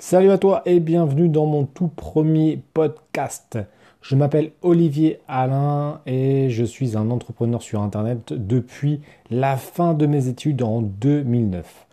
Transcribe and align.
Salut 0.00 0.30
à 0.30 0.38
toi 0.38 0.62
et 0.64 0.78
bienvenue 0.78 1.28
dans 1.28 1.46
mon 1.46 1.64
tout 1.64 1.88
premier 1.88 2.62
podcast. 2.72 3.58
Je 4.00 4.14
m'appelle 4.14 4.52
Olivier 4.62 5.18
Alain 5.26 6.02
et 6.06 6.50
je 6.50 6.62
suis 6.62 6.96
un 6.96 7.10
entrepreneur 7.10 7.60
sur 7.60 7.82
Internet 7.82 8.32
depuis 8.32 9.00
la 9.28 9.56
fin 9.56 9.94
de 9.94 10.06
mes 10.06 10.28
études 10.28 10.62
en 10.62 10.82
2009. 10.82 11.86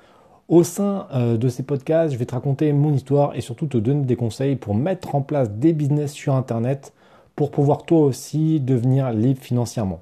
Au 0.50 0.64
sein 0.64 1.08
euh, 1.16 1.36
de 1.38 1.50
ces 1.50 1.64
podcasts, 1.64 2.14
je 2.14 2.20
vais 2.20 2.28
te 2.28 2.36
raconter 2.36 2.72
mon 2.74 2.94
histoire 2.94 3.36
et 3.36 3.42
surtout 3.42 3.66
te 3.66 3.80
donner 3.80 4.06
des 4.06 4.16
conseils 4.16 4.56
pour 4.56 4.76
mettre 4.76 5.16
en 5.16 5.22
place 5.22 5.50
des 5.50 5.74
business 5.74 6.14
sur 6.14 6.36
Internet 6.36 6.94
pour 7.36 7.50
pouvoir 7.50 7.88
toi 7.88 8.02
aussi 8.02 8.60
devenir 8.60 9.14
libre 9.14 9.42
financièrement. 9.42 10.02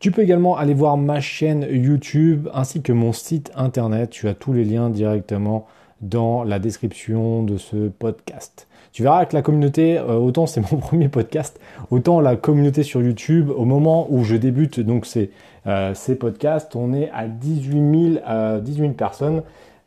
Tu 0.00 0.10
peux 0.10 0.22
également 0.22 0.56
aller 0.56 0.74
voir 0.74 0.96
ma 0.96 1.20
chaîne 1.20 1.64
YouTube 1.70 2.48
ainsi 2.52 2.82
que 2.82 2.92
mon 2.92 3.12
site 3.12 3.52
Internet. 3.54 4.10
Tu 4.10 4.26
as 4.26 4.34
tous 4.34 4.52
les 4.52 4.64
liens 4.64 4.90
directement 4.90 5.68
dans 6.00 6.44
la 6.44 6.58
description 6.58 7.42
de 7.42 7.56
ce 7.56 7.88
podcast. 7.88 8.68
Tu 8.92 9.02
verras 9.02 9.26
que 9.26 9.36
la 9.36 9.42
communauté, 9.42 9.98
euh, 9.98 10.14
autant 10.14 10.46
c'est 10.46 10.60
mon 10.72 10.78
premier 10.78 11.08
podcast, 11.08 11.60
autant 11.90 12.20
la 12.20 12.36
communauté 12.36 12.82
sur 12.82 13.02
YouTube, 13.02 13.50
au 13.50 13.64
moment 13.64 14.06
où 14.10 14.24
je 14.24 14.36
débute 14.36 14.80
donc 14.80 15.06
ces, 15.06 15.30
euh, 15.66 15.94
ces 15.94 16.16
podcasts, 16.16 16.74
on 16.76 16.92
est 16.92 17.10
à 17.10 17.26
18 17.26 18.20
000, 18.22 18.60
18 18.60 18.90
personnes. 18.90 19.42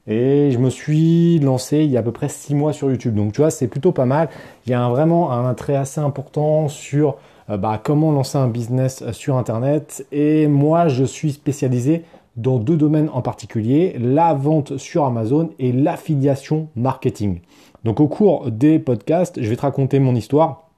Et 0.08 0.50
je 0.52 0.58
me 0.58 0.70
suis 0.70 1.40
lancé 1.40 1.80
il 1.80 1.92
y 1.92 1.98
a 1.98 2.00
à 2.00 2.04
peu 2.04 2.12
près 2.12 2.28
6 2.28 2.56
mois 2.56 2.74
sur 2.74 2.90
YouTube. 2.90 3.16
Donc 3.16 3.34
tu 3.34 3.42
vois, 3.42 3.52
c'est 3.52 3.68
plutôt 3.68 3.92
pas 3.92 4.06
mal. 4.06 4.30
Il 4.66 4.72
y 4.72 4.74
a 4.74 4.90
vraiment 4.90 5.32
un 5.32 5.50
attrait 5.50 5.76
assez 5.76 6.02
important 6.02 6.68
sur 6.70 7.18
euh, 7.50 7.58
bah, 7.58 7.80
comment 7.82 8.12
lancer 8.12 8.38
un 8.38 8.48
business 8.48 9.04
sur 9.12 9.38
Internet. 9.38 10.06
Et 10.12 10.48
moi, 10.48 10.88
je 10.88 11.04
suis 11.04 11.34
spécialisé 11.34 12.04
dans 12.36 12.58
deux 12.58 12.78
domaines 12.78 13.10
en 13.14 13.22
particulier, 13.22 13.96
la 14.00 14.34
vente 14.34 14.78
sur 14.78 15.06
Amazon 15.06 15.50
et 15.60 15.72
l'affiliation 15.72 16.70
marketing. 16.76 17.40
Donc 17.84 18.00
au 18.00 18.08
cours 18.08 18.50
des 18.52 18.80
podcasts, 18.80 19.42
je 19.42 19.50
vais 19.50 19.56
te 19.56 19.62
raconter 19.62 20.00
mon 20.00 20.16
histoire 20.16 20.70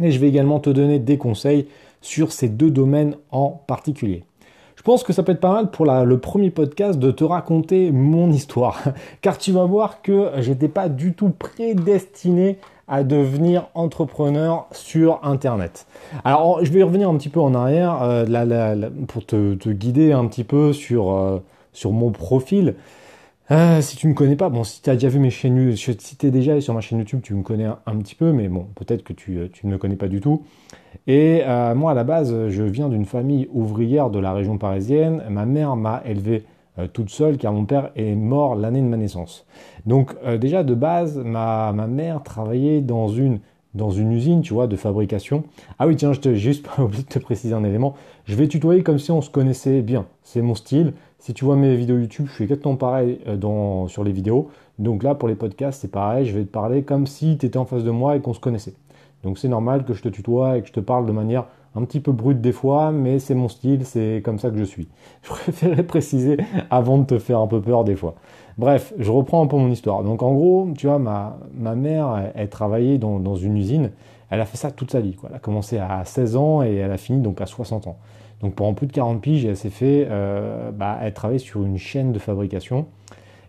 et 0.00 0.10
je 0.10 0.18
vais 0.18 0.28
également 0.28 0.60
te 0.60 0.70
donner 0.70 0.98
des 0.98 1.18
conseils 1.18 1.66
sur 2.00 2.32
ces 2.32 2.48
deux 2.48 2.70
domaines 2.70 3.16
en 3.30 3.50
particulier. 3.50 4.24
Je 4.76 4.82
pense 4.82 5.02
que 5.02 5.12
ça 5.12 5.22
peut 5.22 5.32
être 5.32 5.40
pas 5.40 5.52
mal 5.52 5.70
pour 5.70 5.86
le 5.86 6.18
premier 6.18 6.50
podcast 6.50 6.98
de 6.98 7.10
te 7.10 7.24
raconter 7.24 7.90
mon 7.90 8.30
histoire, 8.30 8.82
car 9.22 9.38
tu 9.38 9.50
vas 9.52 9.64
voir 9.64 10.02
que 10.02 10.30
j'étais 10.38 10.68
pas 10.68 10.88
du 10.88 11.14
tout 11.14 11.30
prédestiné 11.30 12.58
à 12.88 13.02
devenir 13.02 13.68
entrepreneur 13.74 14.66
sur 14.72 15.20
Internet. 15.24 15.86
Alors, 16.24 16.64
je 16.64 16.70
vais 16.72 16.82
revenir 16.82 17.08
un 17.08 17.16
petit 17.16 17.28
peu 17.28 17.40
en 17.40 17.54
arrière 17.54 18.00
euh, 18.02 18.90
pour 19.08 19.26
te, 19.26 19.70
guider 19.70 20.12
un 20.12 20.26
petit 20.26 20.44
peu 20.44 20.72
sur, 20.72 21.12
euh, 21.12 21.42
sur 21.72 21.92
mon 21.92 22.10
profil. 22.10 22.74
Euh, 23.50 23.80
si 23.80 23.96
tu 23.96 24.08
me 24.08 24.14
connais 24.14 24.36
pas, 24.36 24.48
bon, 24.48 24.64
si 24.64 24.82
tu 24.82 24.90
as 24.90 24.94
déjà 24.94 25.08
vu 25.08 25.18
mes 25.18 25.30
chaînes, 25.30 25.76
si 25.76 26.16
tu 26.16 26.26
es 26.26 26.30
déjà 26.30 26.60
sur 26.60 26.74
ma 26.74 26.80
chaîne 26.80 26.98
YouTube, 26.98 27.20
tu 27.22 27.34
me 27.34 27.42
connais 27.42 27.66
un, 27.66 27.96
petit 27.96 28.14
peu, 28.14 28.32
mais 28.32 28.48
bon, 28.48 28.66
peut-être 28.74 29.04
que 29.04 29.12
tu, 29.12 29.38
tu, 29.52 29.66
ne 29.66 29.72
me 29.72 29.78
connais 29.78 29.96
pas 29.96 30.08
du 30.08 30.20
tout. 30.20 30.44
Et 31.06 31.42
moi, 31.76 31.92
à 31.92 31.94
la 31.94 32.02
base, 32.02 32.48
je 32.48 32.62
viens 32.64 32.88
d'une 32.88 33.04
famille 33.04 33.48
ouvrière 33.52 34.10
de 34.10 34.18
la 34.18 34.32
région 34.32 34.58
parisienne. 34.58 35.22
Ma 35.30 35.46
mère 35.46 35.76
m'a 35.76 36.02
élevé 36.04 36.44
euh, 36.78 36.86
toute 36.92 37.10
seule 37.10 37.36
car 37.38 37.52
mon 37.52 37.64
père 37.64 37.90
est 37.96 38.14
mort 38.14 38.54
l'année 38.54 38.80
de 38.80 38.86
ma 38.86 38.96
naissance. 38.96 39.46
Donc 39.86 40.14
euh, 40.24 40.38
déjà 40.38 40.62
de 40.62 40.74
base, 40.74 41.18
ma, 41.18 41.72
ma, 41.72 41.86
mère 41.86 42.22
travaillait 42.22 42.80
dans 42.80 43.08
une, 43.08 43.40
dans 43.74 43.90
une 43.90 44.12
usine, 44.12 44.42
tu 44.42 44.54
vois, 44.54 44.66
de 44.66 44.76
fabrication. 44.76 45.44
Ah 45.78 45.86
oui, 45.86 45.96
tiens, 45.96 46.12
je 46.12 46.20
t'ai 46.20 46.36
juste 46.36 46.66
pas 46.76 46.82
oublié 46.82 47.02
de 47.02 47.08
te 47.08 47.18
préciser 47.18 47.54
un 47.54 47.64
élément. 47.64 47.94
Je 48.24 48.34
vais 48.34 48.48
tutoyer 48.48 48.82
comme 48.82 48.98
si 48.98 49.10
on 49.10 49.20
se 49.20 49.30
connaissait 49.30 49.82
bien. 49.82 50.06
C'est 50.22 50.42
mon 50.42 50.54
style. 50.54 50.94
Si 51.18 51.34
tu 51.34 51.44
vois 51.44 51.56
mes 51.56 51.76
vidéos 51.76 51.98
YouTube, 51.98 52.26
je 52.28 52.34
suis 52.34 52.44
exactement 52.44 52.76
pareil 52.76 53.20
euh, 53.26 53.36
dans, 53.36 53.88
sur 53.88 54.04
les 54.04 54.12
vidéos. 54.12 54.50
Donc 54.78 55.02
là, 55.02 55.14
pour 55.14 55.28
les 55.28 55.34
podcasts, 55.34 55.80
c'est 55.80 55.90
pareil. 55.90 56.26
Je 56.26 56.36
vais 56.36 56.44
te 56.44 56.50
parler 56.50 56.82
comme 56.82 57.06
si 57.06 57.38
tu 57.38 57.46
étais 57.46 57.58
en 57.58 57.64
face 57.64 57.84
de 57.84 57.90
moi 57.90 58.16
et 58.16 58.20
qu'on 58.20 58.34
se 58.34 58.40
connaissait. 58.40 58.74
Donc 59.22 59.38
c'est 59.38 59.48
normal 59.48 59.84
que 59.84 59.94
je 59.94 60.02
te 60.02 60.08
tutoie 60.08 60.58
et 60.58 60.62
que 60.62 60.68
je 60.68 60.72
te 60.72 60.80
parle 60.80 61.06
de 61.06 61.12
manière 61.12 61.46
un 61.76 61.84
petit 61.84 62.00
peu 62.00 62.12
brute 62.12 62.40
des 62.40 62.52
fois, 62.52 62.90
mais 62.90 63.18
c'est 63.18 63.34
mon 63.34 63.48
style, 63.48 63.84
c'est 63.84 64.22
comme 64.24 64.38
ça 64.38 64.50
que 64.50 64.56
je 64.56 64.64
suis. 64.64 64.88
Je 65.22 65.28
préférais 65.28 65.82
préciser 65.82 66.38
avant 66.70 66.98
de 66.98 67.04
te 67.04 67.18
faire 67.18 67.40
un 67.40 67.46
peu 67.46 67.60
peur 67.60 67.84
des 67.84 67.96
fois. 67.96 68.14
Bref, 68.58 68.94
je 68.98 69.10
reprends 69.10 69.42
un 69.42 69.46
peu 69.46 69.56
mon 69.56 69.70
histoire. 69.70 70.02
Donc 70.02 70.22
en 70.22 70.32
gros, 70.32 70.68
tu 70.78 70.86
vois, 70.86 70.98
ma, 70.98 71.38
ma 71.54 71.74
mère, 71.74 72.32
elle, 72.34 72.48
travaillait 72.48 72.96
dans, 72.96 73.20
dans, 73.20 73.36
une 73.36 73.58
usine. 73.58 73.90
Elle 74.30 74.40
a 74.40 74.46
fait 74.46 74.56
ça 74.56 74.70
toute 74.70 74.90
sa 74.90 75.00
vie. 75.00 75.14
Elle 75.28 75.36
a 75.36 75.38
commencé 75.38 75.76
à 75.76 76.02
16 76.04 76.36
ans 76.36 76.62
et 76.62 76.76
elle 76.76 76.90
a 76.90 76.96
fini 76.96 77.20
donc 77.20 77.40
à 77.42 77.46
60 77.46 77.86
ans. 77.86 77.98
Donc 78.40 78.54
pendant 78.54 78.72
plus 78.72 78.86
de 78.86 78.92
40 78.92 79.20
piges, 79.20 79.44
elle 79.44 79.56
s'est 79.56 79.70
fait, 79.70 80.06
euh, 80.10 80.70
bah, 80.70 80.98
elle 81.02 81.12
travaillait 81.12 81.38
sur 81.38 81.64
une 81.64 81.76
chaîne 81.76 82.12
de 82.12 82.18
fabrication. 82.18 82.86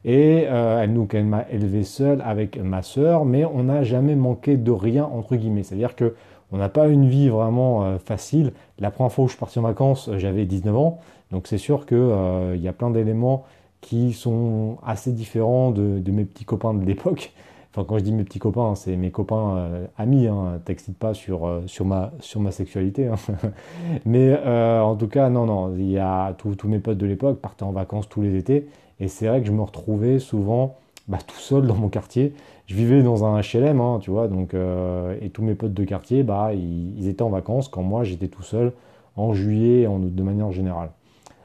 Et 0.03 0.45
euh, 0.47 0.81
elle, 0.81 0.91
elle 1.13 1.25
m'a 1.25 1.45
élevé 1.51 1.83
seule 1.83 2.21
avec 2.25 2.57
ma 2.61 2.81
sœur, 2.81 3.25
mais 3.25 3.45
on 3.45 3.63
n'a 3.63 3.83
jamais 3.83 4.15
manqué 4.15 4.57
de 4.57 4.71
rien 4.71 5.05
entre 5.05 5.35
guillemets. 5.35 5.63
C'est-à-dire 5.63 5.95
que 5.95 6.15
on 6.51 6.57
n'a 6.57 6.69
pas 6.69 6.87
une 6.87 7.07
vie 7.07 7.29
vraiment 7.29 7.83
euh, 7.83 7.97
facile. 7.97 8.53
La 8.79 8.91
première 8.91 9.11
fois 9.11 9.25
où 9.25 9.27
je 9.27 9.33
suis 9.33 9.39
parti 9.39 9.59
en 9.59 9.63
vacances, 9.63 10.07
euh, 10.07 10.17
j'avais 10.17 10.45
19 10.45 10.75
ans. 10.75 10.99
Donc 11.31 11.47
c'est 11.47 11.57
sûr 11.57 11.85
qu'il 11.85 11.97
euh, 11.97 12.55
y 12.55 12.67
a 12.67 12.73
plein 12.73 12.89
d'éléments 12.89 13.45
qui 13.81 14.13
sont 14.13 14.77
assez 14.85 15.11
différents 15.11 15.71
de, 15.71 16.11
mes 16.11 16.25
petits 16.25 16.45
copains 16.45 16.73
de 16.73 16.85
l'époque. 16.85 17.33
Enfin, 17.75 17.85
quand 17.87 17.99
je 17.99 18.03
dis 18.03 18.13
mes 18.13 18.23
petits 18.23 18.39
copains, 18.39 18.73
c'est 18.73 18.95
mes 18.95 19.11
copains 19.11 19.69
amis. 19.99 20.25
Hein, 20.25 20.59
T'excites 20.65 20.97
pas 20.97 21.13
sur, 21.13 21.61
sur, 21.67 21.85
ma, 21.85 22.11
sur 22.21 22.41
ma 22.41 22.49
sexualité. 22.49 23.05
Hein. 23.05 23.17
Mais 24.05 24.35
en 24.79 24.95
tout 24.95 25.07
cas, 25.07 25.29
non, 25.29 25.45
non. 25.45 25.75
Il 25.77 25.91
y 25.91 25.99
a 25.99 26.33
tous 26.39 26.67
mes 26.67 26.79
potes 26.79 26.97
de 26.97 27.05
l'époque 27.05 27.39
partaient 27.39 27.65
en 27.65 27.71
vacances 27.71 28.09
tous 28.09 28.23
les 28.23 28.35
étés. 28.35 28.67
Et 28.99 29.07
c'est 29.07 29.27
vrai 29.27 29.41
que 29.41 29.47
je 29.47 29.51
me 29.51 29.61
retrouvais 29.61 30.17
souvent 30.17 30.77
bah, 31.07 31.19
tout 31.25 31.37
seul 31.37 31.67
dans 31.67 31.75
mon 31.75 31.89
quartier. 31.89 32.33
Je 32.67 32.75
vivais 32.75 33.01
dans 33.01 33.23
un 33.25 33.39
HLM, 33.39 33.79
hein, 33.79 33.99
tu 34.01 34.11
vois, 34.11 34.27
donc, 34.27 34.53
euh, 34.53 35.15
et 35.21 35.29
tous 35.29 35.41
mes 35.41 35.55
potes 35.55 35.73
de 35.73 35.83
quartier, 35.85 36.23
bah, 36.23 36.51
ils, 36.53 37.07
étaient 37.07 37.21
en 37.21 37.29
vacances 37.29 37.69
quand 37.69 37.83
moi 37.83 38.03
j'étais 38.03 38.27
tout 38.27 38.43
seul 38.43 38.73
en 39.15 39.33
juillet, 39.33 39.87
de 39.87 40.23
manière 40.23 40.51
générale. 40.51 40.89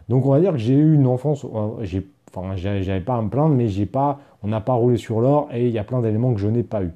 Donc 0.08 0.26
on 0.26 0.30
va 0.30 0.40
dire 0.40 0.52
que 0.52 0.58
j'ai 0.58 0.74
eu 0.74 0.94
une 0.94 1.06
enfance, 1.06 1.44
euh, 1.44 1.68
j'ai, 1.82 2.06
enfin, 2.34 2.56
j'avais 2.56 3.00
pas 3.00 3.16
à 3.16 3.22
me 3.22 3.28
plaindre, 3.28 3.54
mais 3.54 3.68
j'ai 3.68 3.86
pas, 3.86 4.18
on 4.42 4.48
n'a 4.48 4.60
pas 4.60 4.72
roulé 4.74 4.96
sur 4.96 5.20
l'or 5.20 5.48
et 5.52 5.68
il 5.68 5.72
y 5.72 5.78
a 5.78 5.84
plein 5.84 6.00
d'éléments 6.00 6.34
que 6.34 6.40
je 6.40 6.48
n'ai 6.48 6.64
pas 6.64 6.82
eu. 6.82 6.90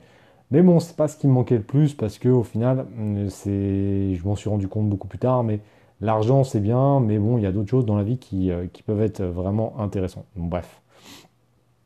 Mais 0.51 0.63
bon, 0.63 0.81
c'est 0.81 0.97
pas 0.97 1.09
ce 1.09 1.17
qui 1.17 1.27
me 1.29 1.33
manquait 1.33 1.57
le 1.57 1.63
plus 1.63 1.95
parce 1.95 2.19
que 2.19 2.29
au 2.29 2.43
final, 2.43 2.87
euh, 2.99 3.29
je 3.47 4.29
m'en 4.29 4.37
suis 4.37 4.51
rendu 4.51 4.69
compte 4.69 4.89
beaucoup 4.89 5.09
plus 5.09 5.19
tard, 5.19 5.45
mais 5.45 5.61
l'argent 6.01 6.45
c'est 6.45 6.61
bien, 6.61 7.01
mais 7.01 7.19
bon, 7.19 7.39
il 7.39 7.45
y 7.45 7.47
a 7.47 7.53
d'autres 7.53 7.71
choses 7.71 7.87
dans 7.87 7.97
la 7.97 8.05
vie 8.05 8.19
qui 8.19 8.51
peuvent 8.87 9.03
être 9.03 9.23
vraiment 9.23 9.75
intéressantes. 9.79 10.27
bref. 10.37 10.83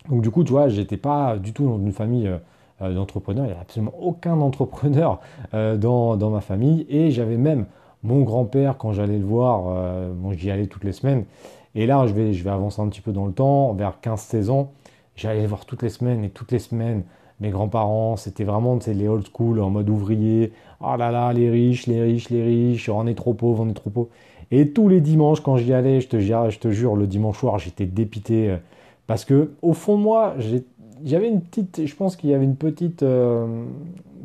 Donc 0.08 0.22
du 0.22 0.30
coup, 0.30 0.44
tu 0.44 0.52
vois, 0.52 0.68
j'étais 0.68 0.96
pas 0.96 1.36
du 1.36 1.52
tout 1.52 1.64
dans 1.64 1.78
une 1.78 1.92
famille 1.92 2.26
euh, 2.26 2.38
euh, 2.82 2.94
d'entrepreneurs. 2.94 3.44
Il 3.44 3.48
n'y 3.48 3.52
avait 3.52 3.60
absolument 3.60 3.94
aucun 4.00 4.40
entrepreneur 4.40 5.20
euh, 5.54 5.76
dans, 5.76 6.30
ma 6.30 6.40
famille. 6.40 6.86
Et 6.88 7.10
j'avais 7.10 7.36
même 7.36 7.66
mon 8.02 8.22
grand-père, 8.22 8.78
quand 8.78 8.92
j'allais 8.92 9.18
le 9.18 9.26
voir, 9.26 9.64
bon, 10.14 10.32
j'y 10.32 10.50
allais 10.50 10.68
toutes 10.68 10.84
les 10.84 10.92
semaines. 10.92 11.26
Et 11.74 11.84
là, 11.86 12.06
je 12.06 12.14
vais, 12.14 12.48
avancer 12.48 12.80
un 12.80 12.88
petit 12.88 13.02
peu 13.02 13.12
dans 13.12 13.26
le 13.26 13.32
temps, 13.32 13.74
vers 13.74 13.98
15-16 14.02 14.48
ans. 14.48 14.72
J'allais 15.16 15.42
le 15.42 15.48
voir 15.48 15.66
toutes 15.66 15.82
les 15.82 15.90
semaines 15.90 16.24
et 16.24 16.30
toutes 16.30 16.50
les 16.50 16.60
semaines. 16.60 17.02
Mes 17.40 17.50
grands-parents, 17.50 18.16
c'était 18.16 18.44
vraiment 18.44 18.78
les 18.86 19.06
old 19.06 19.26
school 19.30 19.60
en 19.60 19.68
mode 19.68 19.90
ouvrier. 19.90 20.54
Oh 20.80 20.96
là 20.96 21.10
là, 21.10 21.30
les 21.34 21.50
riches, 21.50 21.86
les 21.86 22.00
riches, 22.00 22.30
les 22.30 22.42
riches, 22.42 22.88
on 22.88 23.06
est 23.06 23.14
trop 23.14 23.34
pauvres, 23.34 23.64
on 23.64 23.68
est 23.68 23.74
trop 23.74 23.90
pauvres. 23.90 24.08
Et 24.50 24.70
tous 24.70 24.88
les 24.88 25.02
dimanches, 25.02 25.40
quand 25.40 25.58
j'y 25.58 25.74
allais, 25.74 26.00
je 26.00 26.08
te, 26.08 26.18
je 26.18 26.58
te 26.58 26.70
jure, 26.70 26.96
le 26.96 27.06
dimanche 27.06 27.38
soir, 27.38 27.58
j'étais 27.58 27.84
dépité 27.84 28.56
parce 29.10 29.24
que 29.24 29.50
au 29.60 29.72
fond 29.72 29.96
moi, 29.96 30.36
j'avais 31.04 31.26
une 31.26 31.40
petite, 31.40 31.84
je 31.84 31.96
pense 31.96 32.14
qu'il 32.14 32.30
y 32.30 32.34
avait 32.34 32.44
une 32.44 32.54
petite, 32.54 33.02
euh, 33.02 33.64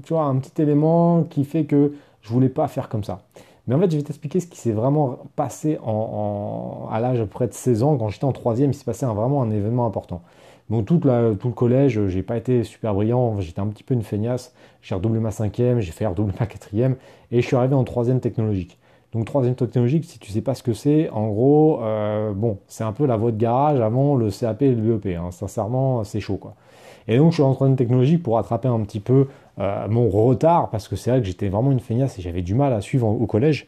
tu 0.03 0.13
vois, 0.13 0.25
un 0.25 0.38
petit 0.38 0.62
élément 0.62 1.23
qui 1.23 1.44
fait 1.44 1.66
que 1.66 1.94
je 2.22 2.29
voulais 2.29 2.50
pas 2.50 2.68
faire 2.68 2.88
comme 2.88 3.03
ça. 3.03 3.23
Mais 3.66 3.73
en 3.73 3.79
fait, 3.79 3.90
je 3.90 3.97
vais 3.97 4.03
t'expliquer 4.03 4.40
ce 4.40 4.46
qui 4.46 4.59
s'est 4.59 4.73
vraiment 4.73 5.18
passé 5.35 5.79
à 5.84 7.00
l'âge 7.00 7.19
à 7.19 7.23
peu 7.23 7.29
près 7.31 7.47
de 7.47 7.53
16 7.53 7.81
ans. 7.81 7.97
Quand 7.97 8.09
j'étais 8.09 8.25
en 8.25 8.31
troisième, 8.31 8.69
il 8.69 8.73
s'est 8.75 8.85
passé 8.85 9.07
vraiment 9.07 9.41
un 9.41 9.50
événement 9.50 9.88
important. 9.88 10.22
Donc 10.69 10.85
tout, 10.85 11.00
tout 11.00 11.47
le 11.47 11.53
collège, 11.56 12.06
j'ai 12.06 12.22
pas 12.22 12.37
été 12.37 12.64
super 12.64 12.93
brillant, 12.93 13.41
j'étais 13.41 13.61
un 13.61 13.67
petit 13.67 13.84
peu 13.84 13.96
une 13.96 14.03
feignasse. 14.03 14.53
J'ai 14.84 14.93
redoublé 14.93 15.20
ma 15.20 15.32
cinquième, 15.32 15.79
j'ai 15.79 15.93
fait 15.93 16.05
redoubler 16.05 16.35
ma 16.40 16.46
quatrième, 16.46 16.96
et 17.32 17.41
je 17.41 17.47
suis 17.47 17.55
arrivé 17.55 17.73
en 17.73 17.85
troisième 17.85 18.20
technologique. 18.20 18.78
Donc 19.16 19.23
troisième 19.23 19.56
technologique, 19.56 20.03
si 20.03 20.20
tu 20.20 20.29
sais 20.29 20.41
pas 20.41 20.56
ce 20.56 20.62
que 20.62 20.73
c'est, 20.73 21.09
en 21.09 21.29
gros, 21.29 21.79
euh, 21.82 22.34
bon, 22.34 22.58
c'est 22.67 22.84
un 22.84 22.91
peu 22.91 23.06
la 23.06 23.16
voie 23.16 23.32
de 23.32 23.38
garage 23.38 23.79
avant 23.79 24.17
le 24.17 24.29
CAP 24.29 24.62
et 24.62 24.76
le 24.76 24.97
BEP. 24.97 25.16
Hein. 25.17 25.32
Sincèrement, 25.32 26.03
c'est 26.03 26.20
chaud 26.20 26.35
quoi. 26.35 26.56
Et 27.08 27.17
donc 27.17 27.32
je 27.32 27.35
suis 27.35 27.44
en 27.44 27.53
troisième 27.53 27.78
technologique 27.78 28.22
pour 28.22 28.35
rattraper 28.35 28.67
un 28.67 28.82
petit 28.82 29.00
peu 29.00 29.28
euh, 29.59 29.88
mon 29.88 30.09
retard 30.09 30.70
parce 30.70 30.90
que 30.90 30.97
c'est 30.97 31.12
vrai 31.12 31.22
que 31.22 31.28
j'étais 31.28 31.47
vraiment 31.47 31.72
une 31.72 31.79
feignasse 31.79 32.20
et 32.20 32.22
j'avais 32.22 32.41
du 32.41 32.56
mal 32.56 32.73
à 32.73 32.82
suivre 32.82 33.08
au 33.08 33.26
collège. 33.26 33.67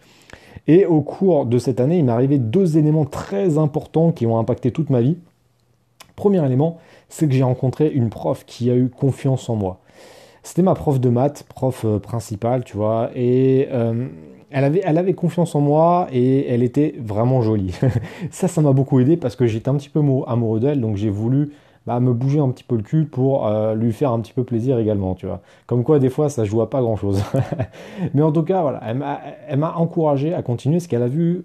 Et 0.68 0.86
au 0.86 1.00
cours 1.00 1.46
de 1.46 1.58
cette 1.60 1.80
année, 1.80 2.00
il 2.00 2.04
m'est 2.04 2.12
arrivé 2.12 2.40
deux 2.40 2.78
éléments 2.78 3.06
très 3.06 3.58
importants 3.58 4.12
qui 4.12 4.26
ont 4.26 4.38
impacté 4.38 4.72
toute 4.72 4.90
ma 4.90 5.00
vie. 5.00 5.16
Premier 6.18 6.46
élément, 6.46 6.78
c'est 7.08 7.26
que 7.26 7.34
j'ai 7.34 7.44
rencontré 7.44 7.90
une 7.90 8.10
prof 8.10 8.44
qui 8.46 8.70
a 8.70 8.76
eu 8.76 8.90
confiance 8.90 9.48
en 9.50 9.56
moi. 9.56 9.80
C'était 10.44 10.62
ma 10.62 10.76
prof 10.76 11.00
de 11.00 11.08
maths, 11.08 11.44
prof 11.44 11.86
euh, 11.86 12.00
principale, 12.00 12.66
tu 12.66 12.76
vois, 12.76 13.12
et 13.16 13.70
elle 14.50 14.98
avait, 14.98 15.14
confiance 15.14 15.56
en 15.56 15.62
moi 15.62 16.08
et 16.12 16.48
elle 16.48 16.64
était 16.64 16.96
vraiment 17.00 17.42
jolie. 17.42 17.78
ça, 18.32 18.48
ça 18.48 18.62
m'a 18.62 18.72
beaucoup 18.72 19.00
aidé 19.00 19.18
parce 19.18 19.36
que 19.36 19.46
j'étais 19.46 19.70
un 19.70 19.76
petit 19.76 19.90
peu 19.90 20.02
amoureux 20.28 20.60
d'elle, 20.60 20.80
donc 20.80 20.96
j'ai 20.96 21.10
voulu 21.10 21.52
bah, 21.86 22.00
me 22.00 22.14
bouger 22.14 22.40
un 22.40 22.50
petit 22.50 22.64
peu 22.64 22.76
le 22.76 22.84
cul 22.84 23.06
pour 23.06 23.48
euh, 23.48 23.76
lui 23.76 23.92
faire 23.92 24.12
un 24.12 24.20
petit 24.20 24.34
peu 24.34 24.44
plaisir 24.44 24.80
également, 24.80 25.16
tu 25.16 25.26
vois. 25.26 25.42
Comme 25.66 25.84
quoi, 25.84 26.00
des 26.00 26.10
fois, 26.10 26.30
ça 26.30 26.46
joue 26.46 26.62
à 26.62 26.70
pas 26.70 26.82
grand 26.82 26.96
chose. 26.96 27.24
Mais 28.14 28.22
en 28.22 28.32
tout 28.32 28.44
cas, 28.44 28.62
voilà, 28.62 28.82
elle 29.48 29.60
m'a 29.60 29.76
encouragé 29.76 30.34
à 30.34 30.42
continuer 30.42 30.78
parce 30.78 30.88
qu'elle 30.88 31.04
a 31.04 31.08
vu, 31.08 31.44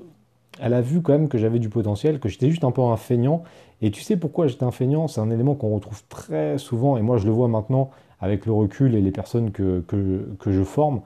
elle 0.60 0.74
a 0.74 0.80
vu 0.80 1.02
quand 1.02 1.12
même 1.12 1.28
que 1.28 1.38
j'avais 1.38 1.58
du 1.58 1.68
potentiel, 1.68 2.20
que 2.20 2.28
j'étais 2.28 2.50
juste 2.50 2.64
un 2.64 2.70
peu 2.70 2.82
un 2.82 2.96
feignant. 2.96 3.42
Et 3.80 3.90
tu 3.90 4.00
sais 4.00 4.16
pourquoi 4.16 4.46
j'étais 4.46 4.64
un 4.64 4.70
feignant? 4.70 5.08
C'est 5.08 5.20
un 5.20 5.30
élément 5.30 5.54
qu'on 5.54 5.74
retrouve 5.74 6.02
très 6.08 6.56
souvent, 6.58 6.96
et 6.96 7.02
moi 7.02 7.16
je 7.16 7.26
le 7.26 7.32
vois 7.32 7.48
maintenant 7.48 7.90
avec 8.20 8.46
le 8.46 8.52
recul 8.52 8.94
et 8.94 9.00
les 9.00 9.10
personnes 9.10 9.50
que, 9.50 9.80
que 9.88 10.52
je 10.52 10.62
forme. 10.62 11.00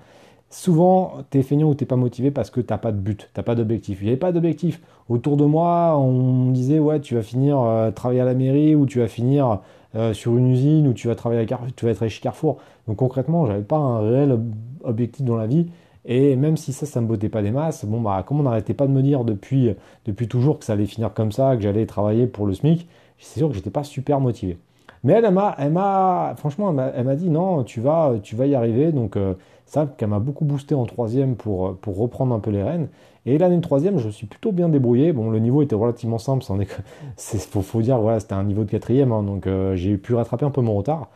Souvent, 0.56 1.18
tu 1.30 1.38
es 1.38 1.42
feignant 1.42 1.68
ou 1.68 1.74
t'es 1.74 1.84
pas 1.84 1.96
motivé 1.96 2.30
parce 2.30 2.48
que 2.48 2.62
t'as 2.62 2.78
pas 2.78 2.90
de 2.90 2.96
but, 2.96 3.28
t'as 3.34 3.42
pas 3.42 3.54
d'objectif. 3.54 3.98
Il 4.00 4.04
n'y 4.04 4.10
avait 4.10 4.16
pas 4.16 4.32
d'objectif. 4.32 4.80
Autour 5.10 5.36
de 5.36 5.44
moi, 5.44 5.98
on 5.98 6.50
disait 6.50 6.78
ouais, 6.78 6.98
tu 6.98 7.14
vas 7.14 7.20
finir 7.22 7.60
euh, 7.60 7.90
travailler 7.90 8.22
à 8.22 8.24
la 8.24 8.32
mairie 8.32 8.74
ou 8.74 8.86
tu 8.86 9.00
vas 9.00 9.06
finir 9.06 9.60
euh, 9.94 10.14
sur 10.14 10.34
une 10.38 10.50
usine 10.50 10.88
ou 10.88 10.94
tu 10.94 11.08
vas 11.08 11.14
travailler 11.14 11.42
à 11.42 11.58
tu 11.76 11.84
vas 11.84 11.90
être 11.90 12.08
chez 12.08 12.22
Carrefour. 12.22 12.56
Donc 12.88 12.96
concrètement, 12.96 13.44
j'avais 13.46 13.62
pas 13.62 13.76
un 13.76 14.00
réel 14.00 14.40
objectif 14.82 15.26
dans 15.26 15.36
la 15.36 15.46
vie. 15.46 15.66
Et 16.06 16.36
même 16.36 16.56
si 16.56 16.72
ça, 16.72 16.86
ça 16.86 17.02
me 17.02 17.06
bottait 17.06 17.28
pas 17.28 17.42
des 17.42 17.50
masses, 17.50 17.84
bon 17.84 18.00
bah 18.00 18.24
comme 18.26 18.40
on 18.40 18.44
n'arrêtait 18.44 18.74
pas 18.74 18.86
de 18.86 18.92
me 18.92 19.02
dire 19.02 19.24
depuis, 19.24 19.74
depuis 20.06 20.26
toujours 20.26 20.58
que 20.58 20.64
ça 20.64 20.72
allait 20.72 20.86
finir 20.86 21.12
comme 21.12 21.32
ça, 21.32 21.54
que 21.56 21.62
j'allais 21.62 21.84
travailler 21.84 22.26
pour 22.26 22.46
le 22.46 22.54
SMIC, 22.54 22.88
c'est 23.18 23.40
sûr 23.40 23.50
que 23.50 23.54
j'étais 23.54 23.70
pas 23.70 23.84
super 23.84 24.20
motivé. 24.20 24.56
Mais 25.06 25.12
elle, 25.12 25.24
elle 25.24 25.72
m'a, 25.72 26.34
franchement, 26.36 26.74
elle 26.92 27.04
m'a 27.04 27.14
dit 27.14 27.30
non, 27.30 27.62
tu 27.62 27.80
vas, 27.80 28.14
tu 28.24 28.34
vas 28.34 28.46
y 28.46 28.56
arriver. 28.56 28.90
Donc 28.90 29.16
euh, 29.16 29.34
ça, 29.64 29.86
qu'elle 29.86 30.08
m'a 30.08 30.18
beaucoup 30.18 30.44
boosté 30.44 30.74
en 30.74 30.84
troisième 30.84 31.36
pour, 31.36 31.76
pour 31.76 31.96
reprendre 31.96 32.34
un 32.34 32.40
peu 32.40 32.50
les 32.50 32.64
rênes. 32.64 32.88
Et 33.24 33.38
l'année 33.38 33.56
de 33.56 33.60
troisième, 33.60 33.98
je 33.98 34.08
suis 34.08 34.26
plutôt 34.26 34.50
bien 34.50 34.68
débrouillé. 34.68 35.12
Bon, 35.12 35.30
le 35.30 35.38
niveau 35.38 35.62
était 35.62 35.76
relativement 35.76 36.18
simple, 36.18 36.44
il 36.50 36.66
faut, 37.16 37.62
faut 37.62 37.82
dire, 37.82 38.00
voilà, 38.00 38.18
c'était 38.18 38.34
un 38.34 38.42
niveau 38.42 38.64
de 38.64 38.70
quatrième, 38.70 39.12
hein, 39.12 39.22
donc 39.22 39.46
euh, 39.46 39.76
j'ai 39.76 39.96
pu 39.96 40.14
rattraper 40.14 40.44
un 40.44 40.50
peu 40.50 40.60
mon 40.60 40.74
retard. 40.74 41.08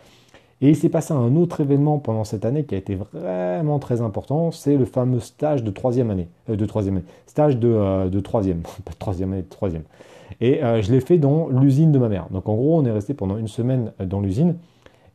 Et 0.60 0.68
il 0.68 0.76
s'est 0.76 0.88
passé 0.88 1.12
un 1.12 1.34
autre 1.34 1.60
événement 1.60 1.98
pendant 1.98 2.22
cette 2.22 2.44
année 2.44 2.62
qui 2.64 2.76
a 2.76 2.78
été 2.78 2.96
vraiment 3.12 3.80
très 3.80 4.02
important, 4.02 4.52
c'est 4.52 4.76
le 4.76 4.84
fameux 4.84 5.18
stage 5.18 5.64
de 5.64 5.70
troisième 5.72 6.10
année, 6.10 6.28
euh, 6.48 6.54
de 6.54 6.64
troisième 6.64 6.98
année, 6.98 7.06
stage 7.26 7.56
de, 7.56 8.08
de 8.08 8.20
troisième, 8.20 8.60
pas 8.84 8.92
de 8.92 8.98
troisième 8.98 9.32
année, 9.32 9.42
de 9.42 9.48
troisième. 9.48 9.82
Et 10.40 10.60
je 10.62 10.92
l'ai 10.92 11.00
fait 11.00 11.18
dans 11.18 11.48
l'usine 11.48 11.92
de 11.92 11.98
ma 11.98 12.08
mère. 12.08 12.26
Donc 12.30 12.48
en 12.48 12.54
gros, 12.54 12.78
on 12.78 12.84
est 12.84 12.90
resté 12.90 13.14
pendant 13.14 13.36
une 13.36 13.48
semaine 13.48 13.92
dans 13.98 14.20
l'usine. 14.20 14.56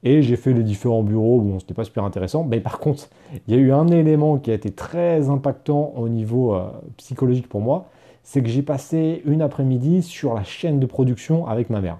Et 0.05 0.21
j'ai 0.21 0.35
fait 0.35 0.53
les 0.53 0.63
différents 0.63 1.01
bureaux, 1.01 1.41
bon, 1.41 1.59
c'était 1.59 1.73
pas 1.73 1.83
super 1.83 2.03
intéressant. 2.03 2.43
Mais 2.43 2.59
par 2.59 2.79
contre, 2.79 3.09
il 3.47 3.55
y 3.55 3.57
a 3.57 3.59
eu 3.59 3.71
un 3.71 3.87
élément 3.87 4.37
qui 4.37 4.51
a 4.51 4.53
été 4.53 4.69
très 4.69 5.29
impactant 5.29 5.93
au 5.97 6.07
niveau 6.07 6.53
euh, 6.53 6.67
psychologique 6.97 7.49
pour 7.49 7.59
moi, 7.59 7.87
c'est 8.21 8.43
que 8.43 8.47
j'ai 8.47 8.61
passé 8.61 9.23
une 9.25 9.41
après-midi 9.41 10.03
sur 10.03 10.35
la 10.35 10.43
chaîne 10.43 10.79
de 10.79 10.85
production 10.85 11.47
avec 11.47 11.71
ma 11.71 11.81
mère. 11.81 11.97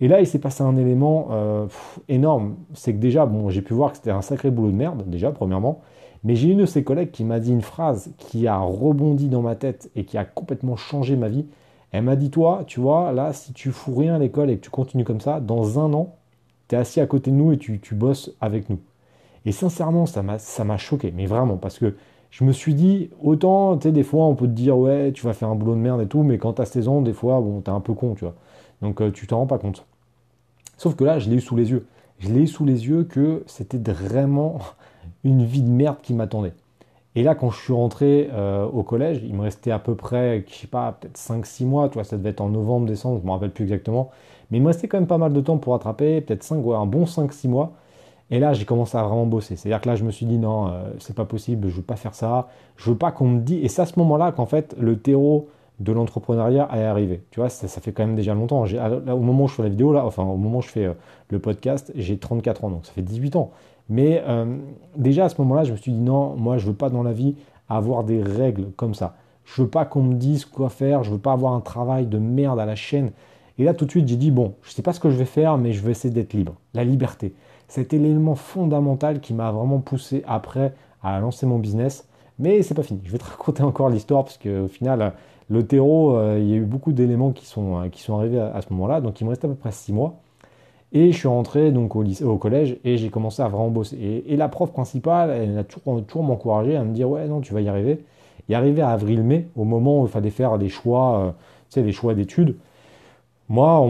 Et 0.00 0.08
là, 0.08 0.20
il 0.20 0.26
s'est 0.26 0.40
passé 0.40 0.64
un 0.64 0.76
élément 0.76 1.28
euh, 1.30 1.66
énorme. 2.08 2.56
C'est 2.74 2.94
que 2.94 2.98
déjà, 2.98 3.26
bon, 3.26 3.48
j'ai 3.48 3.62
pu 3.62 3.74
voir 3.74 3.92
que 3.92 3.98
c'était 3.98 4.10
un 4.10 4.22
sacré 4.22 4.50
boulot 4.50 4.72
de 4.72 4.76
merde, 4.76 5.04
déjà, 5.06 5.30
premièrement. 5.30 5.82
Mais 6.24 6.34
j'ai 6.34 6.48
une 6.48 6.58
de 6.58 6.66
ses 6.66 6.82
collègues 6.82 7.12
qui 7.12 7.22
m'a 7.22 7.38
dit 7.38 7.52
une 7.52 7.62
phrase 7.62 8.12
qui 8.18 8.48
a 8.48 8.58
rebondi 8.58 9.28
dans 9.28 9.42
ma 9.42 9.54
tête 9.54 9.90
et 9.94 10.04
qui 10.04 10.18
a 10.18 10.24
complètement 10.24 10.74
changé 10.74 11.14
ma 11.16 11.28
vie. 11.28 11.46
Elle 11.92 12.04
m'a 12.04 12.16
dit, 12.16 12.30
toi, 12.30 12.64
tu 12.66 12.80
vois, 12.80 13.12
là, 13.12 13.32
si 13.32 13.52
tu 13.52 13.72
fous 13.72 13.94
rien 13.94 14.14
à 14.14 14.18
l'école 14.18 14.50
et 14.50 14.56
que 14.56 14.62
tu 14.62 14.70
continues 14.70 15.04
comme 15.04 15.20
ça, 15.20 15.40
dans 15.40 15.80
un 15.80 15.92
an, 15.92 16.16
tu 16.68 16.76
es 16.76 16.78
assis 16.78 17.00
à 17.00 17.06
côté 17.06 17.30
de 17.30 17.36
nous 17.36 17.52
et 17.52 17.58
tu, 17.58 17.94
bosses 17.94 18.32
avec 18.40 18.70
nous. 18.70 18.78
Et 19.44 19.52
sincèrement, 19.52 20.06
ça 20.06 20.22
m'a 20.22 20.76
choqué, 20.76 21.12
mais 21.14 21.26
vraiment, 21.26 21.56
parce 21.56 21.78
que 21.78 21.96
je 22.30 22.44
me 22.44 22.52
suis 22.52 22.74
dit, 22.74 23.10
autant, 23.22 23.76
tu 23.76 23.88
sais, 23.88 23.92
des 23.92 24.04
fois, 24.04 24.26
on 24.26 24.36
peut 24.36 24.46
te 24.46 24.52
dire, 24.52 24.78
ouais, 24.78 25.10
tu 25.12 25.24
vas 25.24 25.32
faire 25.32 25.48
un 25.48 25.56
boulot 25.56 25.74
de 25.74 25.80
merde 25.80 26.00
et 26.00 26.06
tout, 26.06 26.22
mais 26.22 26.38
quand 26.38 26.54
tu 26.54 26.62
as 26.62 26.66
16 26.66 26.88
ans, 26.88 27.02
des 27.02 27.12
fois, 27.12 27.40
bon, 27.40 27.60
t'es 27.60 27.70
un 27.70 27.80
peu 27.80 27.92
con, 27.92 28.14
tu 28.14 28.24
vois. 28.24 28.34
Donc, 28.82 29.00
euh, 29.00 29.10
tu 29.10 29.26
t'en 29.26 29.38
rends 29.38 29.46
pas 29.46 29.58
compte. 29.58 29.84
Sauf 30.76 30.94
que 30.94 31.04
là, 31.04 31.18
je 31.18 31.28
l'ai 31.28 31.36
eu 31.36 31.40
sous 31.40 31.56
les 31.56 31.70
yeux. 31.70 31.86
Je 32.20 32.28
l'ai 32.28 32.42
eu 32.42 32.46
sous 32.46 32.64
les 32.64 32.86
yeux 32.86 33.04
que 33.04 33.42
c'était 33.46 33.78
vraiment 33.92 34.60
une 35.24 35.44
vie 35.44 35.62
de 35.62 35.68
merde 35.70 35.96
qui 36.02 36.14
m'attendait. 36.14 36.54
Et 37.20 37.22
là, 37.22 37.34
quand 37.34 37.50
je 37.50 37.60
suis 37.60 37.74
rentré 37.74 38.30
euh, 38.32 38.64
au 38.64 38.82
collège, 38.82 39.20
il 39.22 39.34
me 39.34 39.42
restait 39.42 39.72
à 39.72 39.78
peu 39.78 39.94
près, 39.94 40.42
je 40.48 40.54
sais 40.54 40.66
pas, 40.66 40.96
peut-être 40.98 41.18
5-6 41.18 41.66
mois, 41.66 41.90
tu 41.90 41.96
vois, 41.96 42.04
ça 42.04 42.16
devait 42.16 42.30
être 42.30 42.40
en 42.40 42.48
novembre, 42.48 42.86
décembre, 42.86 43.20
je 43.20 43.26
me 43.26 43.30
rappelle 43.30 43.50
plus 43.50 43.64
exactement. 43.64 44.10
Mais 44.50 44.56
il 44.56 44.62
me 44.62 44.68
restait 44.68 44.88
quand 44.88 44.96
même 44.96 45.06
pas 45.06 45.18
mal 45.18 45.34
de 45.34 45.40
temps 45.42 45.58
pour 45.58 45.74
rattraper, 45.74 46.22
peut-être 46.22 46.42
5, 46.42 46.64
ouais, 46.64 46.74
un 46.74 46.86
bon 46.86 47.04
5-6 47.04 47.48
mois. 47.48 47.72
Et 48.30 48.38
là, 48.38 48.54
j'ai 48.54 48.64
commencé 48.64 48.96
à 48.96 49.02
vraiment 49.02 49.26
bosser. 49.26 49.56
C'est-à-dire 49.56 49.82
que 49.82 49.88
là, 49.90 49.96
je 49.96 50.04
me 50.04 50.10
suis 50.10 50.24
dit, 50.24 50.38
non, 50.38 50.68
euh, 50.68 50.92
c'est 50.98 51.14
pas 51.14 51.26
possible, 51.26 51.68
je 51.68 51.76
veux 51.76 51.82
pas 51.82 51.96
faire 51.96 52.14
ça. 52.14 52.48
Je 52.78 52.88
veux 52.88 52.96
pas 52.96 53.12
qu'on 53.12 53.28
me 53.28 53.40
dise. 53.40 53.62
Et 53.62 53.68
c'est 53.68 53.82
à 53.82 53.86
ce 53.86 53.98
moment-là 53.98 54.32
qu'en 54.32 54.46
fait, 54.46 54.74
le 54.78 54.98
terreau 54.98 55.50
de 55.78 55.92
l'entrepreneuriat 55.92 56.70
est 56.72 56.84
arrivé. 56.84 57.22
Tu 57.32 57.40
vois, 57.40 57.50
ça, 57.50 57.68
fait 57.68 57.92
quand 57.92 58.06
même 58.06 58.16
déjà 58.16 58.32
longtemps. 58.32 58.64
au 58.64 59.20
moment 59.20 59.44
où 59.44 59.48
je 59.48 59.56
fais 59.56 59.64
la 59.64 59.68
vidéo, 59.68 59.92
là, 59.92 60.06
enfin, 60.06 60.22
au 60.22 60.38
moment 60.38 60.60
où 60.60 60.62
je 60.62 60.68
fais 60.68 60.86
euh, 60.86 60.94
le 61.28 61.38
podcast, 61.38 61.92
j'ai 61.96 62.16
34 62.16 62.64
ans, 62.64 62.70
donc 62.70 62.86
ça 62.86 62.92
fait 62.92 63.02
18 63.02 63.36
ans. 63.36 63.50
Mais 63.90 64.22
euh, 64.26 64.56
déjà 64.96 65.26
à 65.26 65.28
ce 65.28 65.40
moment-là, 65.42 65.64
je 65.64 65.72
me 65.72 65.76
suis 65.76 65.92
dit, 65.92 66.00
non, 66.00 66.34
moi, 66.36 66.56
je 66.56 66.66
veux 66.66 66.74
pas 66.74 66.88
dans 66.88 67.02
la 67.02 67.12
vie 67.12 67.34
avoir 67.68 68.04
des 68.04 68.22
règles 68.22 68.70
comme 68.76 68.94
ça. 68.94 69.16
Je 69.44 69.62
veux 69.62 69.68
pas 69.68 69.84
qu'on 69.84 70.02
me 70.02 70.14
dise 70.14 70.44
quoi 70.44 70.70
faire, 70.70 71.02
je 71.02 71.10
veux 71.10 71.18
pas 71.18 71.32
avoir 71.32 71.52
un 71.52 71.60
travail 71.60 72.06
de 72.06 72.18
merde 72.18 72.60
à 72.60 72.66
la 72.66 72.76
chaîne. 72.76 73.10
Et 73.58 73.64
là, 73.64 73.74
tout 73.74 73.84
de 73.84 73.90
suite, 73.90 74.08
j'ai 74.08 74.16
dit, 74.16 74.30
bon, 74.30 74.54
je 74.62 74.70
sais 74.70 74.82
pas 74.82 74.92
ce 74.92 75.00
que 75.00 75.10
je 75.10 75.16
vais 75.16 75.24
faire, 75.24 75.58
mais 75.58 75.72
je 75.72 75.82
vais 75.82 75.90
essayer 75.90 76.14
d'être 76.14 76.32
libre. 76.32 76.54
La 76.72 76.84
liberté. 76.84 77.34
C'était 77.68 77.98
l'élément 77.98 78.36
fondamental 78.36 79.20
qui 79.20 79.34
m'a 79.34 79.50
vraiment 79.52 79.80
poussé 79.80 80.22
après 80.26 80.72
à 81.02 81.18
lancer 81.20 81.46
mon 81.46 81.58
business. 81.58 82.08
Mais 82.38 82.62
c'est 82.62 82.74
pas 82.74 82.82
fini. 82.82 83.00
Je 83.04 83.12
vais 83.12 83.18
te 83.18 83.24
raconter 83.30 83.62
encore 83.62 83.90
l'histoire 83.90 84.24
parce 84.24 84.38
qu'au 84.38 84.68
final, 84.68 85.12
le 85.48 85.66
terreau, 85.66 86.16
euh, 86.16 86.38
il 86.40 86.48
y 86.48 86.52
a 86.54 86.56
eu 86.56 86.64
beaucoup 86.64 86.92
d'éléments 86.92 87.32
qui 87.32 87.44
sont, 87.44 87.82
euh, 87.82 87.88
qui 87.88 88.02
sont 88.02 88.16
arrivés 88.16 88.40
à, 88.40 88.60
ce 88.62 88.72
moment-là. 88.72 89.00
Donc 89.00 89.20
il 89.20 89.24
me 89.24 89.30
restait 89.30 89.46
à 89.46 89.50
peu 89.50 89.56
près 89.56 89.72
six 89.72 89.92
mois. 89.92 90.14
Et 90.92 91.12
je 91.12 91.16
suis 91.16 91.28
rentré 91.28 91.70
donc 91.70 91.94
au, 91.94 92.02
lycée, 92.02 92.24
au 92.24 92.36
collège 92.36 92.78
et 92.84 92.96
j'ai 92.96 93.10
commencé 93.10 93.42
à 93.42 93.48
vraiment 93.48 93.68
bosser. 93.68 94.24
Et, 94.26 94.36
la 94.36 94.48
prof 94.48 94.72
principale, 94.72 95.30
elle 95.30 95.56
a 95.58 95.64
toujours, 95.64 96.04
toujours 96.04 96.24
m'encouragé 96.24 96.76
à 96.76 96.82
me 96.82 96.92
dire 96.92 97.08
ouais 97.08 97.28
non 97.28 97.40
tu 97.40 97.54
vas 97.54 97.60
y 97.60 97.68
arriver. 97.68 98.04
Et 98.48 98.54
arrivé 98.54 98.82
à 98.82 98.90
avril-mai, 98.90 99.48
au 99.54 99.64
moment 99.64 100.02
où 100.02 100.06
il 100.06 100.10
fallait 100.10 100.30
faire 100.30 100.58
des 100.58 100.68
choix, 100.68 101.18
euh, 101.18 101.30
tu 101.30 101.74
sais, 101.74 101.82
des 101.82 101.92
choix 101.92 102.14
d'études, 102.14 102.56
moi, 103.50 103.84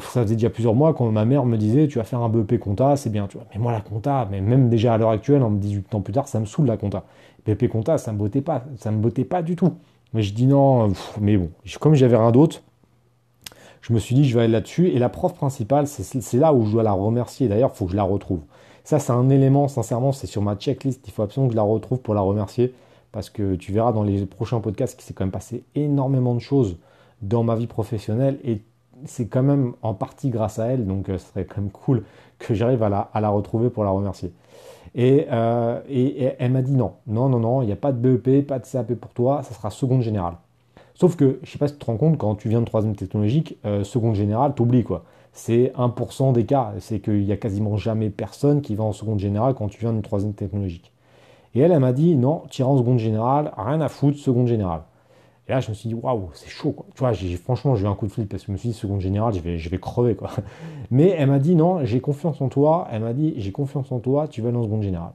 ça 0.00 0.24
faisait 0.24 0.34
déjà 0.34 0.50
plusieurs 0.50 0.74
mois 0.74 0.92
quand 0.92 1.08
ma 1.12 1.24
mère 1.24 1.44
me 1.46 1.56
disait 1.56 1.86
tu 1.86 1.98
vas 1.98 2.04
faire 2.04 2.18
un 2.18 2.28
BEP 2.28 2.58
compta, 2.58 2.96
c'est 2.96 3.10
bien, 3.10 3.28
tu 3.28 3.36
vois. 3.36 3.46
Mais 3.54 3.60
moi, 3.60 3.70
la 3.70 3.80
compta, 3.80 4.26
mais 4.28 4.40
même 4.40 4.68
déjà 4.68 4.94
à 4.94 4.98
l'heure 4.98 5.10
actuelle, 5.10 5.44
en 5.44 5.52
18 5.52 5.94
ans 5.94 6.00
plus 6.00 6.12
tard, 6.12 6.26
ça 6.26 6.40
me 6.40 6.46
saoule 6.46 6.66
la 6.66 6.76
compta. 6.76 7.04
BEP 7.46 7.68
compta, 7.68 7.96
ça 7.96 8.12
me 8.12 8.18
bottait 8.18 8.40
pas, 8.40 8.64
ça 8.76 8.90
me 8.90 8.98
bottait 8.98 9.24
pas 9.24 9.42
du 9.42 9.54
tout. 9.54 9.74
Mais 10.14 10.22
je 10.22 10.34
dis 10.34 10.46
non, 10.46 10.92
mais 11.20 11.36
bon, 11.36 11.50
comme 11.78 11.94
j'avais 11.94 12.16
rien 12.16 12.32
d'autre, 12.32 12.63
je 13.84 13.92
me 13.92 13.98
suis 13.98 14.14
dit 14.14 14.24
je 14.26 14.34
vais 14.34 14.44
aller 14.44 14.52
là-dessus. 14.52 14.88
Et 14.88 14.98
la 14.98 15.10
prof 15.10 15.34
principale, 15.34 15.86
c'est 15.86 16.38
là 16.38 16.54
où 16.54 16.64
je 16.64 16.72
dois 16.72 16.82
la 16.82 16.92
remercier. 16.92 17.48
D'ailleurs, 17.48 17.70
il 17.74 17.76
faut 17.76 17.84
que 17.84 17.92
je 17.92 17.96
la 17.96 18.02
retrouve. 18.02 18.40
Ça, 18.82 18.98
c'est 18.98 19.12
un 19.12 19.28
élément, 19.28 19.68
sincèrement, 19.68 20.12
c'est 20.12 20.26
sur 20.26 20.40
ma 20.40 20.56
checklist. 20.56 21.06
Il 21.06 21.12
faut 21.12 21.22
absolument 21.22 21.48
que 21.48 21.52
je 21.52 21.56
la 21.56 21.62
retrouve 21.62 22.00
pour 22.00 22.14
la 22.14 22.22
remercier. 22.22 22.72
Parce 23.12 23.28
que 23.28 23.56
tu 23.56 23.72
verras 23.72 23.92
dans 23.92 24.02
les 24.02 24.24
prochains 24.24 24.60
podcasts 24.60 24.96
qu'il 24.96 25.04
s'est 25.04 25.12
quand 25.12 25.24
même 25.24 25.30
passé 25.30 25.64
énormément 25.74 26.34
de 26.34 26.40
choses 26.40 26.78
dans 27.20 27.44
ma 27.44 27.56
vie 27.56 27.66
professionnelle 27.66 28.38
et 28.42 28.62
c'est 29.04 29.26
quand 29.26 29.42
même 29.42 29.74
en 29.82 29.94
partie 29.94 30.30
grâce 30.30 30.58
à 30.58 30.66
elle, 30.66 30.86
donc 30.86 31.08
euh, 31.08 31.18
ce 31.18 31.26
serait 31.28 31.44
quand 31.44 31.60
même 31.60 31.70
cool 31.70 32.04
que 32.38 32.54
j'arrive 32.54 32.82
à 32.82 32.88
la, 32.88 33.28
retrouver 33.28 33.70
pour 33.70 33.84
la 33.84 33.90
remercier. 33.90 34.32
Euh, 34.96 35.80
et, 35.88 36.32
elle 36.38 36.52
m'a 36.52 36.62
dit 36.62 36.72
non, 36.72 36.94
non, 37.06 37.28
non, 37.28 37.40
non, 37.40 37.62
il 37.62 37.66
n'y 37.66 37.72
a 37.72 37.76
pas 37.76 37.92
de 37.92 38.16
BEP, 38.16 38.46
pas 38.46 38.58
de 38.58 38.66
CAP 38.66 38.94
pour 38.94 39.12
toi, 39.12 39.42
ça 39.42 39.54
sera 39.54 39.70
seconde 39.70 40.02
générale. 40.02 40.34
Sauf 40.94 41.16
que, 41.16 41.40
je 41.42 41.50
sais 41.50 41.58
pas 41.58 41.68
si 41.68 41.74
tu 41.74 41.80
te 41.80 41.86
rends 41.86 41.96
compte, 41.96 42.18
quand 42.18 42.36
tu 42.36 42.48
viens 42.48 42.60
de 42.60 42.66
troisième 42.66 42.94
technologique, 42.94 43.58
euh, 43.64 43.84
seconde 43.84 44.14
générale, 44.14 44.54
t'oublies 44.54 44.84
quoi. 44.84 45.04
C'est 45.32 45.72
1% 45.76 46.32
des 46.32 46.46
cas, 46.46 46.72
c'est 46.78 47.00
qu'il 47.00 47.24
n'y 47.24 47.32
a 47.32 47.36
quasiment 47.36 47.76
jamais 47.76 48.10
personne 48.10 48.62
qui 48.62 48.76
va 48.76 48.84
en 48.84 48.92
seconde 48.92 49.18
générale 49.18 49.54
quand 49.54 49.68
tu 49.68 49.80
viens 49.80 49.92
d'une 49.92 50.02
troisième 50.02 50.34
technologique. 50.34 50.92
Et 51.54 51.60
elle, 51.60 51.72
elle 51.72 51.80
m'a 51.80 51.92
dit 51.92 52.16
non, 52.16 52.42
tu 52.50 52.62
iras 52.62 52.70
en 52.70 52.78
seconde 52.78 52.98
générale, 52.98 53.52
rien 53.56 53.80
à 53.80 53.88
foutre, 53.88 54.18
seconde 54.18 54.46
générale. 54.46 54.82
Et 55.48 55.52
là, 55.52 55.60
je 55.60 55.68
me 55.68 55.74
suis 55.74 55.88
dit, 55.88 55.94
waouh, 55.94 56.30
c'est 56.32 56.48
chaud, 56.48 56.72
quoi. 56.72 56.86
Tu 56.94 57.00
vois, 57.00 57.12
j'ai, 57.12 57.36
franchement, 57.36 57.74
j'ai 57.76 57.84
eu 57.84 57.88
un 57.88 57.94
coup 57.94 58.06
de 58.06 58.12
flip 58.12 58.28
parce 58.28 58.42
que 58.42 58.46
je 58.46 58.52
me 58.52 58.56
suis 58.56 58.70
dit, 58.70 58.74
seconde 58.74 59.00
générale, 59.00 59.34
je 59.34 59.40
vais, 59.40 59.58
je 59.58 59.68
vais 59.68 59.78
crever, 59.78 60.14
quoi. 60.14 60.30
Mais 60.90 61.08
elle 61.10 61.28
m'a 61.28 61.38
dit, 61.38 61.54
non, 61.54 61.84
j'ai 61.84 62.00
confiance 62.00 62.40
en 62.40 62.48
toi. 62.48 62.88
Elle 62.90 63.02
m'a 63.02 63.12
dit, 63.12 63.34
j'ai 63.36 63.52
confiance 63.52 63.92
en 63.92 63.98
toi, 63.98 64.26
tu 64.26 64.40
vas 64.40 64.52
dans 64.52 64.62
seconde 64.62 64.82
générale. 64.82 65.12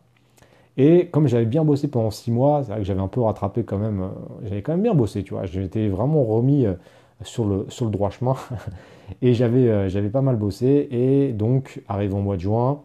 Et 0.82 1.08
comme 1.08 1.28
j'avais 1.28 1.46
bien 1.46 1.66
bossé 1.66 1.90
pendant 1.90 2.10
six 2.10 2.32
mois, 2.32 2.64
c'est 2.64 2.72
vrai 2.72 2.80
que 2.80 2.86
j'avais 2.86 3.02
un 3.02 3.10
peu 3.10 3.20
rattrapé 3.20 3.64
quand 3.66 3.78
même, 3.78 4.02
euh, 4.02 4.08
j'avais 4.44 4.62
quand 4.62 4.72
même 4.72 4.82
bien 4.82 4.94
bossé, 4.94 5.24
tu 5.24 5.34
vois. 5.34 5.46
J'étais 5.46 5.90
vraiment 5.90 6.24
remis 6.24 6.66
euh, 6.66 6.74
sur 7.22 7.44
le, 7.46 7.68
droit 7.92 8.10
chemin. 8.10 8.36
et 9.22 9.34
j'avais, 9.34 9.68
euh, 9.68 9.90
j'avais 9.90 10.08
pas 10.08 10.22
mal 10.22 10.38
bossé. 10.38 10.88
Et 10.90 11.34
donc, 11.34 11.84
arrive 11.90 12.16
au 12.16 12.20
mois 12.20 12.38
de 12.38 12.42
juin, 12.42 12.80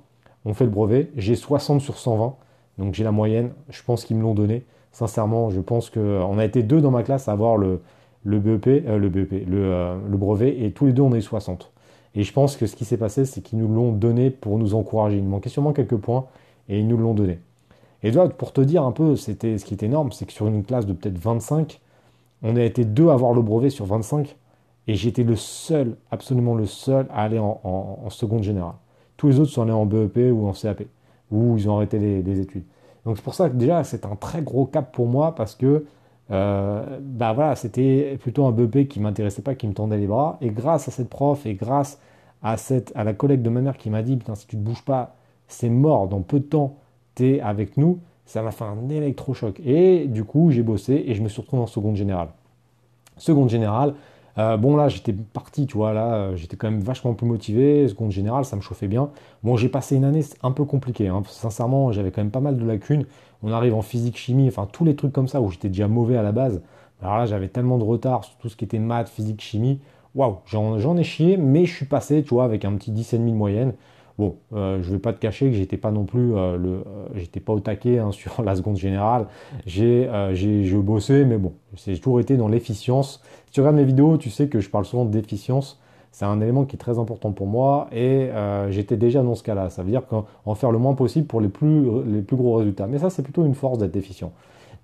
on 0.45 0.55
fait 0.55 0.65
le 0.65 0.71
brevet. 0.71 1.13
J'ai 1.17 1.37
60 1.37 1.81
sur 1.81 1.97
120. 1.97 2.35
Donc 2.79 2.95
j'ai 2.95 3.05
la 3.05 3.13
moyenne. 3.13 3.53
Je 3.71 3.81
pense 3.85 4.05
qu'ils 4.05 4.17
me 4.17 4.23
l'ont 4.23 4.35
donné. 4.35 4.65
Sincèrement, 4.91 5.51
je 5.51 5.61
pense 5.61 5.89
qu'on 5.89 6.39
a 6.39 6.45
été 6.45 6.65
deux 6.65 6.81
dans 6.81 6.91
ma 6.91 7.05
classe 7.05 7.29
à 7.29 7.33
avoir 7.33 7.57
le, 7.57 7.81
BEP, 8.25 8.67
euh, 8.67 8.99
le 8.99 10.17
brevet, 10.17 10.65
et 10.65 10.73
tous 10.73 10.87
les 10.87 10.93
deux 10.93 11.03
on 11.03 11.13
est 11.15 11.21
60. 11.21 11.71
Et 12.17 12.23
je 12.23 12.33
pense 12.33 12.57
que 12.57 12.67
ce 12.67 12.75
qui 12.77 12.85
s'est 12.85 12.97
passé, 12.97 13.25
c'est 13.25 13.41
qu'ils 13.41 13.59
nous 13.59 13.69
l'ont 13.69 13.93
donné 13.93 14.31
pour 14.31 14.59
nous 14.59 14.75
encourager. 14.75 15.19
Il 15.19 15.25
manquait 15.25 15.49
sûrement 15.49 15.73
quelques 15.73 15.97
points, 15.97 16.27
et 16.69 16.79
ils 16.79 16.87
nous 16.87 16.97
l'ont 16.97 17.15
donné. 17.15 17.39
Et 18.04 18.12
toi, 18.12 18.28
pour 18.28 18.52
te 18.52 18.61
dire 18.61 18.84
un 18.84 18.92
peu, 18.92 19.16
c'était 19.16 19.56
ce 19.56 19.64
qui 19.64 19.73
est 19.73 19.82
énorme, 19.82 20.12
c'est 20.12 20.26
que 20.26 20.32
sur 20.32 20.46
une 20.46 20.62
classe 20.62 20.84
de 20.84 20.92
peut-être 20.92 21.18
25, 21.18 21.80
on 22.42 22.54
a 22.54 22.62
été 22.62 22.84
deux 22.84 23.08
à 23.08 23.14
avoir 23.14 23.32
le 23.32 23.40
brevet 23.40 23.70
sur 23.70 23.87
25. 23.87 24.37
Et 24.87 24.94
j'étais 24.94 25.25
le 25.25 25.37
seul, 25.37 25.96
absolument 26.11 26.54
le 26.54 26.66
seul, 26.66 27.06
à 27.11 27.23
aller 27.23 27.38
en, 27.38 28.11
seconde 28.11 28.42
générale. 28.42 28.75
Tous 29.16 29.28
les 29.28 29.40
autres 29.40 29.50
sont 29.50 29.62
allés 29.62 29.73
en 29.73 29.87
BEP 29.87 30.18
ou 30.32 30.46
en 30.46 30.52
CAP, 30.52 30.82
ou 31.30 31.56
ils 31.56 31.66
ont 31.70 31.76
arrêté 31.76 31.99
les, 31.99 32.40
études. 32.40 32.64
Donc 33.06 33.16
c'est 33.16 33.23
pour 33.23 33.34
ça 33.34 33.49
que 33.49 33.56
déjà 33.56 33.82
c'est 33.84 34.04
un 34.04 34.16
très 34.16 34.42
gros 34.42 34.66
cap 34.66 34.92
pour 34.92 35.06
moi 35.06 35.34
parce 35.34 35.54
que 35.54 35.87
euh, 36.30 36.99
bah 37.00 37.32
voilà, 37.32 37.56
c'était 37.56 38.18
plutôt 38.20 38.44
un 38.44 38.52
BEP 38.52 38.88
qui 38.88 39.00
m'intéressait 39.00 39.42
pas, 39.42 39.54
qui 39.54 39.66
me 39.66 39.73
tendait 39.73 39.96
les 39.96 40.06
bras. 40.06 40.37
Et 40.42 40.50
grâce 40.50 40.88
à 40.88 40.90
cette 40.90 41.08
prof 41.08 41.46
et 41.46 41.54
grâce 41.54 41.99
à, 42.42 42.58
cette, 42.58 42.92
à 42.94 43.04
la 43.04 43.14
collègue 43.14 43.40
de 43.40 43.49
ma 43.49 43.62
mère 43.62 43.78
qui 43.78 43.88
m'a 43.88 44.02
dit 44.02 44.16
Putain, 44.16 44.34
si 44.34 44.46
tu 44.46 44.58
ne 44.58 44.62
bouges 44.62 44.84
pas, 44.84 45.16
c'est 45.49 45.70
mort, 45.70 46.08
dans 46.08 46.20
peu 46.20 46.40
de 46.40 46.44
temps, 46.44 46.76
avec 47.42 47.76
nous, 47.76 48.00
ça 48.26 48.42
m'a 48.42 48.50
fait 48.50 48.64
un 48.64 48.88
électrochoc. 48.88 49.61
Et 49.64 50.06
du 50.06 50.25
coup, 50.25 50.50
j'ai 50.50 50.62
bossé 50.62 51.04
et 51.06 51.14
je 51.14 51.23
me 51.23 51.28
suis 51.28 51.40
retrouvé 51.40 51.62
en 51.62 51.66
seconde 51.66 51.97
générale. 51.97 52.28
Seconde 53.16 53.49
générale, 53.49 53.94
euh, 54.37 54.56
bon 54.56 54.76
là 54.76 54.88
j'étais 54.88 55.12
parti, 55.12 55.66
tu 55.66 55.76
vois, 55.76 55.92
là 55.92 56.14
euh, 56.14 56.37
j'étais 56.37 56.56
quand 56.56 56.68
même 56.68 56.80
vachement 56.80 57.14
plus 57.14 57.26
motivé, 57.26 57.87
seconde 57.87 58.11
générale, 58.11 58.44
ça 58.44 58.56
me 58.56 58.61
chauffait 58.61 58.88
bien. 58.88 59.11
Bon 59.44 59.56
j'ai 59.56 59.68
passé 59.68 59.94
une 59.94 60.04
année 60.04 60.23
un 60.42 60.50
peu 60.50 60.64
compliquée, 60.64 61.06
hein. 61.06 61.23
sincèrement 61.28 61.92
j'avais 61.92 62.11
quand 62.11 62.21
même 62.21 62.33
pas 62.33 62.40
mal 62.40 62.56
de 62.56 62.64
lacunes. 62.64 63.06
On 63.44 63.52
arrive 63.52 63.75
en 63.75 63.83
physique, 63.83 64.16
chimie, 64.16 64.49
enfin 64.49 64.66
tous 64.73 64.85
les 64.85 64.97
trucs 64.97 65.12
comme 65.12 65.28
ça 65.28 65.40
où 65.40 65.50
j'étais 65.50 65.68
déjà 65.68 65.87
mauvais 65.87 66.16
à 66.16 66.23
la 66.23 66.33
base. 66.33 66.62
Alors 67.00 67.18
là 67.18 67.26
j'avais 67.26 67.49
tellement 67.49 67.78
de 67.78 67.85
retard 67.85 68.25
sur 68.25 68.35
tout 68.38 68.49
ce 68.49 68.56
qui 68.56 68.64
était 68.64 68.80
maths, 68.80 69.09
physique, 69.09 69.40
chimie. 69.40 69.78
Waouh, 70.16 70.38
j'en 70.47 70.97
ai 70.97 71.02
chié, 71.04 71.37
mais 71.37 71.66
je 71.66 71.75
suis 71.75 71.87
passé, 71.87 72.23
tu 72.23 72.35
vois, 72.35 72.44
avec 72.44 72.64
un 72.64 72.73
petit 72.75 72.92
10,5 72.92 73.18
de 73.18 73.33
moyenne. 73.33 73.73
Bon, 74.16 74.37
euh, 74.52 74.80
je 74.83 74.88
ne 74.88 74.94
vais 74.94 75.00
pas 75.00 75.12
te 75.12 75.18
cacher 75.18 75.50
que 75.50 75.56
j'étais 75.56 75.76
pas 75.76 75.90
non 75.90 76.04
plus 76.04 76.35
euh, 76.35 76.56
euh, 76.56 76.83
j'étais 77.16 77.40
pas 77.40 77.52
au 77.52 77.59
taquet 77.59 77.99
hein, 77.99 78.12
sur 78.12 78.42
la 78.42 78.54
seconde 78.54 78.76
générale. 78.76 79.26
J'ai, 79.66 80.09
j'ai, 80.35 80.75
bossé, 80.76 81.25
mais 81.25 81.38
bon, 81.38 81.52
j'ai 81.85 81.99
toujours 81.99 82.21
été 82.21 82.37
dans 82.37 82.49
l'efficience. 82.49 83.23
Si 83.47 83.52
tu 83.52 83.61
regardes 83.61 83.76
mes 83.76 83.85
vidéos, 83.85 84.16
tu 84.16 84.30
sais 84.30 84.49
que 84.49 84.61
je 84.61 84.71
parle 84.71 84.85
souvent 84.85 85.04
d'efficience. 85.04 85.80
C'est 86.12 86.26
un 86.26 86.40
élément 86.40 86.64
qui 86.64 86.76
est 86.76 86.78
très 86.78 87.00
important 87.00 87.33
pour 87.33 87.49
moi 87.49 87.88
et 87.92 88.28
j'étais 88.71 88.97
déjà 88.97 89.23
dans 89.25 89.35
ce 89.35 89.42
cas-là. 89.42 89.68
Ça 89.68 89.83
veut 89.83 89.90
dire 89.90 90.02
qu'en 90.06 90.54
faire 90.54 90.71
le 90.71 90.78
moins 90.78 90.94
possible 90.94 91.26
pour 91.26 91.40
les 91.40 91.49
plus, 91.49 91.88
les 92.06 92.23
plus 92.23 92.37
gros 92.37 92.54
résultats. 92.54 92.87
Mais 92.87 92.99
ça, 92.99 93.11
c'est 93.11 93.23
plutôt 93.23 93.44
une 93.44 93.54
force 93.54 93.78
d'être 93.78 93.97
efficient. 93.97 94.33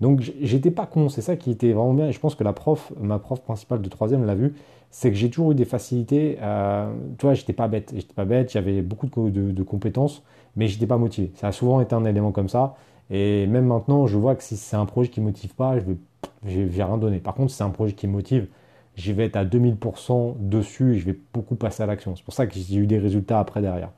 Donc 0.01 0.21
j'étais 0.41 0.71
pas 0.71 0.87
con, 0.87 1.09
c'est 1.09 1.23
ça 1.23 1.37
qui 1.37 1.51
était 1.51 1.73
vraiment 1.73 1.95
bien. 1.95 2.09
Et 2.09 2.13
je 2.13 2.21
pense 2.21 2.35
que 2.35 2.45
la 2.45 2.53
prof, 2.53 2.93
ma 3.01 3.19
prof 3.19 3.41
principale 3.43 3.83
de 3.83 3.89
troisième 3.89 4.25
l'a 4.25 4.35
vu 4.35 4.55
c'est 4.91 5.11
que 5.11 5.17
j'ai 5.17 5.31
toujours 5.31 5.53
eu 5.53 5.55
des 5.55 5.65
facilités. 5.65 6.39
Euh, 6.43 6.93
tu 7.19 7.27
vois, 7.27 7.35
j'étais 7.35 7.53
pas 7.53 7.69
bête. 7.69 7.93
J'étais 7.95 8.15
pas 8.15 8.25
bête, 8.25 8.53
j'avais 8.53 8.83
beaucoup 8.83 9.07
de, 9.07 9.63
compétences, 9.63 10.23
mais 10.57 10.67
j'étais 10.69 10.87
pas 10.87 10.99
motivé. 10.99 11.31
Ça 11.37 11.49
a 11.49 11.53
souvent 11.53 11.81
été 11.81 11.95
un 11.95 12.05
élément 12.05 12.33
comme 12.33 12.49
ça. 12.49 12.77
Et 13.11 13.47
même 13.47 13.67
maintenant, 13.67 14.07
je 14.07 14.17
vois 14.17 14.35
que 14.35 14.43
si 14.43 14.57
c'est 14.57 14.77
un 14.77 14.87
projet 14.87 15.09
qui 15.09 15.21
motive 15.21 15.55
pas, 15.55 15.79
je 15.79 15.85
vais, 15.85 16.65
vais 16.65 16.85
rien 16.85 16.99
donner. 16.99 17.19
Par 17.19 17.35
contre, 17.35 17.51
si 17.51 17.57
c'est 17.57 17.65
un 17.65 17.71
projet 17.71 17.95
qui 17.95 18.07
motive, 18.07 18.49
je 18.97 19.13
vais 19.13 19.27
être 19.27 19.37
à 19.37 19.45
2000% 19.45 20.35
dessus 20.39 20.95
et 20.95 20.99
je 20.99 21.07
vais 21.07 21.19
beaucoup 21.33 21.55
passer 21.55 21.83
à 21.83 21.87
l'action. 21.87 22.15
C'est 22.17 22.25
pour 22.25 22.35
ça 22.35 22.47
que 22.47 22.55
j'ai 22.55 22.77
eu 22.77 22.87
des 22.87 22.99
résultats 22.99 23.39
après 23.41 23.63
derrière. 23.63 23.91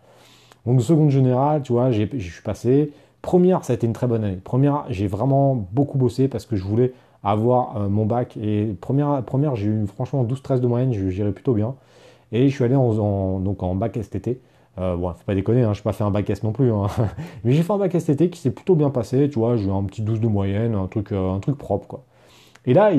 Donc, 0.66 0.80
seconde 0.82 1.10
générale, 1.10 1.62
tu 1.62 1.72
vois, 1.72 1.90
je 1.90 2.04
suis 2.04 2.42
passé. 2.42 2.92
Première, 3.22 3.64
ça 3.64 3.72
a 3.72 3.76
été 3.76 3.86
une 3.86 3.92
très 3.92 4.06
bonne 4.06 4.24
année. 4.24 4.38
Première, 4.42 4.84
j'ai 4.90 5.06
vraiment 5.06 5.54
beaucoup 5.72 5.96
bossé 5.98 6.28
parce 6.28 6.44
que 6.44 6.56
je 6.56 6.64
voulais 6.64 6.92
avoir 7.22 7.76
euh, 7.76 7.88
mon 7.88 8.04
bac. 8.04 8.36
Et 8.36 8.74
première, 8.80 9.22
première 9.24 9.56
j'ai 9.56 9.68
eu 9.68 9.86
franchement 9.86 10.24
12-13 10.24 10.60
de 10.60 10.66
moyenne, 10.66 10.92
je 10.92 11.08
gérais 11.08 11.32
plutôt 11.32 11.54
bien. 11.54 11.74
Et 12.32 12.48
je 12.48 12.54
suis 12.54 12.64
allé 12.64 12.74
en, 12.74 13.40
donc 13.40 13.62
en 13.62 13.74
bac 13.74 13.98
STT. 14.02 14.40
Euh, 14.78 14.96
bon, 14.96 15.12
faut 15.12 15.24
pas 15.26 15.34
déconner, 15.34 15.62
hein, 15.62 15.74
je 15.74 15.80
n'ai 15.80 15.84
pas 15.84 15.92
fait 15.92 16.04
un 16.04 16.10
bac 16.10 16.28
S 16.30 16.42
non 16.42 16.52
plus. 16.52 16.72
Hein. 16.72 16.86
Mais 17.44 17.52
j'ai 17.52 17.62
fait 17.62 17.72
un 17.72 17.78
bac 17.78 17.92
STT 17.98 18.30
qui 18.30 18.40
s'est 18.40 18.50
plutôt 18.50 18.74
bien 18.74 18.90
passé, 18.90 19.28
tu 19.28 19.38
vois, 19.38 19.56
j'ai 19.56 19.66
eu 19.68 19.70
un 19.70 19.82
petit 19.84 20.02
12 20.02 20.20
de 20.20 20.28
moyenne, 20.28 20.74
un 20.74 20.86
truc, 20.86 21.12
euh, 21.12 21.32
un 21.32 21.40
truc 21.40 21.58
propre, 21.58 21.86
quoi. 21.86 22.04
Et 22.64 22.74
là, 22.74 22.92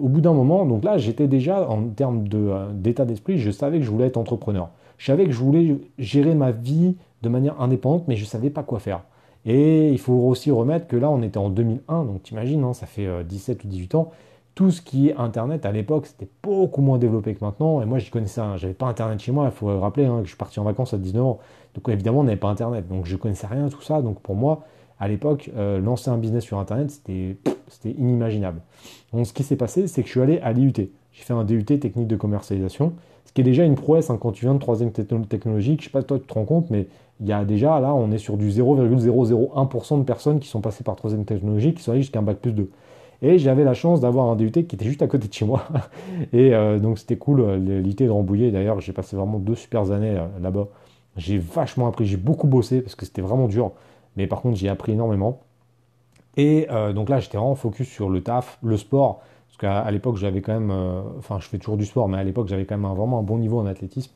au 0.00 0.08
bout 0.08 0.20
d'un 0.20 0.32
moment, 0.32 0.66
donc 0.66 0.82
là, 0.82 0.98
j'étais 0.98 1.28
déjà, 1.28 1.68
en 1.68 1.84
termes 1.88 2.24
euh, 2.34 2.72
d'état 2.72 3.04
d'esprit, 3.04 3.38
je 3.38 3.50
savais 3.52 3.78
que 3.78 3.84
je 3.84 3.90
voulais 3.90 4.06
être 4.06 4.16
entrepreneur. 4.16 4.70
Je 4.98 5.06
savais 5.06 5.24
que 5.24 5.30
je 5.30 5.38
voulais 5.38 5.76
gérer 5.98 6.34
ma 6.34 6.50
vie 6.50 6.96
de 7.22 7.28
manière 7.28 7.60
indépendante, 7.60 8.04
mais 8.08 8.16
je 8.16 8.22
ne 8.22 8.26
savais 8.26 8.50
pas 8.50 8.64
quoi 8.64 8.80
faire. 8.80 9.02
Et 9.46 9.90
il 9.90 9.98
faut 9.98 10.14
aussi 10.14 10.50
remettre 10.50 10.86
que 10.86 10.96
là, 10.96 11.10
on 11.10 11.22
était 11.22 11.38
en 11.38 11.50
2001, 11.50 12.04
donc 12.04 12.22
t'imagines, 12.22 12.64
hein, 12.64 12.72
ça 12.72 12.86
fait 12.86 13.24
17 13.24 13.58
euh, 13.58 13.60
ou 13.64 13.68
18 13.68 13.94
ans. 13.94 14.10
Tout 14.54 14.70
ce 14.70 14.80
qui 14.80 15.08
est 15.08 15.16
Internet 15.16 15.66
à 15.66 15.72
l'époque, 15.72 16.06
c'était 16.06 16.28
beaucoup 16.42 16.80
moins 16.80 16.98
développé 16.98 17.34
que 17.34 17.44
maintenant. 17.44 17.82
Et 17.82 17.86
moi, 17.86 17.98
j'y 17.98 18.10
connaissais, 18.10 18.40
hein, 18.40 18.56
j'avais 18.56 18.72
pas 18.72 18.86
Internet 18.86 19.18
chez 19.20 19.32
moi. 19.32 19.46
Il 19.46 19.50
faut 19.50 19.78
rappeler 19.80 20.06
hein, 20.06 20.18
que 20.18 20.24
je 20.24 20.28
suis 20.28 20.38
parti 20.38 20.60
en 20.60 20.64
vacances 20.64 20.94
à 20.94 20.98
19 20.98 21.24
ans. 21.24 21.40
Donc 21.74 21.88
évidemment, 21.88 22.20
on 22.20 22.24
n'avait 22.24 22.36
pas 22.36 22.48
Internet. 22.48 22.88
Donc 22.88 23.04
je 23.04 23.16
connaissais 23.16 23.48
rien 23.48 23.68
tout 23.68 23.82
ça. 23.82 24.00
Donc 24.00 24.20
pour 24.20 24.36
moi, 24.36 24.62
à 25.00 25.08
l'époque, 25.08 25.50
euh, 25.56 25.80
lancer 25.80 26.08
un 26.08 26.18
business 26.18 26.44
sur 26.44 26.58
Internet, 26.58 26.90
c'était 26.90 27.36
inimaginable. 27.90 28.60
Donc 29.12 29.26
ce 29.26 29.32
qui 29.32 29.42
s'est 29.42 29.56
passé, 29.56 29.88
c'est 29.88 30.02
que 30.02 30.06
je 30.06 30.12
suis 30.12 30.20
allé 30.20 30.38
à 30.38 30.52
l'IUT. 30.52 30.72
J'ai 31.12 31.22
fait 31.22 31.32
un 31.32 31.44
DUT 31.44 31.64
technique 31.64 32.08
de 32.08 32.16
commercialisation, 32.16 32.92
ce 33.24 33.32
qui 33.32 33.40
est 33.40 33.44
déjà 33.44 33.64
une 33.64 33.76
prouesse 33.76 34.10
quand 34.20 34.32
tu 34.32 34.44
viens 34.44 34.54
de 34.54 34.58
troisième 34.58 34.90
technologique. 34.92 35.80
Je 35.80 35.84
sais 35.86 35.90
pas 35.90 36.02
toi 36.02 36.18
tu 36.18 36.26
te 36.26 36.34
rends 36.34 36.44
compte, 36.44 36.70
mais 36.70 36.86
il 37.24 37.30
y 37.30 37.32
a 37.32 37.42
déjà, 37.46 37.80
là, 37.80 37.94
on 37.94 38.12
est 38.12 38.18
sur 38.18 38.36
du 38.36 38.50
0,001% 38.50 39.98
de 39.98 40.04
personnes 40.04 40.40
qui 40.40 40.48
sont 40.48 40.60
passées 40.60 40.84
par 40.84 40.94
troisième 40.94 41.24
technologie, 41.24 41.72
qui 41.72 41.82
sont 41.82 41.92
allées 41.92 42.02
jusqu'à 42.02 42.18
un 42.18 42.22
bac 42.22 42.36
plus 42.36 42.52
2. 42.52 42.70
Et 43.22 43.38
j'avais 43.38 43.64
la 43.64 43.72
chance 43.72 44.00
d'avoir 44.00 44.26
un 44.26 44.36
DUT 44.36 44.50
qui 44.50 44.60
était 44.60 44.84
juste 44.84 45.00
à 45.00 45.06
côté 45.06 45.26
de 45.26 45.32
chez 45.32 45.46
moi. 45.46 45.62
Et 46.34 46.54
euh, 46.54 46.78
donc 46.78 46.98
c'était 46.98 47.16
cool, 47.16 47.40
euh, 47.40 47.56
l'IT 47.80 48.02
de 48.02 48.10
Rambouillet. 48.10 48.50
D'ailleurs, 48.50 48.78
j'ai 48.80 48.92
passé 48.92 49.16
vraiment 49.16 49.38
deux 49.38 49.54
super 49.54 49.90
années 49.90 50.18
euh, 50.18 50.26
là-bas. 50.42 50.68
J'ai 51.16 51.38
vachement 51.38 51.86
appris, 51.86 52.04
j'ai 52.04 52.18
beaucoup 52.18 52.46
bossé 52.46 52.82
parce 52.82 52.94
que 52.94 53.06
c'était 53.06 53.22
vraiment 53.22 53.48
dur. 53.48 53.72
Mais 54.18 54.26
par 54.26 54.42
contre, 54.42 54.58
j'ai 54.58 54.68
appris 54.68 54.92
énormément. 54.92 55.40
Et 56.36 56.66
donc 56.94 57.08
là, 57.08 57.20
j'étais 57.20 57.38
vraiment 57.38 57.54
focus 57.54 57.88
sur 57.88 58.10
le 58.10 58.20
taf, 58.20 58.58
le 58.62 58.76
sport. 58.76 59.20
Parce 59.46 59.56
qu'à 59.58 59.88
l'époque, 59.92 60.16
j'avais 60.16 60.40
quand 60.40 60.52
même, 60.52 60.72
enfin, 61.16 61.38
je 61.38 61.46
fais 61.46 61.58
toujours 61.58 61.76
du 61.76 61.84
sport, 61.84 62.08
mais 62.08 62.18
à 62.18 62.24
l'époque, 62.24 62.48
j'avais 62.48 62.64
quand 62.64 62.76
même 62.76 62.90
vraiment 62.92 63.20
un 63.20 63.22
bon 63.22 63.38
niveau 63.38 63.60
en 63.60 63.66
athlétisme. 63.66 64.12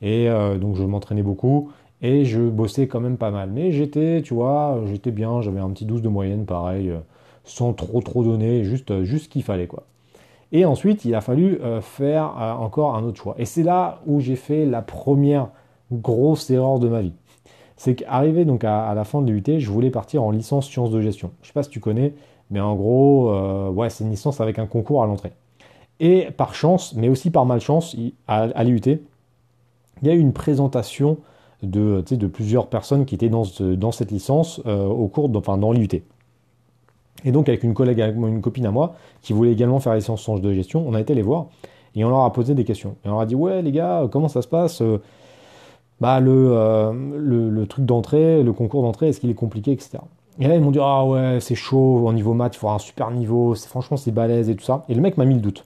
Et 0.00 0.28
donc, 0.60 0.76
je 0.76 0.84
m'entraînais 0.84 1.24
beaucoup 1.24 1.72
et 2.02 2.24
je 2.24 2.40
bossais 2.40 2.86
quand 2.86 3.00
même 3.00 3.16
pas 3.16 3.30
mal. 3.30 3.50
Mais 3.52 3.72
j'étais, 3.72 4.22
tu 4.22 4.34
vois, 4.34 4.80
j'étais 4.86 5.10
bien, 5.10 5.40
j'avais 5.40 5.60
un 5.60 5.70
petit 5.70 5.84
12 5.84 6.02
de 6.02 6.08
moyenne, 6.08 6.44
pareil, 6.44 6.90
euh, 6.90 6.98
sans 7.44 7.72
trop 7.72 8.00
trop 8.00 8.24
donner, 8.24 8.64
juste, 8.64 8.90
euh, 8.90 9.04
juste 9.04 9.24
ce 9.24 9.28
qu'il 9.28 9.42
fallait, 9.42 9.66
quoi. 9.66 9.84
Et 10.52 10.64
ensuite, 10.64 11.04
il 11.04 11.14
a 11.14 11.20
fallu 11.20 11.60
euh, 11.62 11.80
faire 11.80 12.56
encore 12.60 12.94
un 12.94 13.02
autre 13.02 13.20
choix. 13.20 13.34
Et 13.36 13.44
c'est 13.44 13.64
là 13.64 14.00
où 14.06 14.20
j'ai 14.20 14.36
fait 14.36 14.64
la 14.64 14.80
première 14.80 15.48
grosse 15.90 16.48
erreur 16.50 16.78
de 16.78 16.88
ma 16.88 17.02
vie. 17.02 17.12
C'est 17.76 17.96
qu'arrivé 17.96 18.44
donc 18.44 18.62
à, 18.64 18.94
la 18.94 19.04
fin 19.04 19.20
de 19.20 19.30
l'UT, 19.30 19.58
je 19.58 19.70
voulais 19.70 19.90
partir 19.90 20.22
en 20.22 20.30
licence 20.30 20.68
sciences 20.68 20.90
de 20.90 21.00
gestion. 21.00 21.32
Je 21.42 21.48
sais 21.48 21.52
pas 21.52 21.64
si 21.64 21.68
tu 21.68 21.80
connais, 21.80 22.14
mais 22.50 22.60
en 22.60 22.74
gros, 22.74 23.30
ouais, 23.70 23.90
c'est 23.90 24.04
une 24.04 24.10
licence 24.10 24.40
avec 24.40 24.58
un 24.58 24.66
concours 24.66 25.02
à 25.02 25.06
l'entrée. 25.06 25.32
Et 26.00 26.28
par 26.30 26.54
chance, 26.54 26.94
mais 26.94 27.08
aussi 27.08 27.30
par 27.30 27.44
malchance, 27.44 27.94
à, 28.28 28.42
à 28.44 28.64
l'UT, 28.64 28.80
il 28.86 30.08
y 30.08 30.08
a 30.08 30.14
eu 30.14 30.18
une 30.18 30.32
présentation 30.32 31.18
de, 31.62 32.02
de 32.08 32.26
plusieurs 32.26 32.66
personnes 32.68 33.06
qui 33.06 33.14
étaient 33.14 33.28
dans, 33.28 33.44
cette 33.44 34.10
licence 34.10 34.60
euh, 34.66 34.86
au 34.86 35.08
cours, 35.08 35.28
de, 35.28 35.38
enfin 35.38 35.58
dans 35.58 35.72
l'IUT. 35.72 36.02
Et 37.24 37.32
donc 37.32 37.48
avec 37.48 37.62
une 37.62 37.74
collègue, 37.74 37.98
une 37.98 38.40
copine 38.40 38.66
à 38.66 38.70
moi, 38.70 38.94
qui 39.22 39.32
voulait 39.32 39.52
également 39.52 39.80
faire 39.80 39.92
la 39.92 39.98
licence 39.98 40.22
sciences 40.22 40.40
de 40.40 40.52
gestion, 40.52 40.84
on 40.86 40.94
a 40.94 41.00
été 41.00 41.14
les 41.14 41.22
voir 41.22 41.46
et 41.94 42.04
on 42.04 42.10
leur 42.10 42.20
a 42.20 42.32
posé 42.32 42.54
des 42.54 42.64
questions. 42.64 42.96
Et 43.04 43.08
on 43.08 43.12
leur 43.12 43.20
a 43.20 43.26
dit 43.26 43.34
ouais 43.34 43.62
les 43.62 43.72
gars, 43.72 44.06
comment 44.10 44.28
ça 44.28 44.42
se 44.42 44.48
passe 44.48 44.82
euh, 44.82 45.00
bah, 46.00 46.20
euh, 46.20 46.92
le, 47.16 47.66
truc 47.66 47.84
d'entrée, 47.86 48.42
le 48.42 48.52
concours 48.52 48.82
d'entrée, 48.82 49.08
est-ce 49.08 49.20
qu'il 49.20 49.30
est 49.30 49.34
compliqué, 49.34 49.72
etc. 49.72 49.98
Et 50.38 50.46
là, 50.46 50.54
ils 50.54 50.60
m'ont 50.60 50.70
dit, 50.70 50.78
ah 50.80 51.04
ouais, 51.06 51.38
c'est 51.40 51.54
chaud, 51.54 52.06
au 52.06 52.12
niveau 52.12 52.34
maths, 52.34 52.54
il 52.56 52.58
faut 52.58 52.68
un 52.68 52.78
super 52.78 53.10
niveau, 53.10 53.54
franchement, 53.54 53.96
c'est 53.96 54.10
balèze 54.10 54.50
et 54.50 54.56
tout 54.56 54.64
ça. 54.64 54.84
Et 54.88 54.94
le 54.94 55.00
mec 55.00 55.16
m'a 55.16 55.24
mis 55.24 55.34
le 55.34 55.40
doute. 55.40 55.64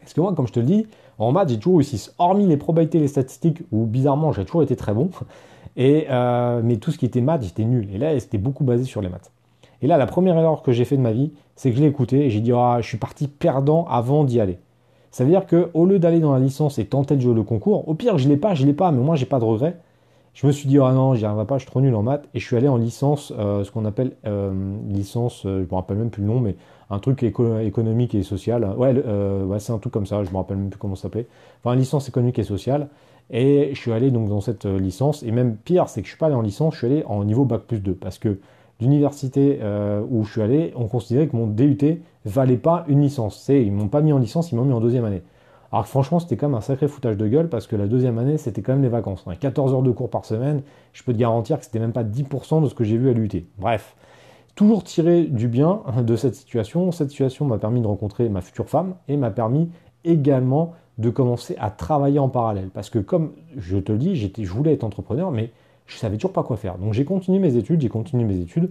Parce 0.00 0.12
que 0.12 0.20
moi, 0.20 0.34
comme 0.34 0.46
je 0.46 0.52
te 0.52 0.60
le 0.60 0.66
dis, 0.66 0.86
en 1.18 1.32
maths, 1.32 1.48
j'ai 1.48 1.58
toujours 1.58 1.78
réussi, 1.78 2.10
hormis 2.18 2.46
les 2.46 2.56
probabilités 2.56 2.98
les 2.98 3.08
statistiques, 3.08 3.62
où 3.72 3.86
bizarrement, 3.86 4.32
j'ai 4.32 4.44
toujours 4.44 4.62
été 4.62 4.76
très 4.76 4.92
bon. 4.92 5.10
Et, 5.76 6.06
euh, 6.10 6.60
mais 6.64 6.76
tout 6.76 6.90
ce 6.90 6.98
qui 6.98 7.06
était 7.06 7.20
maths, 7.20 7.42
j'étais 7.42 7.64
nul. 7.64 7.88
Et 7.92 7.98
là, 7.98 8.18
c'était 8.18 8.38
beaucoup 8.38 8.64
basé 8.64 8.84
sur 8.84 9.00
les 9.00 9.08
maths. 9.08 9.30
Et 9.82 9.86
là, 9.86 9.98
la 9.98 10.06
première 10.06 10.36
erreur 10.36 10.62
que 10.62 10.72
j'ai 10.72 10.84
fait 10.84 10.96
de 10.96 11.02
ma 11.02 11.12
vie, 11.12 11.32
c'est 11.54 11.70
que 11.70 11.76
je 11.76 11.82
l'ai 11.82 11.88
écouté 11.88 12.26
et 12.26 12.30
j'ai 12.30 12.40
dit, 12.40 12.52
ah, 12.52 12.78
je 12.80 12.86
suis 12.86 12.98
parti 12.98 13.28
perdant 13.28 13.86
avant 13.88 14.24
d'y 14.24 14.40
aller. 14.40 14.58
Ça 15.10 15.24
veut 15.24 15.30
dire 15.30 15.46
qu'au 15.46 15.86
lieu 15.86 15.98
d'aller 15.98 16.20
dans 16.20 16.32
la 16.32 16.38
licence 16.38 16.78
et 16.78 16.86
tenter 16.86 17.16
de 17.16 17.20
jouer 17.20 17.34
le 17.34 17.42
concours, 17.42 17.88
au 17.88 17.94
pire, 17.94 18.18
je 18.18 18.28
l'ai 18.28 18.36
pas, 18.36 18.54
je 18.54 18.66
l'ai 18.66 18.72
pas, 18.72 18.90
mais 18.90 19.02
moi, 19.02 19.16
j'ai 19.16 19.26
pas 19.26 19.38
de 19.38 19.44
regrets. 19.44 19.78
Je 20.34 20.46
me 20.46 20.52
suis 20.52 20.68
dit, 20.68 20.78
ah 20.78 20.92
non, 20.92 21.14
j'y 21.14 21.24
arriverai 21.24 21.46
pas, 21.46 21.56
je 21.56 21.62
suis 21.62 21.70
trop 21.70 21.80
nul 21.80 21.94
en 21.94 22.02
maths. 22.02 22.26
Et 22.34 22.40
je 22.40 22.44
suis 22.44 22.56
allé 22.56 22.68
en 22.68 22.76
licence, 22.76 23.32
euh, 23.38 23.64
ce 23.64 23.70
qu'on 23.70 23.86
appelle 23.86 24.12
euh, 24.26 24.52
licence, 24.88 25.42
je 25.44 25.48
me 25.48 25.74
rappelle 25.74 25.96
même 25.96 26.10
plus 26.10 26.22
le 26.22 26.28
nom, 26.28 26.40
mais 26.40 26.56
un 26.90 26.98
truc 26.98 27.22
économique 27.22 28.14
et 28.14 28.22
social. 28.22 28.64
Ouais, 28.76 28.94
euh, 28.96 29.44
ouais 29.44 29.58
c'est 29.58 29.72
un 29.72 29.78
truc 29.78 29.92
comme 29.92 30.06
ça, 30.06 30.22
je 30.24 30.30
me 30.30 30.36
rappelle 30.36 30.56
même 30.56 30.70
plus 30.70 30.78
comment 30.78 30.94
ça 30.94 31.02
s'appelait. 31.02 31.26
Enfin, 31.62 31.76
licence 31.76 32.08
économique 32.08 32.38
et 32.38 32.44
sociale. 32.44 32.88
Et 33.30 33.70
je 33.74 33.80
suis 33.80 33.92
allé 33.92 34.12
donc 34.12 34.28
dans 34.28 34.40
cette 34.40 34.66
euh, 34.66 34.78
licence. 34.78 35.22
Et 35.22 35.32
même 35.32 35.56
pire, 35.56 35.88
c'est 35.88 36.00
que 36.00 36.06
je 36.06 36.12
suis 36.12 36.18
pas 36.18 36.26
allé 36.26 36.36
en 36.36 36.42
licence, 36.42 36.74
je 36.74 36.78
suis 36.78 36.86
allé 36.86 37.04
en 37.06 37.24
niveau 37.24 37.44
bac 37.44 37.62
plus 37.62 37.80
2. 37.80 37.94
Parce 37.94 38.18
que 38.18 38.38
l'université 38.80 39.58
euh, 39.62 40.02
où 40.08 40.24
je 40.24 40.32
suis 40.32 40.42
allé, 40.42 40.72
on 40.76 40.86
considérait 40.86 41.26
que 41.26 41.36
mon 41.36 41.48
DUT 41.48 42.02
valait 42.24 42.56
pas 42.56 42.84
une 42.88 43.00
licence. 43.00 43.40
C'est, 43.40 43.62
ils 43.62 43.72
m'ont 43.72 43.88
pas 43.88 44.00
mis 44.00 44.12
en 44.12 44.18
licence, 44.18 44.52
ils 44.52 44.56
m'ont 44.56 44.64
mis 44.64 44.72
en 44.72 44.80
deuxième 44.80 45.04
année. 45.04 45.22
Alors 45.72 45.88
franchement, 45.88 46.20
c'était 46.20 46.36
quand 46.36 46.48
même 46.48 46.56
un 46.56 46.60
sacré 46.60 46.86
foutage 46.86 47.16
de 47.16 47.26
gueule 47.26 47.48
parce 47.48 47.66
que 47.66 47.74
la 47.74 47.86
deuxième 47.88 48.18
année, 48.18 48.38
c'était 48.38 48.62
quand 48.62 48.72
même 48.72 48.82
les 48.82 48.88
vacances. 48.88 49.24
14 49.40 49.74
heures 49.74 49.82
de 49.82 49.90
cours 49.90 50.08
par 50.08 50.24
semaine, 50.24 50.62
je 50.92 51.02
peux 51.02 51.12
te 51.12 51.18
garantir 51.18 51.58
que 51.58 51.64
c'était 51.64 51.80
même 51.80 51.92
pas 51.92 52.04
10% 52.04 52.62
de 52.62 52.68
ce 52.68 52.74
que 52.74 52.84
j'ai 52.84 52.96
vu 52.96 53.10
à 53.10 53.12
l'UT. 53.12 53.44
Bref, 53.58 53.96
toujours 54.56 54.82
tirer 54.82 55.24
du 55.24 55.46
bien 55.46 55.82
de 56.02 56.16
cette 56.16 56.34
situation. 56.34 56.90
Cette 56.90 57.10
situation 57.10 57.44
m'a 57.44 57.58
permis 57.58 57.80
de 57.80 57.86
rencontrer 57.86 58.28
ma 58.28 58.40
future 58.40 58.68
femme 58.68 58.96
et 59.06 59.16
m'a 59.16 59.30
permis 59.30 59.70
également 60.04 60.72
de 60.98 61.10
commencer 61.10 61.54
à 61.58 61.70
travailler 61.70 62.18
en 62.18 62.30
parallèle. 62.30 62.70
Parce 62.72 62.90
que 62.90 62.98
comme 62.98 63.32
je 63.56 63.76
te 63.76 63.92
le 63.92 63.98
dis, 63.98 64.16
je 64.16 64.52
voulais 64.52 64.72
être 64.72 64.82
entrepreneur, 64.82 65.30
mais 65.30 65.52
je 65.86 65.96
savais 65.96 66.16
toujours 66.16 66.32
pas 66.32 66.42
quoi 66.42 66.56
faire. 66.56 66.78
Donc 66.78 66.94
j'ai 66.94 67.04
continué 67.04 67.38
mes 67.38 67.56
études, 67.56 67.82
j'ai 67.82 67.88
continué 67.88 68.24
mes 68.24 68.40
études. 68.40 68.70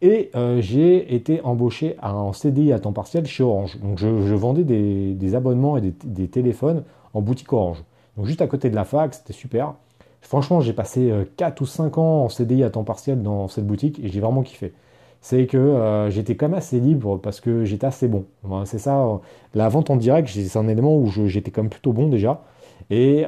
Et 0.00 0.30
euh, 0.36 0.60
j'ai 0.60 1.12
été 1.12 1.40
embauché 1.42 1.96
en 2.00 2.32
CDI 2.32 2.72
à 2.72 2.78
temps 2.78 2.92
partiel 2.92 3.26
chez 3.26 3.42
Orange. 3.42 3.80
Donc 3.80 3.98
je, 3.98 4.06
vendais 4.06 4.62
des, 4.62 5.34
abonnements 5.34 5.76
et 5.76 5.92
des, 6.04 6.28
téléphones 6.28 6.84
en 7.12 7.20
boutique 7.20 7.52
Orange. 7.52 7.82
Donc 8.16 8.26
juste 8.26 8.40
à 8.40 8.46
côté 8.46 8.70
de 8.70 8.76
la 8.76 8.84
fac, 8.84 9.12
c'était 9.14 9.32
super. 9.32 9.74
Franchement, 10.20 10.60
j'ai 10.60 10.72
passé 10.72 11.12
4 11.36 11.60
euh, 11.60 11.64
ou 11.64 11.66
5 11.66 11.98
ans 11.98 12.24
en 12.24 12.28
CDI 12.28 12.62
à 12.62 12.70
temps 12.70 12.84
partiel 12.84 13.22
dans 13.22 13.48
cette 13.48 13.66
boutique 13.66 13.98
et 13.98 14.08
j'ai 14.08 14.20
vraiment 14.20 14.42
kiffé. 14.42 14.72
C'est 15.20 15.46
que 15.46 15.56
euh, 15.56 16.10
j'étais 16.10 16.36
quand 16.36 16.48
même 16.48 16.58
assez 16.58 16.80
libre 16.80 17.18
parce 17.18 17.40
que 17.40 17.64
j'étais 17.64 17.86
assez 17.86 18.08
bon. 18.08 18.24
c'est 18.64 18.78
ça, 18.78 19.20
la 19.54 19.68
vente 19.68 19.90
en 19.90 19.96
direct, 19.96 20.28
c'est 20.28 20.58
un 20.58 20.68
élément 20.68 20.96
où 20.96 21.08
j'étais 21.26 21.50
quand 21.50 21.62
même 21.62 21.70
plutôt 21.70 21.92
bon 21.92 22.08
déjà. 22.08 22.42
Et, 22.90 23.24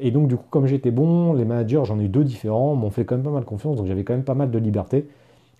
et 0.00 0.10
donc 0.12 0.28
du 0.28 0.36
coup, 0.36 0.46
comme 0.48 0.66
j'étais 0.66 0.90
bon, 0.90 1.34
les 1.34 1.44
managers, 1.44 1.82
j'en 1.84 1.98
ai 1.98 2.04
eu 2.04 2.08
deux 2.08 2.24
différents, 2.24 2.74
m'ont 2.74 2.90
fait 2.90 3.04
quand 3.04 3.16
même 3.16 3.24
pas 3.24 3.30
mal 3.30 3.44
confiance, 3.44 3.76
donc 3.76 3.86
j'avais 3.86 4.04
quand 4.04 4.14
même 4.14 4.24
pas 4.24 4.34
mal 4.34 4.50
de 4.50 4.58
liberté. 4.58 5.06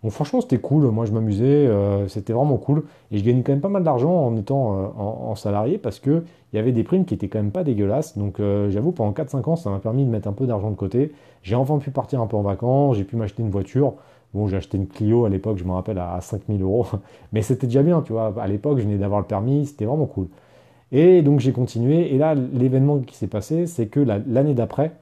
Donc 0.04 0.12
franchement, 0.12 0.42
c'était 0.42 0.58
cool. 0.58 0.84
Moi, 0.90 1.06
je 1.06 1.12
m'amusais. 1.12 1.66
Euh, 1.66 2.06
c'était 2.08 2.34
vraiment 2.34 2.58
cool. 2.58 2.84
Et 3.10 3.16
je 3.16 3.24
gagnais 3.24 3.42
quand 3.42 3.52
même 3.52 3.62
pas 3.62 3.70
mal 3.70 3.82
d'argent 3.82 4.12
en 4.12 4.36
étant 4.36 4.78
euh, 4.78 4.86
en, 4.98 5.34
salarié 5.34 5.78
parce 5.78 5.98
qu'il 5.98 6.22
y 6.52 6.58
avait 6.58 6.72
des 6.72 6.84
primes 6.84 7.06
qui 7.06 7.14
étaient 7.14 7.28
quand 7.28 7.38
même 7.38 7.50
pas 7.50 7.64
dégueulasses. 7.64 8.18
Donc 8.18 8.38
euh, 8.38 8.68
j'avoue, 8.68 8.92
pendant 8.92 9.12
4-5 9.12 9.48
ans, 9.48 9.56
ça 9.56 9.70
m'a 9.70 9.78
permis 9.78 10.04
de 10.04 10.10
mettre 10.10 10.28
un 10.28 10.34
peu 10.34 10.46
d'argent 10.46 10.70
de 10.70 10.76
côté. 10.76 11.12
J'ai 11.42 11.54
enfin 11.54 11.78
pu 11.78 11.90
partir 11.90 12.20
un 12.20 12.26
peu 12.26 12.36
en 12.36 12.42
vacances. 12.42 12.98
J'ai 12.98 13.04
pu 13.04 13.16
m'acheter 13.16 13.42
une 13.42 13.48
voiture. 13.48 13.94
Bon, 14.34 14.48
j'ai 14.48 14.56
acheté 14.56 14.76
une 14.76 14.88
Clio 14.88 15.24
à 15.24 15.28
l'époque, 15.28 15.58
je 15.58 15.64
me 15.64 15.72
rappelle, 15.72 15.98
à 15.98 16.20
5000 16.20 16.60
euros. 16.62 16.86
Mais 17.32 17.42
c'était 17.42 17.66
déjà 17.66 17.82
bien, 17.82 18.02
tu 18.02 18.12
vois. 18.12 18.34
À 18.40 18.46
l'époque, 18.48 18.78
je 18.78 18.82
venais 18.84 18.98
d'avoir 18.98 19.20
le 19.20 19.26
permis. 19.26 19.66
C'était 19.66 19.84
vraiment 19.84 20.06
cool. 20.06 20.26
Et 20.92 21.22
donc 21.22 21.40
j'ai 21.40 21.52
continué. 21.52 22.14
Et 22.14 22.18
là, 22.18 22.34
l'événement 22.34 23.00
qui 23.00 23.16
s'est 23.16 23.26
passé, 23.26 23.66
c'est 23.66 23.86
que 23.86 24.00
l'année 24.00 24.54
d'après, 24.54 24.92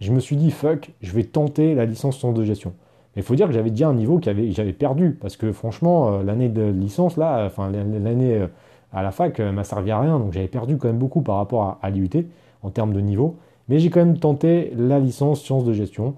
je 0.00 0.12
me 0.12 0.20
suis 0.20 0.36
dit, 0.36 0.50
fuck, 0.50 0.90
je 1.00 1.12
vais 1.12 1.24
tenter 1.24 1.74
la 1.74 1.84
licence 1.84 2.18
sans 2.18 2.32
de 2.32 2.44
gestion. 2.44 2.72
Mais 3.14 3.22
il 3.22 3.24
faut 3.24 3.34
dire 3.34 3.46
que 3.46 3.52
j'avais 3.52 3.70
déjà 3.70 3.88
un 3.88 3.94
niveau 3.94 4.18
que 4.18 4.24
j'avais 4.24 4.72
perdu. 4.72 5.16
Parce 5.20 5.36
que 5.36 5.52
franchement, 5.52 6.14
euh, 6.14 6.22
l'année 6.22 6.48
de 6.48 6.62
licence, 6.62 7.16
là, 7.16 7.44
enfin 7.46 7.70
l'année 7.70 8.36
euh, 8.36 8.46
à 8.92 9.02
la 9.02 9.10
fac, 9.10 9.38
euh, 9.40 9.52
m'a 9.52 9.64
servi 9.64 9.90
à 9.90 10.00
rien. 10.00 10.18
Donc 10.18 10.32
j'avais 10.32 10.48
perdu 10.48 10.76
quand 10.76 10.88
même 10.88 10.98
beaucoup 10.98 11.22
par 11.22 11.36
rapport 11.36 11.78
à, 11.82 11.90
l'IUT 11.90 12.26
en 12.62 12.70
termes 12.70 12.92
de 12.92 13.00
niveau. 13.00 13.36
Mais 13.68 13.78
j'ai 13.78 13.90
quand 13.90 14.00
même 14.00 14.18
tenté 14.18 14.72
la 14.76 14.98
licence 14.98 15.42
sciences 15.42 15.64
de 15.64 15.72
gestion. 15.72 16.14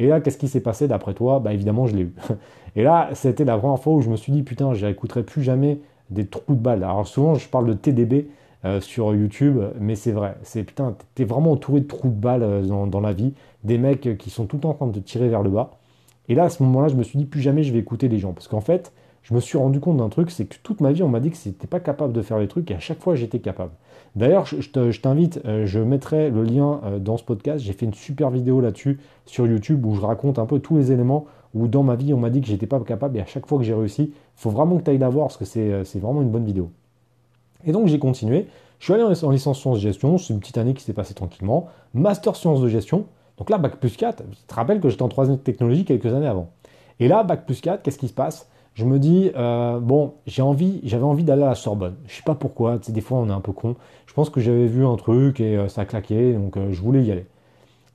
Et 0.00 0.08
là, 0.08 0.20
qu'est-ce 0.20 0.38
qui 0.38 0.48
s'est 0.48 0.60
passé 0.60 0.88
d'après 0.88 1.14
toi? 1.14 1.38
Bah 1.38 1.52
évidemment, 1.52 1.86
je 1.86 1.94
l'ai 1.94 2.02
eu. 2.02 2.14
Et 2.76 2.82
là, 2.82 3.10
c'était 3.12 3.44
la 3.44 3.56
première 3.56 3.78
fois 3.78 3.92
où 3.92 4.00
je 4.00 4.10
me 4.10 4.16
suis 4.16 4.32
dit, 4.32 4.42
putain, 4.42 4.74
je 4.74 4.86
n'écouterai 4.86 5.22
plus 5.22 5.42
jamais 5.42 5.80
des 6.10 6.26
trous 6.26 6.54
de 6.54 6.60
balles. 6.60 6.82
Alors 6.82 7.06
souvent, 7.06 7.34
je 7.34 7.48
parle 7.48 7.66
de 7.66 7.74
TDB 7.74 8.28
sur 8.80 9.14
YouTube, 9.14 9.58
mais 9.80 9.94
c'est 9.94 10.12
vrai. 10.12 10.36
C'est 10.42 10.64
putain, 10.64 10.94
t'es 11.14 11.24
vraiment 11.24 11.52
entouré 11.52 11.80
de 11.80 11.86
trous 11.86 12.08
de 12.08 12.14
balles 12.14 12.66
dans, 12.66 12.86
dans, 12.86 13.00
la 13.00 13.12
vie. 13.12 13.32
Des 13.64 13.78
mecs 13.78 14.16
qui 14.18 14.30
sont 14.30 14.46
tout 14.46 14.56
le 14.56 14.62
temps 14.62 14.70
en 14.70 14.74
train 14.74 14.86
de 14.86 15.00
tirer 15.00 15.28
vers 15.28 15.42
le 15.42 15.50
bas. 15.50 15.70
Et 16.28 16.34
là, 16.34 16.44
à 16.44 16.48
ce 16.48 16.62
moment-là, 16.62 16.88
je 16.88 16.94
me 16.94 17.02
suis 17.02 17.18
dit, 17.18 17.24
plus 17.24 17.40
jamais 17.40 17.62
je 17.62 17.72
vais 17.72 17.78
écouter 17.78 18.08
les 18.08 18.18
gens. 18.18 18.32
Parce 18.32 18.48
qu'en 18.48 18.60
fait, 18.60 18.92
je 19.22 19.34
me 19.34 19.40
suis 19.40 19.58
rendu 19.58 19.80
compte 19.80 19.98
d'un 19.98 20.08
truc, 20.08 20.30
c'est 20.30 20.46
que 20.46 20.56
toute 20.62 20.80
ma 20.80 20.92
vie, 20.92 21.02
on 21.02 21.08
m'a 21.08 21.20
dit 21.20 21.30
que 21.30 21.48
n'était 21.48 21.66
pas 21.66 21.80
capable 21.80 22.12
de 22.12 22.22
faire 22.22 22.38
les 22.38 22.48
trucs, 22.48 22.70
et 22.70 22.74
à 22.74 22.80
chaque 22.80 23.00
fois, 23.00 23.14
j'étais 23.14 23.38
capable. 23.38 23.72
D'ailleurs, 24.16 24.46
je 24.46 25.00
t'invite, 25.00 25.40
euh, 25.44 25.66
je 25.66 25.78
mettrai 25.78 26.30
le 26.30 26.42
lien 26.42 26.80
euh, 26.84 26.98
dans 26.98 27.16
ce 27.16 27.22
podcast. 27.22 27.64
J'ai 27.64 27.72
fait 27.72 27.86
une 27.86 27.94
super 27.94 28.30
vidéo 28.30 28.60
là-dessus 28.60 28.98
sur 29.24 29.46
YouTube 29.46 29.86
où 29.86 29.94
je 29.94 30.00
raconte 30.00 30.38
un 30.38 30.46
peu 30.46 30.58
tous 30.58 30.76
les 30.76 30.90
éléments 30.90 31.26
où 31.54 31.68
dans 31.68 31.82
ma 31.82 31.96
vie, 31.96 32.12
on 32.12 32.16
m'a 32.16 32.30
dit 32.30 32.40
que 32.40 32.46
j'étais 32.46 32.66
pas 32.66 32.80
capable, 32.80 33.18
et 33.18 33.20
à 33.20 33.26
chaque 33.26 33.46
fois 33.46 33.58
que 33.58 33.64
j'ai 33.64 33.74
réussi, 33.74 34.02
il 34.02 34.12
faut 34.36 34.50
vraiment 34.50 34.78
que 34.78 34.84
tu 34.84 34.90
ailles 34.90 34.98
la 34.98 35.08
voir 35.08 35.28
parce 35.28 35.36
que 35.36 35.58
euh, 35.58 35.84
c'est 35.84 35.98
vraiment 36.00 36.22
une 36.22 36.30
bonne 36.30 36.44
vidéo. 36.44 36.70
Et 37.64 37.72
donc, 37.72 37.88
j'ai 37.88 37.98
continué. 37.98 38.46
Je 38.78 38.84
suis 38.84 38.94
allé 38.94 39.02
en 39.02 39.30
licence 39.30 39.60
sciences 39.60 39.76
de 39.76 39.82
gestion, 39.82 40.16
c'est 40.16 40.32
une 40.32 40.40
petite 40.40 40.56
année 40.56 40.72
qui 40.72 40.82
s'est 40.82 40.94
passée 40.94 41.12
tranquillement. 41.12 41.68
Master 41.92 42.34
sciences 42.34 42.62
de 42.62 42.68
gestion, 42.68 43.04
donc 43.40 43.50
là, 43.50 43.58
Bac 43.58 43.76
plus 43.76 43.96
4, 43.96 44.22
tu 44.30 44.36
te 44.46 44.54
rappelles 44.54 44.80
que 44.80 44.88
j'étais 44.88 45.02
en 45.02 45.08
troisième 45.08 45.38
technologie 45.38 45.84
quelques 45.84 46.06
années 46.06 46.26
avant. 46.26 46.50
Et 46.98 47.08
là, 47.08 47.22
Bac 47.22 47.46
plus 47.46 47.60
4, 47.60 47.82
qu'est-ce 47.82 47.98
qui 47.98 48.08
se 48.08 48.12
passe? 48.12 48.49
Je 48.74 48.84
me 48.84 48.98
dis, 48.98 49.30
euh, 49.36 49.78
bon, 49.80 50.14
j'ai 50.26 50.42
envie, 50.42 50.80
j'avais 50.84 51.04
envie 51.04 51.24
d'aller 51.24 51.42
à 51.42 51.48
la 51.48 51.54
Sorbonne. 51.54 51.96
Je 52.06 52.14
sais 52.16 52.22
pas 52.22 52.34
pourquoi, 52.34 52.78
des 52.78 53.00
fois 53.00 53.18
on 53.18 53.28
est 53.28 53.32
un 53.32 53.40
peu 53.40 53.52
con. 53.52 53.76
Je 54.06 54.14
pense 54.14 54.30
que 54.30 54.40
j'avais 54.40 54.66
vu 54.66 54.86
un 54.86 54.96
truc 54.96 55.40
et 55.40 55.56
euh, 55.56 55.68
ça 55.68 55.84
claquait, 55.84 56.32
donc 56.34 56.56
euh, 56.56 56.72
je 56.72 56.80
voulais 56.80 57.02
y 57.02 57.12
aller. 57.12 57.26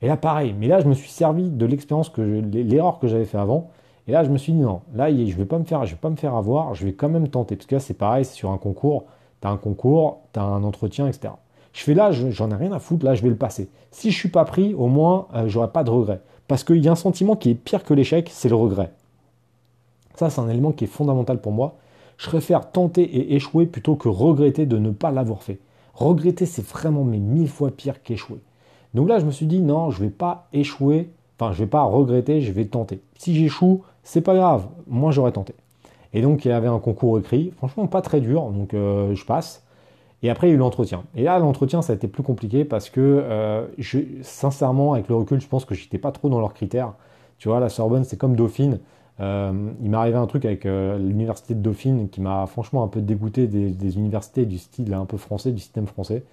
Et 0.02 0.06
là, 0.06 0.16
pareil, 0.16 0.54
mais 0.58 0.68
là, 0.68 0.80
je 0.80 0.86
me 0.86 0.94
suis 0.94 1.08
servi 1.08 1.48
de 1.48 1.66
l'expérience, 1.66 2.10
que 2.10 2.20
l'erreur 2.20 2.98
que 2.98 3.08
j'avais 3.08 3.24
fait 3.24 3.38
avant. 3.38 3.70
Et 4.06 4.12
là, 4.12 4.22
je 4.22 4.30
me 4.30 4.36
suis 4.36 4.52
dit, 4.52 4.60
non, 4.60 4.82
là, 4.94 5.10
je 5.10 5.34
vais 5.34 5.46
pas 5.46 5.58
me 5.58 5.64
faire, 5.64 5.84
je 5.86 5.92
vais 5.92 6.00
pas 6.00 6.10
me 6.10 6.16
faire 6.16 6.34
avoir, 6.34 6.74
je 6.74 6.84
vais 6.84 6.92
quand 6.92 7.08
même 7.08 7.28
tenter. 7.28 7.56
Parce 7.56 7.66
que 7.66 7.74
là, 7.76 7.80
c'est 7.80 7.94
pareil, 7.94 8.24
c'est 8.24 8.34
sur 8.34 8.50
un 8.50 8.58
concours, 8.58 9.04
tu 9.40 9.48
as 9.48 9.50
un 9.50 9.56
concours, 9.56 10.20
tu 10.32 10.38
as 10.38 10.44
un 10.44 10.62
entretien, 10.62 11.08
etc. 11.08 11.32
Je 11.76 11.82
fais 11.82 11.92
là, 11.92 12.10
j'en 12.10 12.50
ai 12.50 12.54
rien 12.54 12.72
à 12.72 12.78
foutre, 12.78 13.04
là 13.04 13.14
je 13.14 13.22
vais 13.22 13.28
le 13.28 13.36
passer. 13.36 13.68
Si 13.90 14.10
je 14.10 14.16
suis 14.16 14.30
pas 14.30 14.46
pris, 14.46 14.72
au 14.72 14.86
moins 14.86 15.26
euh, 15.34 15.46
j'aurai 15.46 15.68
pas 15.68 15.84
de 15.84 15.90
regret. 15.90 16.20
Parce 16.48 16.64
qu'il 16.64 16.82
y 16.82 16.88
a 16.88 16.92
un 16.92 16.96
sentiment 16.96 17.36
qui 17.36 17.50
est 17.50 17.54
pire 17.54 17.84
que 17.84 17.92
l'échec, 17.92 18.30
c'est 18.32 18.48
le 18.48 18.54
regret. 18.54 18.92
Ça, 20.16 20.30
c'est 20.30 20.40
un 20.40 20.48
élément 20.48 20.72
qui 20.72 20.84
est 20.84 20.88
fondamental 20.88 21.40
pour 21.40 21.52
moi. 21.52 21.76
Je 22.18 22.28
préfère 22.28 22.70
tenter 22.70 23.02
et 23.02 23.34
échouer 23.34 23.66
plutôt 23.66 23.94
que 23.94 24.08
regretter 24.08 24.66
de 24.66 24.78
ne 24.78 24.90
pas 24.90 25.10
l'avoir 25.10 25.42
fait. 25.42 25.58
Regretter, 25.94 26.46
c'est 26.46 26.66
vraiment 26.66 27.04
mais 27.04 27.18
mille 27.18 27.48
fois 27.48 27.70
pire 27.70 28.02
qu'échouer. 28.02 28.40
Donc 28.94 29.08
là, 29.08 29.18
je 29.18 29.26
me 29.26 29.30
suis 29.30 29.46
dit 29.46 29.60
non, 29.60 29.90
je 29.90 30.02
vais 30.02 30.10
pas 30.10 30.48
échouer, 30.52 31.10
enfin 31.38 31.52
je 31.52 31.58
vais 31.58 31.68
pas 31.68 31.82
regretter, 31.82 32.40
je 32.40 32.52
vais 32.52 32.64
tenter. 32.64 33.00
Si 33.18 33.34
j'échoue, 33.34 33.82
c'est 34.02 34.22
pas 34.22 34.34
grave, 34.34 34.66
moi 34.86 35.10
j'aurais 35.12 35.32
tenté. 35.32 35.54
Et 36.14 36.22
donc 36.22 36.44
il 36.44 36.48
y 36.48 36.52
avait 36.52 36.68
un 36.68 36.78
concours 36.78 37.18
écrit, 37.18 37.52
franchement 37.56 37.86
pas 37.86 38.00
très 38.00 38.20
dur, 38.20 38.50
donc 38.50 38.72
euh, 38.72 39.14
je 39.14 39.24
passe. 39.24 39.66
Et 40.22 40.30
après, 40.30 40.48
il 40.48 40.50
y 40.50 40.52
a 40.54 40.56
eu 40.56 40.58
l'entretien. 40.58 41.04
Et 41.14 41.24
là, 41.24 41.38
l'entretien, 41.38 41.82
ça 41.82 41.92
a 41.92 41.96
été 41.96 42.08
plus 42.08 42.22
compliqué 42.22 42.64
parce 42.64 42.88
que, 42.88 43.00
euh, 43.00 43.66
sincèrement, 44.22 44.94
avec 44.94 45.08
le 45.08 45.14
recul, 45.14 45.40
je 45.40 45.46
pense 45.46 45.64
que 45.64 45.74
j'étais 45.74 45.98
pas 45.98 46.10
trop 46.10 46.28
dans 46.28 46.40
leurs 46.40 46.54
critères. 46.54 46.94
Tu 47.38 47.48
vois, 47.48 47.60
la 47.60 47.68
Sorbonne, 47.68 48.04
c'est 48.04 48.16
comme 48.16 48.34
Dauphine. 48.34 48.80
Euh, 49.20 49.72
il 49.82 49.90
m'est 49.90 49.96
arrivé 49.96 50.16
un 50.16 50.26
truc 50.26 50.44
avec 50.44 50.66
euh, 50.66 50.98
l'université 50.98 51.54
de 51.54 51.60
Dauphine 51.60 52.08
qui 52.10 52.20
m'a 52.20 52.46
franchement 52.46 52.82
un 52.84 52.88
peu 52.88 53.00
dégoûté 53.00 53.46
des, 53.46 53.96
universités 53.96 54.44
du 54.44 54.58
style 54.58 54.92
un 54.94 55.06
peu 55.06 55.16
français, 55.16 55.52
du 55.52 55.60
système 55.60 55.86
français. 55.86 56.24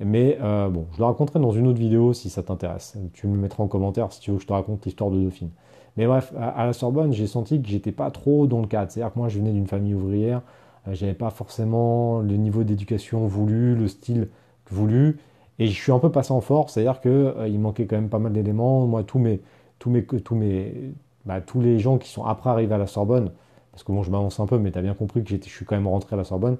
Mais 0.00 0.38
bon, 0.40 0.86
je 0.92 0.98
le 0.98 1.04
raconterai 1.04 1.38
dans 1.38 1.52
une 1.52 1.68
autre 1.68 1.78
vidéo 1.78 2.12
si 2.12 2.28
ça 2.28 2.42
t'intéresse. 2.42 2.96
Tu 3.12 3.28
me 3.28 3.36
mettras 3.36 3.62
en 3.62 3.68
commentaire 3.68 4.12
si 4.12 4.20
tu 4.20 4.32
veux 4.32 4.36
que 4.36 4.42
je 4.42 4.48
te 4.48 4.52
raconte 4.52 4.84
l'histoire 4.84 5.10
de 5.10 5.20
Dauphine. 5.20 5.50
Mais 5.96 6.06
bref, 6.06 6.32
à, 6.36 6.66
la 6.66 6.72
Sorbonne, 6.72 7.12
j'ai 7.12 7.26
senti 7.26 7.62
que 7.62 7.68
j'étais 7.68 7.92
pas 7.92 8.10
trop 8.10 8.46
dans 8.46 8.60
le 8.60 8.66
cadre. 8.66 8.90
C'est-à-dire 8.90 9.12
que 9.12 9.18
moi, 9.18 9.28
je 9.28 9.38
venais 9.38 9.52
d'une 9.52 9.66
famille 9.66 9.94
ouvrière. 9.94 10.42
Euh, 10.88 10.94
j'avais 10.94 11.14
pas 11.14 11.30
forcément 11.30 12.20
le 12.20 12.36
niveau 12.36 12.64
d'éducation 12.64 13.26
voulu, 13.26 13.76
le 13.76 13.88
style 13.88 14.28
voulu. 14.70 15.18
Et 15.58 15.68
je 15.68 15.80
suis 15.80 15.92
un 15.92 16.00
peu 16.00 16.10
passé 16.10 16.32
en 16.32 16.40
force, 16.40 16.74
c'est-à-dire 16.74 17.00
qu'il 17.00 17.10
euh, 17.12 17.48
il 17.48 17.60
manquait 17.60 17.86
quand 17.86 17.96
même 17.96 18.08
pas 18.08 18.18
mal 18.18 18.32
d'éléments. 18.32 18.86
Moi, 18.86 19.04
tous 19.04 19.20
mes, 19.20 19.40
tous 19.78 19.90
mes, 19.90 20.04
tous 20.04 20.34
mes, 20.34 20.92
bah, 21.26 21.40
tous 21.40 21.60
les 21.60 21.78
gens 21.78 21.98
qui 21.98 22.10
sont 22.10 22.24
après 22.24 22.50
arrivés 22.50 22.74
à 22.74 22.78
la 22.78 22.86
Sorbonne, 22.86 23.30
parce 23.72 23.82
que 23.82 23.92
bon, 23.92 24.02
je 24.02 24.10
m'avance 24.10 24.38
un 24.40 24.46
peu, 24.46 24.58
mais 24.58 24.70
tu 24.70 24.80
bien 24.80 24.94
compris 24.94 25.22
que 25.24 25.30
je 25.30 25.48
suis 25.48 25.64
quand 25.64 25.76
même 25.76 25.88
rentré 25.88 26.14
à 26.14 26.16
la 26.16 26.24
Sorbonne. 26.24 26.56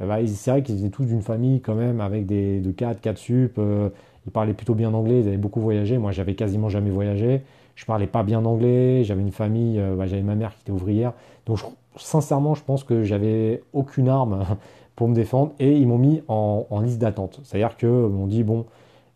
Eh 0.00 0.06
bah, 0.06 0.18
c'est 0.26 0.50
vrai 0.50 0.62
qu'ils 0.62 0.80
étaient 0.80 0.90
tous 0.90 1.04
d'une 1.04 1.22
famille 1.22 1.60
quand 1.60 1.74
même 1.74 2.00
avec 2.00 2.26
des 2.26 2.60
de 2.60 2.70
4, 2.70 3.00
4 3.00 3.18
sup. 3.18 3.54
Euh, 3.58 3.88
ils 4.26 4.32
parlaient 4.32 4.54
plutôt 4.54 4.74
bien 4.74 4.92
anglais, 4.92 5.20
ils 5.20 5.28
avaient 5.28 5.38
beaucoup 5.38 5.60
voyagé. 5.60 5.98
Moi, 5.98 6.12
j'avais 6.12 6.34
quasiment 6.34 6.68
jamais 6.68 6.90
voyagé. 6.90 7.42
Je 7.74 7.84
parlais 7.86 8.06
pas 8.06 8.22
bien 8.22 8.44
anglais. 8.44 9.02
J'avais 9.04 9.22
une 9.22 9.32
famille, 9.32 9.82
bah, 9.96 10.06
j'avais 10.06 10.22
ma 10.22 10.34
mère 10.34 10.54
qui 10.54 10.60
était 10.62 10.72
ouvrière. 10.72 11.14
Donc, 11.46 11.58
sincèrement, 11.96 12.54
je 12.54 12.62
pense 12.62 12.84
que 12.84 13.02
j'avais 13.02 13.62
aucune 13.72 14.08
arme 14.08 14.44
pour 14.96 15.08
me 15.08 15.14
défendre 15.14 15.52
et 15.58 15.76
ils 15.76 15.86
m'ont 15.86 15.98
mis 15.98 16.22
en, 16.28 16.66
liste 16.82 16.98
d'attente. 16.98 17.40
C'est-à-dire 17.44 17.76
qu'ils 17.76 17.88
m'ont 17.88 18.26
dit, 18.26 18.42
bon, 18.42 18.66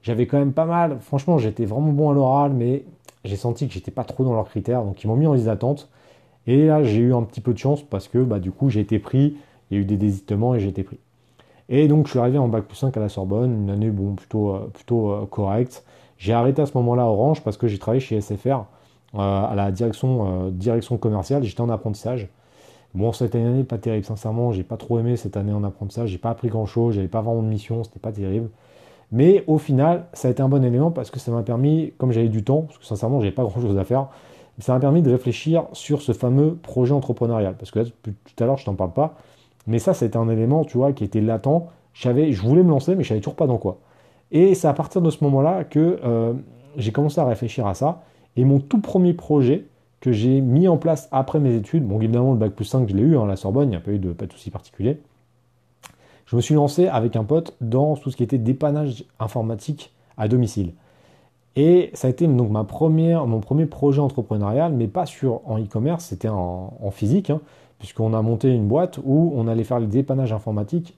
j'avais 0.02 0.26
quand 0.26 0.38
même 0.38 0.52
pas 0.52 0.64
mal, 0.64 0.98
franchement, 1.00 1.38
j'étais 1.38 1.64
vraiment 1.64 1.92
bon 1.92 2.10
à 2.10 2.14
l'oral, 2.14 2.52
mais 2.52 2.84
j'ai 3.24 3.36
senti 3.36 3.68
que 3.68 3.74
j'étais 3.74 3.90
pas 3.90 4.04
trop 4.04 4.24
dans 4.24 4.34
leurs 4.34 4.48
critères, 4.48 4.84
donc 4.84 5.02
ils 5.02 5.06
m'ont 5.06 5.16
mis 5.16 5.26
en 5.26 5.34
liste 5.34 5.46
d'attente. 5.46 5.88
Et 6.46 6.66
là, 6.66 6.82
j'ai 6.82 6.98
eu 6.98 7.14
un 7.14 7.22
petit 7.22 7.40
peu 7.40 7.52
de 7.52 7.58
chance 7.58 7.82
parce 7.82 8.08
que 8.08 8.18
bah, 8.18 8.40
du 8.40 8.50
coup, 8.50 8.68
j'ai 8.68 8.80
été 8.80 8.98
pris, 8.98 9.36
il 9.70 9.76
y 9.76 9.80
a 9.80 9.82
eu 9.82 9.84
des 9.84 9.96
désitements 9.96 10.54
et 10.54 10.60
j'ai 10.60 10.68
été 10.68 10.82
pris. 10.82 10.98
Et 11.68 11.88
donc, 11.88 12.06
je 12.06 12.10
suis 12.10 12.18
arrivé 12.18 12.38
en 12.38 12.48
bac 12.48 12.64
plus 12.64 12.76
5 12.76 12.96
à 12.96 13.00
la 13.00 13.08
Sorbonne, 13.08 13.62
une 13.62 13.70
année 13.70 13.90
bon, 13.90 14.14
plutôt, 14.14 14.54
euh, 14.54 14.70
plutôt 14.72 15.12
euh, 15.12 15.26
correcte. 15.26 15.84
J'ai 16.18 16.32
arrêté 16.32 16.62
à 16.62 16.66
ce 16.66 16.76
moment-là 16.76 17.06
Orange 17.06 17.42
parce 17.42 17.56
que 17.56 17.68
j'ai 17.68 17.78
travaillé 17.78 18.00
chez 18.00 18.20
SFR 18.20 18.64
euh, 19.14 19.18
à 19.18 19.54
la 19.56 19.70
direction, 19.70 20.50
direction 20.50 20.96
commerciale, 20.98 21.42
j'étais 21.44 21.60
en 21.60 21.70
apprentissage. 21.70 22.28
Bon, 22.94 23.12
cette 23.12 23.34
année, 23.34 23.64
pas 23.64 23.78
terrible, 23.78 24.04
sincèrement, 24.04 24.52
j'ai 24.52 24.64
pas 24.64 24.76
trop 24.76 24.98
aimé 24.98 25.16
cette 25.16 25.36
année 25.36 25.52
en 25.52 25.64
apprentissage, 25.64 26.10
j'ai 26.10 26.18
pas 26.18 26.30
appris 26.30 26.48
grand 26.48 26.66
chose, 26.66 26.94
j'avais 26.94 27.08
pas 27.08 27.22
vraiment 27.22 27.42
de 27.42 27.48
mission, 27.48 27.82
c'était 27.84 27.98
pas 27.98 28.12
terrible. 28.12 28.50
Mais 29.12 29.44
au 29.46 29.58
final, 29.58 30.06
ça 30.14 30.28
a 30.28 30.30
été 30.30 30.42
un 30.42 30.48
bon 30.48 30.64
élément 30.64 30.90
parce 30.90 31.10
que 31.10 31.18
ça 31.20 31.30
m'a 31.30 31.42
permis, 31.42 31.92
comme 31.98 32.12
j'avais 32.12 32.28
du 32.28 32.42
temps, 32.42 32.62
parce 32.62 32.78
que 32.78 32.84
sincèrement, 32.84 33.20
j'avais 33.20 33.32
pas 33.32 33.44
grand 33.44 33.60
chose 33.60 33.78
à 33.78 33.84
faire, 33.84 34.08
ça 34.58 34.72
m'a 34.72 34.80
permis 34.80 35.02
de 35.02 35.10
réfléchir 35.10 35.66
sur 35.72 36.02
ce 36.02 36.12
fameux 36.12 36.54
projet 36.54 36.92
entrepreneurial. 36.94 37.54
Parce 37.56 37.70
que 37.70 37.80
là, 37.80 37.84
tout 38.02 38.44
à 38.44 38.46
l'heure, 38.46 38.56
je 38.56 38.64
t'en 38.64 38.74
parle 38.74 38.92
pas, 38.92 39.14
mais 39.66 39.78
ça, 39.78 39.94
c'était 39.94 40.16
un 40.16 40.28
élément, 40.28 40.64
tu 40.64 40.78
vois, 40.78 40.92
qui 40.92 41.04
était 41.04 41.20
latent. 41.20 41.68
Je, 41.92 42.08
voulais 42.42 42.62
me 42.62 42.70
lancer, 42.70 42.96
mais 42.96 43.02
je 43.04 43.08
savais 43.10 43.20
toujours 43.20 43.36
pas 43.36 43.46
dans 43.46 43.58
quoi. 43.58 43.78
Et 44.30 44.54
c'est 44.54 44.66
à 44.66 44.72
partir 44.72 45.02
de 45.02 45.10
ce 45.10 45.22
moment-là 45.24 45.64
que 45.64 46.00
euh, 46.04 46.32
j'ai 46.76 46.90
commencé 46.90 47.20
à 47.20 47.26
réfléchir 47.26 47.66
à 47.66 47.74
ça. 47.74 48.02
Et 48.36 48.44
mon 48.46 48.60
tout 48.60 48.80
premier 48.80 49.12
projet, 49.12 49.66
que 50.02 50.10
j'ai 50.10 50.40
mis 50.40 50.68
en 50.68 50.76
place 50.76 51.08
après 51.12 51.38
mes 51.38 51.54
études. 51.54 51.86
Bon, 51.86 51.96
évidemment, 52.00 52.32
le 52.32 52.38
bac 52.38 52.52
plus 52.52 52.64
5, 52.64 52.88
je 52.88 52.94
l'ai 52.94 53.02
eu 53.02 53.16
hein, 53.16 53.24
la 53.24 53.36
Sorbonne, 53.36 53.68
il 53.68 53.70
n'y 53.70 53.76
a 53.76 53.80
pas 53.80 53.92
eu 53.92 53.98
de, 53.98 54.12
pas 54.12 54.26
de 54.26 54.32
soucis 54.32 54.50
particuliers. 54.50 55.00
Je 56.32 56.36
me 56.36 56.40
suis 56.40 56.54
lancé 56.54 56.88
avec 56.88 57.14
un 57.14 57.24
pote 57.24 57.54
dans 57.60 57.94
tout 57.94 58.10
ce 58.10 58.16
qui 58.16 58.22
était 58.22 58.38
dépannage 58.38 59.04
informatique 59.20 59.92
à 60.16 60.28
domicile. 60.28 60.72
Et 61.56 61.90
ça 61.92 62.08
a 62.08 62.10
été 62.10 62.26
donc 62.26 62.48
mon 62.48 62.64
premier 62.64 63.66
projet 63.66 64.00
entrepreneurial, 64.00 64.72
mais 64.72 64.88
pas 64.88 65.04
sur 65.04 65.42
en 65.44 65.58
e-commerce, 65.58 66.06
c'était 66.06 66.30
en, 66.30 66.90
physique, 66.90 67.28
hein, 67.28 67.42
puisqu'on 67.78 68.14
a 68.14 68.22
monté 68.22 68.48
une 68.48 68.66
boîte 68.66 68.98
où 69.04 69.34
on 69.36 69.46
allait 69.46 69.62
faire 69.62 69.78
le 69.78 69.86
dépannage 69.86 70.32
informatique 70.32 70.96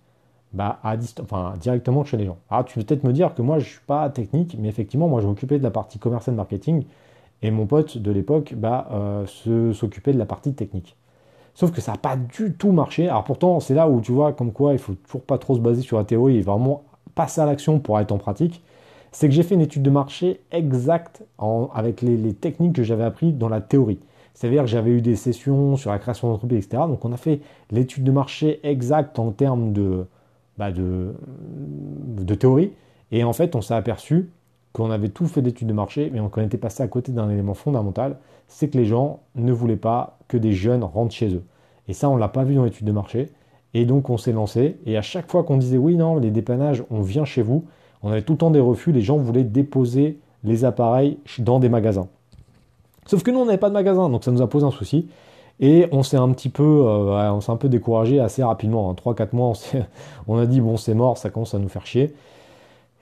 bah, 0.52 0.78
à 0.84 0.94
enfin, 1.20 1.54
directement 1.60 2.04
chez 2.04 2.16
les 2.16 2.26
gens. 2.26 2.38
Alors 2.48 2.64
tu 2.64 2.78
peux 2.78 2.84
peut-être 2.84 3.02
me 3.02 3.12
dire 3.12 3.34
que 3.34 3.42
moi 3.42 3.58
je 3.58 3.64
ne 3.64 3.70
suis 3.70 3.84
pas 3.88 4.08
technique, 4.10 4.56
mais 4.60 4.68
effectivement 4.68 5.08
moi 5.08 5.20
je 5.20 5.26
m'occupais 5.26 5.58
de 5.58 5.64
la 5.64 5.72
partie 5.72 5.98
commercial 5.98 6.36
marketing 6.36 6.84
et 7.42 7.50
mon 7.50 7.66
pote 7.66 7.98
de 7.98 8.12
l'époque 8.12 8.54
bah, 8.56 8.86
euh, 8.92 9.72
s'occupait 9.72 10.12
de 10.12 10.18
la 10.18 10.26
partie 10.26 10.54
technique. 10.54 10.94
Sauf 11.54 11.70
que 11.70 11.80
ça 11.80 11.92
n'a 11.92 11.98
pas 11.98 12.16
du 12.16 12.52
tout 12.52 12.72
marché. 12.72 13.08
Alors 13.08 13.24
pourtant 13.24 13.60
c'est 13.60 13.74
là 13.74 13.88
où 13.88 14.00
tu 14.00 14.12
vois 14.12 14.32
comme 14.32 14.52
quoi 14.52 14.72
il 14.72 14.78
faut 14.78 14.94
toujours 14.94 15.22
pas 15.22 15.38
trop 15.38 15.54
se 15.54 15.60
baser 15.60 15.82
sur 15.82 15.96
la 15.96 16.04
théorie 16.04 16.36
et 16.36 16.42
vraiment 16.42 16.82
passer 17.14 17.40
à 17.40 17.46
l'action 17.46 17.78
pour 17.78 17.98
être 18.00 18.12
en 18.12 18.18
pratique. 18.18 18.62
C'est 19.12 19.28
que 19.28 19.34
j'ai 19.34 19.44
fait 19.44 19.54
une 19.54 19.60
étude 19.60 19.82
de 19.82 19.90
marché 19.90 20.40
exacte 20.50 21.22
avec 21.72 22.02
les, 22.02 22.34
techniques 22.34 22.74
que 22.74 22.82
j'avais 22.82 23.04
appris 23.04 23.32
dans 23.32 23.48
la 23.48 23.60
théorie. 23.60 24.00
C'est-à-dire 24.34 24.62
que 24.62 24.68
j'avais 24.68 24.90
eu 24.90 25.00
des 25.00 25.14
sessions 25.14 25.76
sur 25.76 25.92
la 25.92 26.00
création 26.00 26.28
d'entreprise, 26.28 26.66
etc. 26.66 26.82
Donc 26.88 27.04
on 27.04 27.12
a 27.12 27.16
fait 27.16 27.40
l'étude 27.70 28.02
de 28.02 28.10
marché 28.10 28.58
exacte 28.64 29.20
en 29.20 29.30
termes 29.30 29.72
bah, 30.58 30.72
de, 30.72 31.14
de 32.18 32.34
théorie. 32.34 32.72
Et 33.12 33.22
en 33.22 33.32
fait, 33.32 33.54
on 33.54 33.60
s'est 33.60 33.74
aperçu 33.74 34.30
qu'on 34.72 34.90
avait 34.90 35.08
tout 35.08 35.26
fait 35.26 35.40
d'études 35.40 35.68
de 35.68 35.72
marché, 35.72 36.10
mais 36.12 36.20
qu'on 36.28 36.42
était 36.42 36.58
passé 36.58 36.82
à 36.82 36.88
côté 36.88 37.12
d'un 37.12 37.30
élément 37.30 37.54
fondamental, 37.54 38.16
c'est 38.54 38.68
que 38.68 38.78
les 38.78 38.84
gens 38.84 39.18
ne 39.34 39.52
voulaient 39.52 39.74
pas 39.74 40.16
que 40.28 40.36
des 40.36 40.52
jeunes 40.52 40.84
rentrent 40.84 41.12
chez 41.12 41.34
eux. 41.34 41.42
Et 41.88 41.92
ça, 41.92 42.08
on 42.08 42.14
ne 42.14 42.20
l'a 42.20 42.28
pas 42.28 42.44
vu 42.44 42.54
dans 42.54 42.62
l'étude 42.62 42.86
de 42.86 42.92
marché. 42.92 43.30
Et 43.74 43.84
donc, 43.84 44.10
on 44.10 44.16
s'est 44.16 44.30
lancé. 44.30 44.76
Et 44.86 44.96
à 44.96 45.02
chaque 45.02 45.28
fois 45.28 45.42
qu'on 45.42 45.56
disait 45.56 45.76
oui, 45.76 45.96
non, 45.96 46.18
les 46.18 46.30
dépannages, 46.30 46.84
on 46.88 47.02
vient 47.02 47.24
chez 47.24 47.42
vous, 47.42 47.64
on 48.04 48.10
avait 48.10 48.22
tout 48.22 48.34
le 48.34 48.38
temps 48.38 48.52
des 48.52 48.60
refus. 48.60 48.92
Les 48.92 49.00
gens 49.00 49.16
voulaient 49.16 49.42
déposer 49.42 50.20
les 50.44 50.64
appareils 50.64 51.18
dans 51.40 51.58
des 51.58 51.68
magasins. 51.68 52.06
Sauf 53.06 53.24
que 53.24 53.32
nous, 53.32 53.40
on 53.40 53.46
n'avait 53.46 53.58
pas 53.58 53.70
de 53.70 53.74
magasin, 53.74 54.08
donc 54.08 54.22
ça 54.22 54.30
nous 54.30 54.40
a 54.40 54.48
posé 54.48 54.64
un 54.64 54.70
souci. 54.70 55.08
Et 55.58 55.88
on 55.90 56.04
s'est 56.04 56.16
un 56.16 56.30
petit 56.30 56.48
peu, 56.48 56.62
euh, 56.62 57.32
on 57.32 57.40
s'est 57.40 57.50
un 57.50 57.56
peu 57.56 57.68
découragé 57.68 58.20
assez 58.20 58.44
rapidement. 58.44 58.88
En 58.88 58.94
3-4 58.94 59.30
mois, 59.32 59.52
on, 60.28 60.38
a 60.38 60.46
dit 60.46 60.60
bon, 60.60 60.76
c'est 60.76 60.94
mort, 60.94 61.18
ça 61.18 61.30
commence 61.30 61.54
à 61.54 61.58
nous 61.58 61.68
faire 61.68 61.86
chier. 61.86 62.14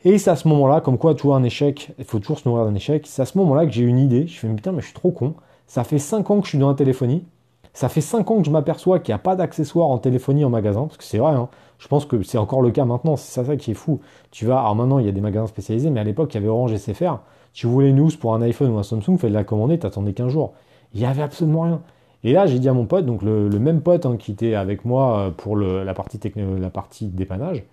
Et 0.05 0.19
c'est 0.19 0.31
à 0.31 0.37
ce 0.37 0.49
moment-là, 0.49 0.81
comme 0.81 0.99
quoi, 0.99 1.15
tu 1.15 1.23
vois, 1.23 1.37
un 1.37 1.45
échec, 1.45 1.93
il 1.99 2.05
faut 2.05 2.19
toujours 2.19 2.39
se 2.39 2.49
nourrir 2.49 2.65
d'un 2.65 2.75
échec. 2.75 3.07
C'est 3.07 3.23
à 3.23 3.25
ce 3.25 3.39
moment-là 3.39 3.67
que 3.67 3.73
j'ai 3.73 3.83
une 3.83 3.99
idée. 3.99 4.27
Je 4.27 4.39
fais, 4.39 4.49
putain, 4.49 4.73
mais 4.73 4.81
je 4.81 4.87
suis 4.87 4.95
trop 4.95 5.13
con. 5.13 5.35
Ça 5.67 5.85
fait 5.85 5.99
5 5.99 6.31
ans 6.31 6.41
que 6.41 6.47
je 6.47 6.51
suis 6.51 6.59
dans 6.59 6.69
la 6.69 6.75
téléphonie. 6.75 7.25
Ça 7.73 7.89
fait 7.89 8.01
5 8.01 8.31
ans 8.31 8.39
que 8.41 8.45
je 8.45 8.51
m'aperçois 8.51 8.99
qu'il 8.99 9.13
n'y 9.13 9.17
a 9.17 9.19
pas 9.19 9.37
d'accessoires 9.37 9.89
en 9.89 9.99
téléphonie 9.99 10.45
en 10.45 10.51
magasin. 10.51 10.83
Parce 10.83 10.97
que 10.97 11.05
c'est 11.05 11.19
vrai, 11.19 11.33
hein. 11.33 11.49
je 11.79 11.87
pense 11.87 12.05
que 12.05 12.23
c'est 12.23 12.37
encore 12.37 12.63
le 12.63 12.73
cas 12.73 12.85
maintenant. 12.85 13.17
C'est 13.17 13.45
ça 13.45 13.57
qui 13.57 13.71
est 13.71 13.75
fou. 13.75 14.01
Tu 14.33 14.45
vas, 14.45 14.59
alors 14.59 14.75
maintenant, 14.75 14.99
il 14.99 15.07
y 15.07 15.09
a 15.09 15.13
des 15.13 15.21
magasins 15.21 15.47
spécialisés, 15.47 15.91
mais 15.91 16.01
à 16.01 16.05
l'époque, 16.05 16.35
il 16.35 16.39
y 16.39 16.39
avait 16.39 16.49
Orange 16.49 16.77
SFR. 16.77 17.21
Tu 17.53 17.69
voulais 17.69 17.91
une 17.91 17.97
news 17.97 18.11
pour 18.19 18.35
un 18.35 18.43
iPhone 18.43 18.71
ou 18.71 18.79
un 18.79 18.83
Samsung, 18.83 19.19
fallait 19.19 19.33
la 19.33 19.45
commander, 19.45 19.79
t'attendais 19.79 20.15
15 20.15 20.33
jours. 20.33 20.55
Il 20.95 21.01
n'y 21.01 21.07
avait 21.07 21.23
absolument 21.23 21.63
rien. 21.63 21.81
Et 22.25 22.33
là, 22.33 22.47
j'ai 22.47 22.59
dit 22.59 22.69
à 22.69 22.73
mon 22.73 22.87
pote, 22.87 23.05
donc 23.05 23.23
le, 23.23 23.49
même 23.59 23.83
pote 23.83 24.07
hein, 24.07 24.17
qui 24.17 24.33
était 24.33 24.55
avec 24.55 24.85
moi 24.85 25.19
euh, 25.19 25.31
pour 25.31 25.57
la, 25.57 25.93
partie 25.95 26.21
la 26.37 26.71
partie 26.71 27.07
dépannage, 27.07 27.65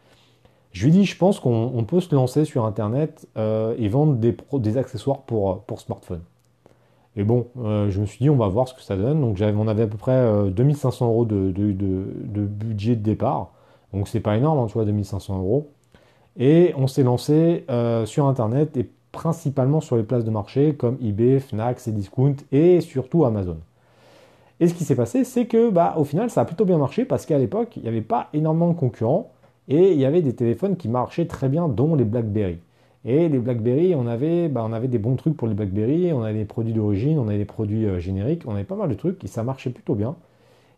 je 0.71 0.86
lui 0.86 0.91
dit, 0.91 1.05
je 1.05 1.17
pense 1.17 1.39
qu'on 1.39 1.84
peut 1.88 1.99
se 1.99 2.13
lancer 2.13 2.45
sur 2.45 2.65
Internet 2.65 3.27
euh, 3.38 3.75
et 3.77 3.88
vendre 3.88 4.15
des, 4.15 4.77
accessoires 4.77 5.21
pour, 5.21 5.63
pour 5.63 5.79
smartphone. 5.79 6.21
Et 7.15 7.23
bon, 7.23 7.47
euh, 7.63 7.89
je 7.89 7.99
me 7.99 8.05
suis 8.05 8.19
dit, 8.19 8.29
on 8.29 8.36
va 8.36 8.47
voir 8.47 8.67
ce 8.67 8.73
que 8.73 8.82
ça 8.82 8.95
donne. 8.95 9.19
Donc 9.21 9.38
on 9.41 9.67
avait 9.67 9.84
à 9.84 9.88
peu 9.88 9.97
près 9.97 10.49
2500 10.51 11.08
euros 11.08 11.25
de, 11.25 11.51
budget 12.45 12.95
de 12.95 13.01
départ. 13.01 13.51
Donc 13.93 14.08
c'est 14.08 14.19
pas 14.19 14.38
énorme, 14.38 14.60
hein, 14.60 14.67
tu 14.67 14.73
vois, 14.73 14.86
2500 14.86 15.39
euros. 15.39 15.71
Et 16.38 16.73
on 16.77 16.88
s'est 16.88 17.03
lancé 17.03 17.65
sur 18.05 18.27
Internet 18.27 18.77
et 18.77 18.88
principalement 19.12 19.82
sur 19.82 19.97
les 19.97 20.03
places 20.03 20.23
de 20.23 20.29
marché 20.29 20.75
comme 20.75 20.97
eBay, 21.01 21.39
Fnac, 21.39 21.79
Cdiscount 21.79 22.36
et 22.51 22.79
surtout 22.82 23.25
Amazon. 23.25 23.58
Et 24.60 24.67
ce 24.67 24.73
qui 24.73 24.84
s'est 24.84 24.95
passé, 24.95 25.23
c'est 25.23 25.45
que 25.45 25.69
bah, 25.69 25.95
au 25.97 26.03
final, 26.03 26.29
ça 26.29 26.41
a 26.41 26.45
plutôt 26.45 26.65
bien 26.65 26.77
marché 26.77 27.05
parce 27.05 27.25
qu'à 27.25 27.38
l'époque, 27.38 27.77
il 27.77 27.84
n'y 27.84 27.88
avait 27.88 28.01
pas 28.01 28.27
énormément 28.34 28.69
de 28.69 28.77
concurrents 28.77 29.32
et 29.69 29.93
il 29.93 29.99
y 29.99 30.05
avait 30.05 30.21
des 30.21 30.34
téléphones 30.34 30.75
qui 30.75 30.89
marchaient 30.89 31.27
très 31.27 31.47
bien, 31.47 31.69
dont 31.69 31.95
les 31.95 32.03
BlackBerry. 32.03 32.60
Et 33.05 33.29
les 33.29 33.39
BlackBerry, 33.39 33.95
on 33.95 34.08
avait, 34.08 34.49
bah, 34.49 34.67
des 34.82 34.97
bons 34.97 35.15
trucs 35.15 35.38
pour 35.38 35.47
les 35.47 35.53
BlackBerry, 35.53 36.12
on 36.12 36.21
avait 36.23 36.39
des 36.39 36.45
produits 36.45 36.73
d'origine, 36.73 37.17
on 37.17 37.27
avait 37.29 37.38
des 37.38 37.45
produits 37.45 37.86
euh, 37.86 37.99
génériques, 37.99 38.43
on 38.45 38.55
avait 38.55 38.65
pas 38.65 38.75
mal 38.75 38.89
de 38.89 38.95
trucs 38.95 39.23
et 39.23 39.27
ça 39.27 39.43
marchait 39.43 39.69
plutôt 39.69 39.95
bien. 39.95 40.15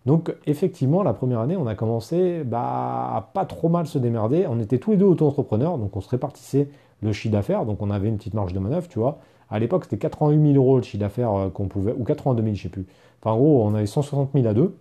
Donc 0.05 0.33
effectivement, 0.45 1.03
la 1.03 1.13
première 1.13 1.39
année, 1.39 1.57
on 1.57 1.67
a 1.67 1.75
commencé 1.75 2.43
bah, 2.43 3.15
à 3.15 3.31
pas 3.33 3.45
trop 3.45 3.69
mal 3.69 3.87
se 3.87 3.97
démerder. 3.97 4.45
On 4.47 4.59
était 4.59 4.77
tous 4.77 4.91
les 4.91 4.97
deux 4.97 5.05
auto-entrepreneurs, 5.05 5.77
donc 5.77 5.95
on 5.95 6.01
se 6.01 6.09
répartissait 6.09 6.69
le 7.01 7.11
chiffre 7.13 7.33
d'affaires, 7.33 7.65
donc 7.65 7.81
on 7.81 7.89
avait 7.89 8.09
une 8.09 8.17
petite 8.17 8.33
marge 8.33 8.53
de 8.53 8.59
manœuvre, 8.59 8.87
tu 8.87 8.99
vois. 8.99 9.19
À 9.49 9.59
l'époque, 9.59 9.85
c'était 9.85 9.97
88 9.97 10.53
000 10.53 10.63
euros 10.63 10.77
le 10.77 10.83
chiffre 10.83 10.99
d'affaires 10.99 11.33
euh, 11.33 11.49
qu'on 11.49 11.67
pouvait, 11.67 11.93
ou 11.97 12.03
82 12.03 12.43
000, 12.43 12.55
je 12.55 12.63
sais 12.63 12.69
plus. 12.69 12.85
Enfin, 13.21 13.35
en 13.35 13.37
gros, 13.37 13.63
on 13.65 13.73
avait 13.75 13.85
160 13.85 14.31
000 14.33 14.47
à 14.47 14.53
deux. 14.53 14.75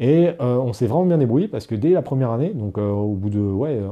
Et 0.00 0.30
euh, 0.40 0.56
on 0.56 0.72
s'est 0.72 0.86
vraiment 0.86 1.04
bien 1.04 1.18
débrouillé 1.18 1.46
parce 1.46 1.66
que 1.66 1.74
dès 1.74 1.90
la 1.90 2.00
première 2.00 2.30
année, 2.30 2.54
donc 2.54 2.78
euh, 2.78 2.90
au 2.90 3.12
bout 3.12 3.28
de 3.28 3.38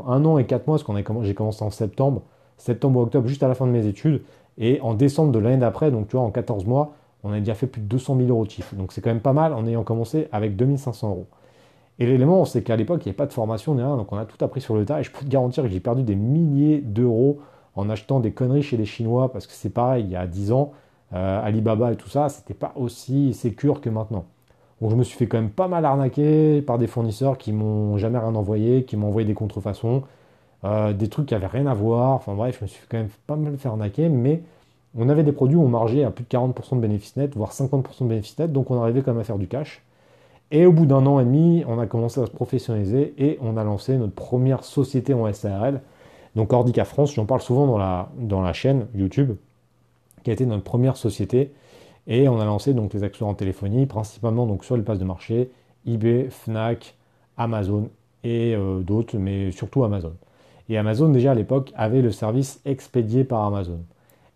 un 0.08 0.24
an 0.24 0.38
et 0.38 0.46
quatre 0.46 0.66
mois, 0.66 0.78
parce 0.78 0.82
qu'on 0.82 1.22
j'ai 1.22 1.34
commencé 1.34 1.62
en 1.62 1.70
septembre, 1.70 2.22
septembre 2.56 2.98
ou 2.98 3.02
octobre, 3.02 3.28
juste 3.28 3.42
à 3.42 3.48
la 3.48 3.54
fin 3.54 3.66
de 3.66 3.72
mes 3.72 3.86
études, 3.86 4.22
et 4.56 4.80
en 4.80 4.94
décembre 4.94 5.32
de 5.32 5.38
l'année 5.38 5.58
d'après, 5.58 5.90
donc 5.90 6.08
tu 6.08 6.16
vois, 6.16 6.24
en 6.24 6.30
14 6.30 6.64
mois, 6.64 6.94
on 7.24 7.32
a 7.32 7.38
déjà 7.38 7.54
fait 7.54 7.66
plus 7.66 7.82
de 7.82 7.86
200 7.86 8.16
000 8.16 8.28
euros 8.30 8.46
de 8.46 8.50
chiffre. 8.50 8.74
Donc 8.74 8.92
c'est 8.92 9.02
quand 9.02 9.10
même 9.10 9.20
pas 9.20 9.34
mal 9.34 9.52
en 9.52 9.66
ayant 9.66 9.84
commencé 9.84 10.28
avec 10.32 10.56
2500 10.56 11.10
euros. 11.10 11.26
Et 11.98 12.06
l'élément, 12.06 12.46
c'est 12.46 12.62
qu'à 12.62 12.76
l'époque, 12.76 13.02
il 13.04 13.08
n'y 13.08 13.10
avait 13.10 13.16
pas 13.16 13.26
de 13.26 13.32
formation 13.32 13.74
ni 13.74 13.82
donc 13.82 14.10
on 14.10 14.16
a 14.16 14.24
tout 14.24 14.42
appris 14.42 14.62
sur 14.62 14.76
le 14.76 14.86
tas, 14.86 15.00
et 15.00 15.02
je 15.02 15.10
peux 15.10 15.26
te 15.26 15.30
garantir 15.30 15.62
que 15.62 15.68
j'ai 15.68 15.80
perdu 15.80 16.04
des 16.04 16.16
milliers 16.16 16.80
d'euros 16.80 17.40
en 17.74 17.90
achetant 17.90 18.20
des 18.20 18.32
conneries 18.32 18.62
chez 18.62 18.78
les 18.78 18.86
Chinois, 18.86 19.30
parce 19.30 19.46
que 19.46 19.52
c'est 19.52 19.68
pareil, 19.68 20.04
il 20.04 20.10
y 20.10 20.16
a 20.16 20.26
10 20.26 20.52
ans, 20.52 20.72
euh, 21.12 21.44
Alibaba 21.44 21.92
et 21.92 21.96
tout 21.96 22.08
ça, 22.08 22.30
c'était 22.30 22.54
pas 22.54 22.72
aussi 22.76 23.34
sécure 23.34 23.82
que 23.82 23.90
maintenant. 23.90 24.24
Donc 24.80 24.90
je 24.90 24.96
me 24.96 25.02
suis 25.02 25.16
fait 25.16 25.26
quand 25.26 25.38
même 25.38 25.50
pas 25.50 25.68
mal 25.68 25.84
arnaquer 25.84 26.62
par 26.62 26.78
des 26.78 26.86
fournisseurs 26.86 27.38
qui 27.38 27.52
m'ont 27.52 27.98
jamais 27.98 28.18
rien 28.18 28.34
envoyé, 28.34 28.84
qui 28.84 28.96
m'ont 28.96 29.08
envoyé 29.08 29.26
des 29.26 29.34
contrefaçons, 29.34 30.04
euh, 30.64 30.92
des 30.92 31.08
trucs 31.08 31.26
qui 31.26 31.34
avaient 31.34 31.46
rien 31.46 31.66
à 31.66 31.74
voir. 31.74 32.12
Enfin 32.12 32.34
bref, 32.34 32.58
je 32.58 32.64
me 32.64 32.68
suis 32.68 32.86
quand 32.88 32.98
même 32.98 33.08
pas 33.26 33.36
mal 33.36 33.56
fait 33.56 33.68
arnaquer, 33.68 34.08
mais 34.08 34.42
on 34.96 35.08
avait 35.08 35.24
des 35.24 35.32
produits 35.32 35.56
où 35.56 35.62
on 35.62 35.68
margeait 35.68 36.04
à 36.04 36.10
plus 36.10 36.24
de 36.24 36.28
40% 36.28 36.76
de 36.76 36.80
bénéfices 36.80 37.16
nets, 37.16 37.34
voire 37.34 37.52
50% 37.52 38.04
de 38.04 38.08
bénéfices 38.08 38.38
nets, 38.38 38.52
donc 38.52 38.70
on 38.70 38.80
arrivait 38.80 39.02
quand 39.02 39.12
même 39.12 39.20
à 39.20 39.24
faire 39.24 39.38
du 39.38 39.48
cash. 39.48 39.82
Et 40.50 40.64
au 40.64 40.72
bout 40.72 40.86
d'un 40.86 41.04
an 41.06 41.20
et 41.20 41.24
demi, 41.24 41.64
on 41.68 41.78
a 41.78 41.86
commencé 41.86 42.20
à 42.20 42.26
se 42.26 42.30
professionnaliser 42.30 43.14
et 43.18 43.38
on 43.42 43.56
a 43.56 43.64
lancé 43.64 43.96
notre 43.98 44.14
première 44.14 44.64
société 44.64 45.12
en 45.12 45.30
SARL 45.32 45.82
donc 46.38 46.52
Ordica 46.52 46.84
France, 46.84 47.14
j'en 47.14 47.24
parle 47.26 47.40
souvent 47.40 47.66
dans 47.66 47.78
la, 47.78 48.10
dans 48.16 48.42
la 48.42 48.52
chaîne 48.52 48.86
YouTube, 48.94 49.32
qui 50.22 50.30
a 50.30 50.32
été 50.32 50.46
notre 50.46 50.62
première 50.62 50.96
société. 50.96 51.52
Et 52.08 52.26
on 52.26 52.40
a 52.40 52.44
lancé 52.46 52.72
donc 52.72 52.94
les 52.94 53.04
accessoires 53.04 53.30
en 53.30 53.34
téléphonie, 53.34 53.84
principalement 53.86 54.46
donc 54.46 54.64
sur 54.64 54.76
les 54.76 54.82
places 54.82 54.98
de 54.98 55.04
marché, 55.04 55.50
eBay, 55.86 56.28
Fnac, 56.30 56.96
Amazon 57.36 57.90
et 58.24 58.54
euh, 58.54 58.80
d'autres, 58.80 59.16
mais 59.18 59.52
surtout 59.52 59.84
Amazon. 59.84 60.14
Et 60.70 60.78
Amazon 60.78 61.10
déjà 61.10 61.32
à 61.32 61.34
l'époque 61.34 61.72
avait 61.76 62.00
le 62.00 62.10
service 62.10 62.60
expédié 62.64 63.24
par 63.24 63.44
Amazon. 63.44 63.80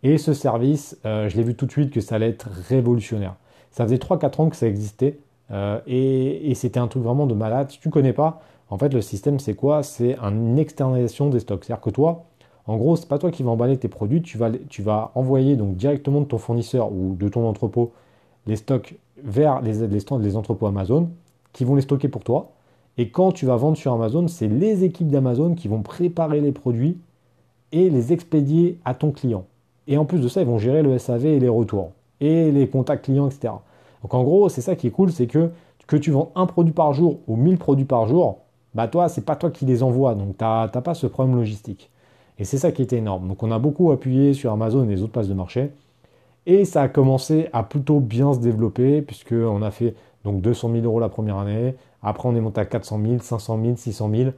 Et 0.02 0.18
ce 0.18 0.34
service, 0.34 0.98
euh, 1.06 1.28
je 1.30 1.36
l'ai 1.36 1.42
vu 1.42 1.54
tout 1.54 1.66
de 1.66 1.72
suite 1.72 1.90
que 1.90 2.00
ça 2.00 2.16
allait 2.16 2.28
être 2.28 2.48
révolutionnaire. 2.68 3.36
Ça 3.70 3.84
faisait 3.84 3.96
3-4 3.96 4.42
ans 4.42 4.50
que 4.50 4.56
ça 4.56 4.66
existait 4.66 5.18
euh, 5.50 5.80
et, 5.86 6.50
et 6.50 6.54
c'était 6.54 6.80
un 6.80 6.88
truc 6.88 7.02
vraiment 7.02 7.26
de 7.26 7.34
malade. 7.34 7.70
Si 7.70 7.80
tu 7.80 7.88
connais 7.88 8.12
pas, 8.12 8.42
en 8.68 8.78
fait, 8.78 8.92
le 8.92 9.00
système, 9.00 9.38
c'est 9.38 9.54
quoi? 9.54 9.82
C'est 9.82 10.18
une 10.18 10.58
externalisation 10.58 11.28
des 11.28 11.40
stocks. 11.40 11.64
C'est-à-dire 11.64 11.82
que 11.82 11.90
toi, 11.90 12.24
en 12.66 12.76
gros, 12.76 12.96
c'est 12.96 13.08
pas 13.08 13.18
toi 13.18 13.30
qui 13.30 13.42
vas 13.42 13.50
emballer 13.50 13.76
tes 13.76 13.88
produits, 13.88 14.22
tu 14.22 14.38
vas, 14.38 15.10
envoyer 15.14 15.56
donc 15.56 15.76
directement 15.76 16.20
de 16.20 16.26
ton 16.26 16.38
fournisseur 16.38 16.92
ou 16.92 17.14
de 17.14 17.28
ton 17.28 17.48
entrepôt 17.48 17.92
les 18.46 18.56
stocks 18.56 18.94
vers 19.22 19.60
les, 19.62 19.86
les 19.86 20.36
entrepôts 20.36 20.66
Amazon 20.66 21.10
qui 21.52 21.64
vont 21.64 21.74
les 21.74 21.82
stocker 21.82 22.08
pour 22.08 22.24
toi. 22.24 22.52
Et 22.98 23.10
quand 23.10 23.32
tu 23.32 23.46
vas 23.46 23.56
vendre 23.56 23.76
sur 23.76 23.92
Amazon, 23.92 24.28
c'est 24.28 24.48
les 24.48 24.84
équipes 24.84 25.08
d'Amazon 25.08 25.54
qui 25.54 25.68
vont 25.68 25.82
préparer 25.82 26.40
les 26.40 26.52
produits 26.52 26.98
et 27.72 27.90
les 27.90 28.12
expédier 28.12 28.78
à 28.84 28.94
ton 28.94 29.10
client. 29.10 29.44
Et 29.88 29.96
en 29.96 30.04
plus 30.04 30.20
de 30.20 30.28
ça, 30.28 30.40
ils 30.40 30.46
vont 30.46 30.58
gérer 30.58 30.82
le 30.82 30.98
SAV 30.98 31.26
et 31.26 31.40
les 31.40 31.48
retours 31.48 31.92
et 32.20 32.52
les 32.52 32.68
contacts 32.68 33.04
clients, 33.06 33.28
etc. 33.28 33.54
Donc 34.02 34.14
en 34.14 34.22
gros, 34.22 34.48
c'est 34.48 34.60
ça 34.60 34.76
qui 34.76 34.86
est 34.86 34.90
cool, 34.90 35.10
c'est 35.10 35.26
que 35.26 35.50
que 35.92 35.96
tu 35.96 36.10
vends 36.10 36.32
un 36.34 36.46
produit 36.46 36.72
par 36.72 36.94
jour 36.94 37.18
ou 37.26 37.36
1000 37.36 37.58
produits 37.58 37.84
par 37.84 38.06
jour, 38.06 38.38
bah 38.74 38.88
toi, 38.88 39.10
c'est 39.10 39.26
pas 39.26 39.36
toi 39.36 39.50
qui 39.50 39.66
les 39.66 39.82
envoies, 39.82 40.14
donc 40.14 40.38
tu 40.38 40.44
n'as 40.44 40.68
pas 40.68 40.94
ce 40.94 41.06
problème 41.06 41.36
logistique. 41.36 41.90
Et 42.42 42.44
c'est 42.44 42.58
ça 42.58 42.72
qui 42.72 42.82
était 42.82 42.96
énorme. 42.96 43.28
Donc 43.28 43.44
on 43.44 43.52
a 43.52 43.60
beaucoup 43.60 43.92
appuyé 43.92 44.32
sur 44.34 44.50
Amazon 44.50 44.82
et 44.82 44.88
les 44.88 45.02
autres 45.02 45.12
places 45.12 45.28
de 45.28 45.34
marché. 45.34 45.70
Et 46.44 46.64
ça 46.64 46.82
a 46.82 46.88
commencé 46.88 47.46
à 47.52 47.62
plutôt 47.62 48.00
bien 48.00 48.34
se 48.34 48.40
développer, 48.40 49.00
puisqu'on 49.00 49.62
a 49.62 49.70
fait 49.70 49.94
donc 50.24 50.40
200 50.40 50.72
000 50.72 50.84
euros 50.84 50.98
la 50.98 51.08
première 51.08 51.38
année. 51.38 51.76
Après, 52.02 52.28
on 52.28 52.34
est 52.34 52.40
monté 52.40 52.60
à 52.60 52.64
400 52.64 53.00
000, 53.00 53.18
500 53.20 53.60
000, 53.62 53.76
600 53.76 54.10
000. 54.12 54.30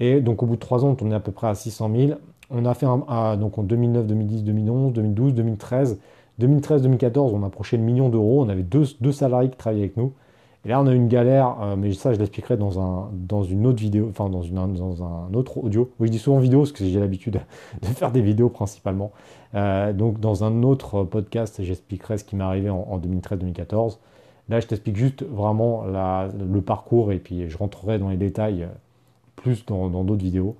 Et 0.00 0.22
donc 0.22 0.42
au 0.42 0.46
bout 0.46 0.54
de 0.54 0.60
3 0.60 0.86
ans, 0.86 0.96
on 0.98 1.10
est 1.10 1.14
à 1.14 1.20
peu 1.20 1.30
près 1.30 1.48
à 1.48 1.54
600 1.54 1.90
000. 1.94 2.12
On 2.48 2.64
a 2.64 2.72
fait 2.72 2.86
un, 2.86 3.36
donc 3.36 3.58
en 3.58 3.64
2009, 3.64 4.06
2010, 4.06 4.44
2011, 4.44 4.94
2012, 4.94 5.34
2013. 5.34 5.98
2013-2014, 6.40 7.18
on 7.34 7.42
approchait 7.42 7.76
le 7.76 7.82
million 7.82 8.08
d'euros. 8.08 8.42
On 8.42 8.48
avait 8.48 8.62
deux 8.62 9.12
salariés 9.12 9.50
qui 9.50 9.58
travaillaient 9.58 9.82
avec 9.82 9.98
nous. 9.98 10.14
Et 10.64 10.68
là, 10.68 10.80
on 10.80 10.86
a 10.86 10.94
une 10.94 11.08
galère, 11.08 11.56
euh, 11.60 11.76
mais 11.76 11.92
ça, 11.92 12.12
je 12.12 12.18
l'expliquerai 12.18 12.56
dans, 12.56 12.80
un, 12.80 13.10
dans 13.12 13.42
une 13.42 13.66
autre 13.66 13.80
vidéo, 13.80 14.06
enfin 14.10 14.28
dans, 14.28 14.42
dans 14.44 15.02
un 15.02 15.34
autre 15.34 15.58
audio. 15.58 15.90
Oui, 15.98 16.06
je 16.06 16.12
dis 16.12 16.18
souvent 16.20 16.38
vidéo 16.38 16.60
parce 16.60 16.72
que 16.72 16.84
j'ai 16.84 17.00
l'habitude 17.00 17.40
de 17.82 17.86
faire 17.88 18.12
des 18.12 18.22
vidéos 18.22 18.48
principalement. 18.48 19.10
Euh, 19.54 19.92
donc, 19.92 20.20
dans 20.20 20.44
un 20.44 20.62
autre 20.62 21.02
podcast, 21.02 21.62
j'expliquerai 21.62 22.18
ce 22.18 22.24
qui 22.24 22.36
m'est 22.36 22.44
arrivé 22.44 22.70
en, 22.70 22.98
2013-2014. 22.98 23.98
Là, 24.48 24.60
je 24.60 24.66
t'explique 24.66 24.96
juste 24.96 25.24
vraiment 25.24 25.84
le 25.84 26.60
parcours 26.60 27.12
et 27.12 27.18
puis 27.18 27.48
je 27.48 27.56
rentrerai 27.56 27.98
dans 27.98 28.08
les 28.08 28.16
détails 28.16 28.68
plus 29.36 29.64
dans 29.66 29.88
d'autres 30.04 30.22
vidéos. 30.22 30.56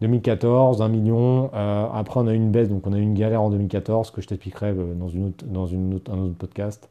2014, 0.00 0.82
1 0.82 0.88
million. 0.88 1.50
Euh, 1.54 1.86
après, 1.92 2.20
on 2.20 2.26
a 2.26 2.32
eu 2.32 2.36
une 2.36 2.50
baisse, 2.50 2.68
donc 2.68 2.86
on 2.86 2.92
a 2.92 2.98
eu 2.98 3.02
une 3.02 3.14
galère 3.14 3.42
en 3.42 3.50
2014 3.50 4.10
que 4.10 4.20
je 4.20 4.28
t'expliquerai 4.28 4.74
dans, 4.74 5.08
une 5.08 5.32
dans 5.46 5.66
une 5.66 5.94
autre, 5.94 6.12
un 6.12 6.18
autre 6.18 6.34
podcast. 6.34 6.88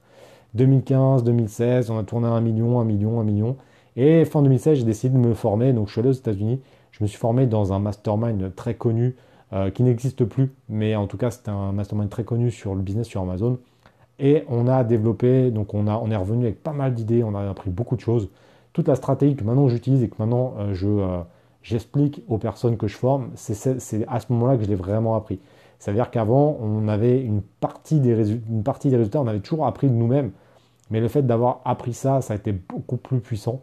2015, 0.55 1.23
2016, 1.23 1.89
on 1.89 1.97
a 1.97 2.03
tourné 2.03 2.27
à 2.27 2.31
1 2.31 2.41
million, 2.41 2.79
1 2.79 2.85
million, 2.85 3.19
1 3.19 3.23
million. 3.23 3.57
Et 3.95 4.25
fin 4.25 4.41
2016, 4.41 4.79
j'ai 4.79 4.83
décidé 4.83 5.13
de 5.13 5.19
me 5.19 5.33
former. 5.33 5.73
Donc, 5.73 5.87
je 5.87 5.93
suis 5.93 5.99
allé 6.01 6.09
aux 6.09 6.13
États-Unis. 6.13 6.61
Je 6.91 7.03
me 7.03 7.07
suis 7.07 7.17
formé 7.17 7.45
dans 7.45 7.73
un 7.73 7.79
mastermind 7.79 8.53
très 8.55 8.73
connu 8.75 9.15
euh, 9.53 9.69
qui 9.69 9.83
n'existe 9.83 10.25
plus, 10.25 10.51
mais 10.69 10.95
en 10.95 11.07
tout 11.07 11.17
cas, 11.17 11.29
c'était 11.29 11.51
un 11.51 11.71
mastermind 11.71 12.09
très 12.09 12.23
connu 12.23 12.51
sur 12.51 12.73
le 12.73 12.81
business 12.81 13.07
sur 13.07 13.21
Amazon. 13.21 13.59
Et 14.17 14.43
on 14.49 14.67
a 14.67 14.83
développé, 14.83 15.51
donc 15.51 15.73
on, 15.73 15.87
a, 15.87 15.97
on 15.97 16.09
est 16.09 16.15
revenu 16.15 16.45
avec 16.45 16.63
pas 16.63 16.71
mal 16.71 16.93
d'idées, 16.93 17.23
on 17.23 17.35
a 17.35 17.49
appris 17.49 17.69
beaucoup 17.69 17.95
de 17.95 18.01
choses. 18.01 18.29
Toute 18.73 18.87
la 18.87 18.95
stratégie 18.95 19.35
que 19.35 19.43
maintenant 19.43 19.67
j'utilise 19.67 20.03
et 20.03 20.09
que 20.09 20.15
maintenant 20.19 20.53
euh, 20.57 20.73
je, 20.73 20.87
euh, 20.87 21.19
j'explique 21.63 22.23
aux 22.27 22.37
personnes 22.37 22.77
que 22.77 22.87
je 22.87 22.95
forme, 22.95 23.29
c'est 23.35 23.77
à 24.07 24.19
ce 24.19 24.31
moment-là 24.31 24.57
que 24.57 24.63
je 24.63 24.69
l'ai 24.69 24.75
vraiment 24.75 25.15
appris. 25.15 25.39
C'est-à-dire 25.79 26.09
qu'avant, 26.09 26.57
on 26.61 26.87
avait 26.87 27.21
une 27.21 27.41
partie, 27.41 27.99
des 27.99 28.31
une 28.31 28.63
partie 28.63 28.89
des 28.89 28.97
résultats, 28.97 29.21
on 29.21 29.27
avait 29.27 29.39
toujours 29.41 29.67
appris 29.67 29.89
de 29.89 29.93
nous-mêmes. 29.93 30.31
Mais 30.91 30.99
le 30.99 31.07
fait 31.07 31.23
d'avoir 31.23 31.61
appris 31.65 31.93
ça, 31.93 32.21
ça 32.21 32.33
a 32.33 32.37
été 32.37 32.51
beaucoup 32.51 32.97
plus 32.97 33.19
puissant. 33.19 33.61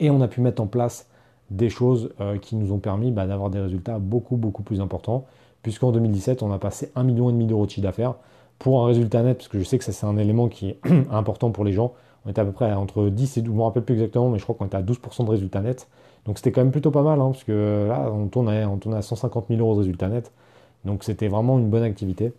Et 0.00 0.10
on 0.10 0.20
a 0.20 0.28
pu 0.28 0.40
mettre 0.40 0.62
en 0.62 0.66
place 0.66 1.06
des 1.50 1.70
choses 1.70 2.10
euh, 2.20 2.38
qui 2.38 2.56
nous 2.56 2.72
ont 2.72 2.78
permis 2.78 3.12
bah, 3.12 3.26
d'avoir 3.26 3.50
des 3.50 3.60
résultats 3.60 3.98
beaucoup, 3.98 4.36
beaucoup 4.36 4.62
plus 4.62 4.80
importants. 4.80 5.24
Puisqu'en 5.62 5.92
2017, 5.92 6.42
on 6.42 6.52
a 6.52 6.58
passé 6.58 6.92
1,5 6.96 7.04
million 7.04 7.30
d'euros 7.32 7.66
de 7.66 7.70
chiffre 7.70 7.86
d'affaires 7.86 8.14
pour 8.58 8.82
un 8.82 8.86
résultat 8.86 9.22
net, 9.22 9.38
parce 9.38 9.48
que 9.48 9.58
je 9.58 9.64
sais 9.64 9.78
que 9.78 9.84
ça 9.84 9.92
c'est 9.92 10.06
un 10.06 10.16
élément 10.16 10.48
qui 10.48 10.70
est 10.70 10.78
important 11.10 11.50
pour 11.50 11.64
les 11.64 11.72
gens. 11.72 11.92
On 12.24 12.30
était 12.30 12.40
à 12.40 12.44
peu 12.44 12.52
près 12.52 12.72
entre 12.72 13.08
10 13.08 13.36
et 13.36 13.42
12, 13.42 13.46
je 13.46 13.52
ne 13.52 13.58
me 13.58 13.62
rappelle 13.62 13.84
plus 13.84 13.94
exactement, 13.94 14.30
mais 14.30 14.38
je 14.38 14.44
crois 14.44 14.56
qu'on 14.56 14.66
était 14.66 14.76
à 14.76 14.82
12% 14.82 15.24
de 15.24 15.30
résultat 15.30 15.60
net. 15.60 15.86
Donc 16.24 16.38
c'était 16.38 16.50
quand 16.50 16.62
même 16.62 16.72
plutôt 16.72 16.90
pas 16.90 17.02
mal, 17.02 17.20
hein, 17.20 17.30
parce 17.30 17.44
que 17.44 17.86
là, 17.88 18.10
on 18.12 18.26
tournait, 18.26 18.64
on 18.64 18.92
à 18.92 19.02
150 19.02 19.46
000 19.48 19.60
euros 19.60 19.74
de 19.74 19.80
résultat 19.80 20.08
net. 20.08 20.32
Donc 20.84 21.04
c'était 21.04 21.28
vraiment 21.28 21.58
une 21.58 21.68
bonne 21.68 21.84
activité. 21.84 22.32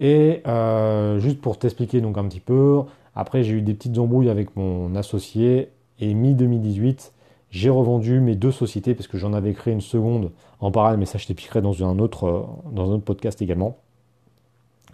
Et 0.00 0.42
euh, 0.46 1.18
juste 1.18 1.40
pour 1.40 1.58
t'expliquer 1.58 2.00
donc 2.00 2.16
un 2.16 2.24
petit 2.24 2.40
peu, 2.40 2.82
après 3.14 3.42
j'ai 3.42 3.54
eu 3.54 3.62
des 3.62 3.74
petites 3.74 3.98
embrouilles 3.98 4.30
avec 4.30 4.56
mon 4.56 4.94
associé 4.94 5.70
et 5.98 6.14
mi-2018, 6.14 7.12
j'ai 7.50 7.70
revendu 7.70 8.20
mes 8.20 8.36
deux 8.36 8.52
sociétés 8.52 8.94
parce 8.94 9.08
que 9.08 9.18
j'en 9.18 9.32
avais 9.32 9.52
créé 9.52 9.74
une 9.74 9.80
seconde 9.80 10.30
en 10.60 10.70
parallèle, 10.70 10.98
mais 10.98 11.06
ça 11.06 11.18
je 11.18 11.26
t'expliquerai 11.26 11.60
dans 11.60 11.84
un 11.84 11.98
autre, 11.98 12.24
euh, 12.24 12.42
dans 12.72 12.90
un 12.90 12.94
autre 12.94 13.04
podcast 13.04 13.42
également. 13.42 13.76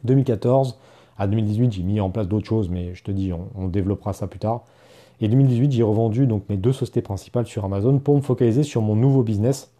2014 0.05 0.79
à 1.19 1.27
2018, 1.27 1.73
j'ai 1.73 1.83
mis 1.83 2.01
en 2.01 2.11
place 2.11 2.29
d'autres 2.29 2.47
choses, 2.47 2.69
mais 2.69 2.95
je 2.95 3.03
te 3.03 3.11
dis, 3.11 3.33
on, 3.33 3.69
développera 3.69 4.13
ça 4.13 4.27
plus 4.27 4.39
tard. 4.39 4.65
Et 5.21 5.29
2018, 5.29 5.73
j'ai 5.73 5.83
revendu 5.83 6.27
donc 6.27 6.45
mes 6.49 6.59
deux 6.59 6.73
sociétés 6.73 7.01
principales 7.01 7.47
sur 7.47 7.65
Amazon 7.65 7.99
pour 7.99 8.17
me 8.17 8.21
focaliser 8.21 8.63
sur 8.63 8.83
mon 8.83 8.95
nouveau 8.95 9.23
business, 9.23 9.73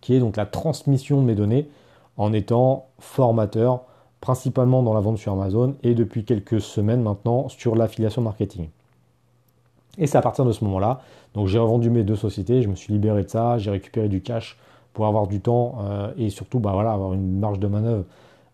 qui 0.00 0.14
est 0.14 0.20
donc 0.20 0.36
la 0.36 0.46
transmission 0.46 1.20
de 1.20 1.26
mes 1.26 1.34
données 1.34 1.68
en 2.16 2.32
étant 2.32 2.86
formateur, 2.98 3.84
principalement 4.24 4.82
dans 4.82 4.94
la 4.94 5.00
vente 5.00 5.18
sur 5.18 5.32
Amazon 5.34 5.74
et 5.82 5.94
depuis 5.94 6.24
quelques 6.24 6.58
semaines 6.58 7.02
maintenant 7.02 7.50
sur 7.50 7.76
l'affiliation 7.76 8.22
marketing. 8.22 8.68
Et 9.98 10.06
c'est 10.06 10.16
à 10.16 10.22
partir 10.22 10.46
de 10.46 10.52
ce 10.52 10.64
moment-là, 10.64 11.02
donc 11.34 11.46
j'ai 11.46 11.58
revendu 11.58 11.90
mes 11.90 12.04
deux 12.04 12.16
sociétés, 12.16 12.62
je 12.62 12.68
me 12.70 12.74
suis 12.74 12.94
libéré 12.94 13.24
de 13.24 13.28
ça, 13.28 13.58
j'ai 13.58 13.70
récupéré 13.70 14.08
du 14.08 14.22
cash 14.22 14.56
pour 14.94 15.04
avoir 15.06 15.26
du 15.26 15.40
temps 15.40 15.74
euh, 15.82 16.10
et 16.16 16.30
surtout 16.30 16.58
bah 16.58 16.70
voilà, 16.72 16.92
avoir 16.92 17.12
une 17.12 17.38
marge 17.38 17.58
de 17.58 17.66
manœuvre 17.66 18.04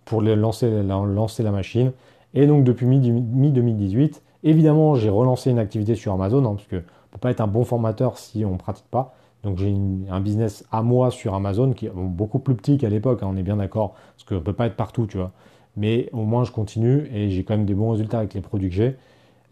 pour 0.06 0.22
lancer, 0.22 0.82
lancer 0.82 1.44
la 1.44 1.52
machine. 1.52 1.92
Et 2.34 2.48
donc 2.48 2.64
depuis 2.64 2.86
mi-2018, 2.86 4.22
évidemment 4.42 4.96
j'ai 4.96 5.08
relancé 5.08 5.52
une 5.52 5.60
activité 5.60 5.94
sur 5.94 6.12
Amazon, 6.12 6.44
hein, 6.46 6.54
parce 6.56 6.66
que 6.66 6.76
ne 6.76 6.80
peut 7.12 7.18
pas 7.20 7.30
être 7.30 7.42
un 7.42 7.46
bon 7.46 7.62
formateur 7.62 8.18
si 8.18 8.44
on 8.44 8.54
ne 8.54 8.58
pratique 8.58 8.90
pas. 8.90 9.14
Donc 9.44 9.58
j'ai 9.58 9.72
un 10.10 10.20
business 10.20 10.64
à 10.72 10.82
moi 10.82 11.12
sur 11.12 11.32
Amazon 11.34 11.74
qui 11.74 11.86
est 11.86 11.92
beaucoup 11.94 12.40
plus 12.40 12.56
petit 12.56 12.76
qu'à 12.76 12.88
l'époque, 12.88 13.22
hein, 13.22 13.28
on 13.30 13.36
est 13.36 13.44
bien 13.44 13.56
d'accord, 13.58 13.94
parce 14.16 14.24
qu'on 14.24 14.34
ne 14.34 14.40
peut 14.40 14.52
pas 14.52 14.66
être 14.66 14.76
partout, 14.76 15.06
tu 15.06 15.16
vois. 15.16 15.30
Mais 15.76 16.08
au 16.12 16.24
moins 16.24 16.44
je 16.44 16.52
continue 16.52 17.08
et 17.14 17.30
j'ai 17.30 17.44
quand 17.44 17.56
même 17.56 17.66
des 17.66 17.74
bons 17.74 17.90
résultats 17.90 18.18
avec 18.18 18.34
les 18.34 18.40
produits 18.40 18.68
que 18.68 18.74
j'ai. 18.74 18.96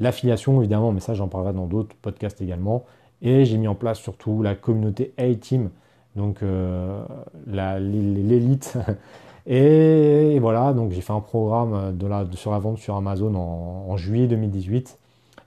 L'affiliation, 0.01 0.61
évidemment, 0.61 0.93
mais 0.93 1.01
ça 1.01 1.15
j'en 1.15 1.29
parlerai 1.29 1.53
dans 1.53 1.67
d'autres 1.67 1.97
podcasts 2.01 2.41
également. 2.41 2.85
Et 3.21 3.45
j'ai 3.45 3.59
mis 3.59 3.67
en 3.67 3.75
place 3.75 3.99
surtout 3.99 4.43
la 4.43 4.55
communauté 4.55 5.13
A-Team, 5.19 5.71
donc 6.15 6.43
euh, 6.43 7.03
l'élite. 7.47 8.79
et, 9.47 10.39
voilà, 10.39 10.73
donc 10.73 10.93
j'ai 10.93 11.01
fait 11.01 11.13
un 11.13 11.21
programme 11.21 11.97
sur 12.35 12.53
la 12.53 12.59
vente 12.59 12.79
sur 12.79 12.95
Amazon 12.95 13.35
en, 13.35 13.97
juillet 13.97 14.29
2018. 14.29 14.99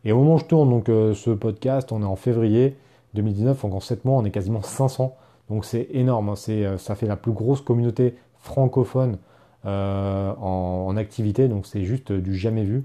Et 0.04 0.12
au 0.12 0.18
moment 0.18 0.36
où 0.36 0.40
je 0.40 0.46
tourne 0.46 0.70
donc, 0.70 0.90
euh, 0.90 1.14
ce 1.14 1.30
podcast, 1.30 1.92
on 1.92 2.02
est 2.02 2.06
en 2.06 2.16
février 2.16 2.76
2019, 3.14 3.62
donc 3.62 3.74
en 3.74 3.80
7 3.80 4.04
mois, 4.04 4.18
on 4.18 4.26
est 4.26 4.32
quasiment 4.32 4.62
500. 4.62 5.16
Donc 5.50 5.64
c'est 5.64 5.88
énorme, 5.92 6.30
hein. 6.30 6.36
euh, 6.50 6.78
ça 6.78 6.96
fait 6.96 7.08
la 7.08 7.16
plus 7.16 7.32
grosse 7.32 7.62
communauté 7.62 8.16
francophone 8.40 9.18
en, 9.66 10.86
en, 10.88 10.98
activité, 10.98 11.48
donc 11.48 11.66
c'est 11.66 11.84
juste 11.84 12.12
du 12.12 12.36
jamais 12.36 12.64
vu. 12.64 12.84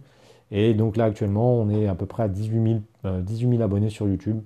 Et 0.50 0.74
donc 0.74 0.96
là 0.96 1.04
actuellement 1.04 1.54
on 1.54 1.70
est 1.70 1.86
à 1.88 1.94
peu 1.94 2.06
près 2.06 2.24
à 2.24 2.28
18 2.28 2.80
000, 3.04 3.62
abonnés 3.62 3.90
sur 3.90 4.08
YouTube. 4.08 4.40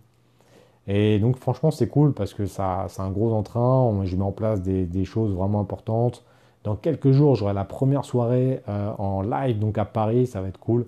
Et 0.86 1.18
donc 1.18 1.36
franchement 1.36 1.70
c'est 1.70 1.88
cool 1.88 2.12
parce 2.14 2.34
que 2.34 2.46
ça 2.46 2.86
c'est 2.88 3.02
un 3.02 3.10
gros 3.10 3.32
entrain, 3.32 4.00
je 4.04 4.16
mets 4.16 4.22
en 4.22 4.32
place 4.32 4.62
des, 4.62 5.04
choses 5.04 5.34
vraiment 5.34 5.60
importantes. 5.60 6.24
Dans 6.64 6.76
quelques 6.76 7.10
jours 7.12 7.34
j'aurai 7.36 7.54
la 7.54 7.64
première 7.64 8.04
soirée 8.04 8.62
euh, 8.68 8.92
en 8.98 9.22
live 9.22 9.58
donc 9.58 9.78
à 9.78 9.84
Paris, 9.84 10.26
ça 10.26 10.40
va 10.40 10.48
être 10.48 10.60
cool. 10.60 10.86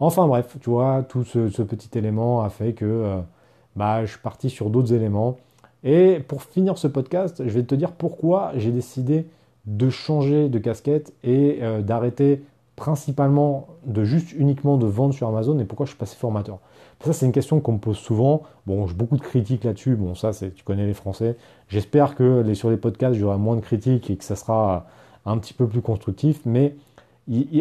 Enfin 0.00 0.26
bref, 0.26 0.56
tu 0.60 0.70
vois, 0.70 1.04
tout 1.08 1.24
ce, 1.24 1.62
petit 1.62 1.96
élément 1.96 2.42
a 2.42 2.50
fait 2.50 2.72
que 2.72 2.84
euh, 2.84 3.20
bah, 3.76 4.04
je 4.04 4.10
suis 4.10 4.20
parti 4.20 4.50
sur 4.50 4.68
d'autres 4.70 4.92
éléments. 4.92 5.36
Et 5.84 6.20
pour 6.26 6.42
finir 6.42 6.78
ce 6.78 6.88
podcast, 6.88 7.42
je 7.44 7.50
vais 7.50 7.62
te 7.64 7.74
dire 7.74 7.92
pourquoi 7.92 8.52
j'ai 8.56 8.72
décidé 8.72 9.26
de 9.66 9.90
changer 9.90 10.48
de 10.48 10.58
casquette 10.58 11.12
et 11.22 11.58
euh, 11.62 11.82
d'arrêter 11.82 12.42
principalement 12.76 13.68
de 13.86 14.02
juste 14.02 14.32
uniquement 14.32 14.76
de 14.76 14.86
vendre 14.86 15.14
sur 15.14 15.28
Amazon 15.28 15.58
et 15.58 15.64
pourquoi 15.64 15.86
je 15.86 15.90
suis 15.90 15.98
passé 15.98 16.16
formateur 16.16 16.58
Ça, 17.04 17.12
c'est 17.12 17.26
une 17.26 17.32
question 17.32 17.60
qu'on 17.60 17.72
me 17.72 17.78
pose 17.78 17.98
souvent. 17.98 18.42
Bon, 18.66 18.86
j'ai 18.86 18.94
beaucoup 18.94 19.16
de 19.16 19.22
critiques 19.22 19.64
là-dessus. 19.64 19.94
Bon, 19.94 20.14
ça, 20.14 20.32
c'est, 20.32 20.54
tu 20.54 20.64
connais 20.64 20.86
les 20.86 20.94
Français. 20.94 21.36
J'espère 21.68 22.14
que 22.14 22.40
les, 22.40 22.54
sur 22.54 22.70
les 22.70 22.76
podcasts, 22.76 23.14
j'aurai 23.14 23.36
moins 23.36 23.56
de 23.56 23.60
critiques 23.60 24.10
et 24.10 24.16
que 24.16 24.24
ça 24.24 24.36
sera 24.36 24.86
un 25.26 25.38
petit 25.38 25.54
peu 25.54 25.68
plus 25.68 25.82
constructif. 25.82 26.40
Mais 26.44 26.74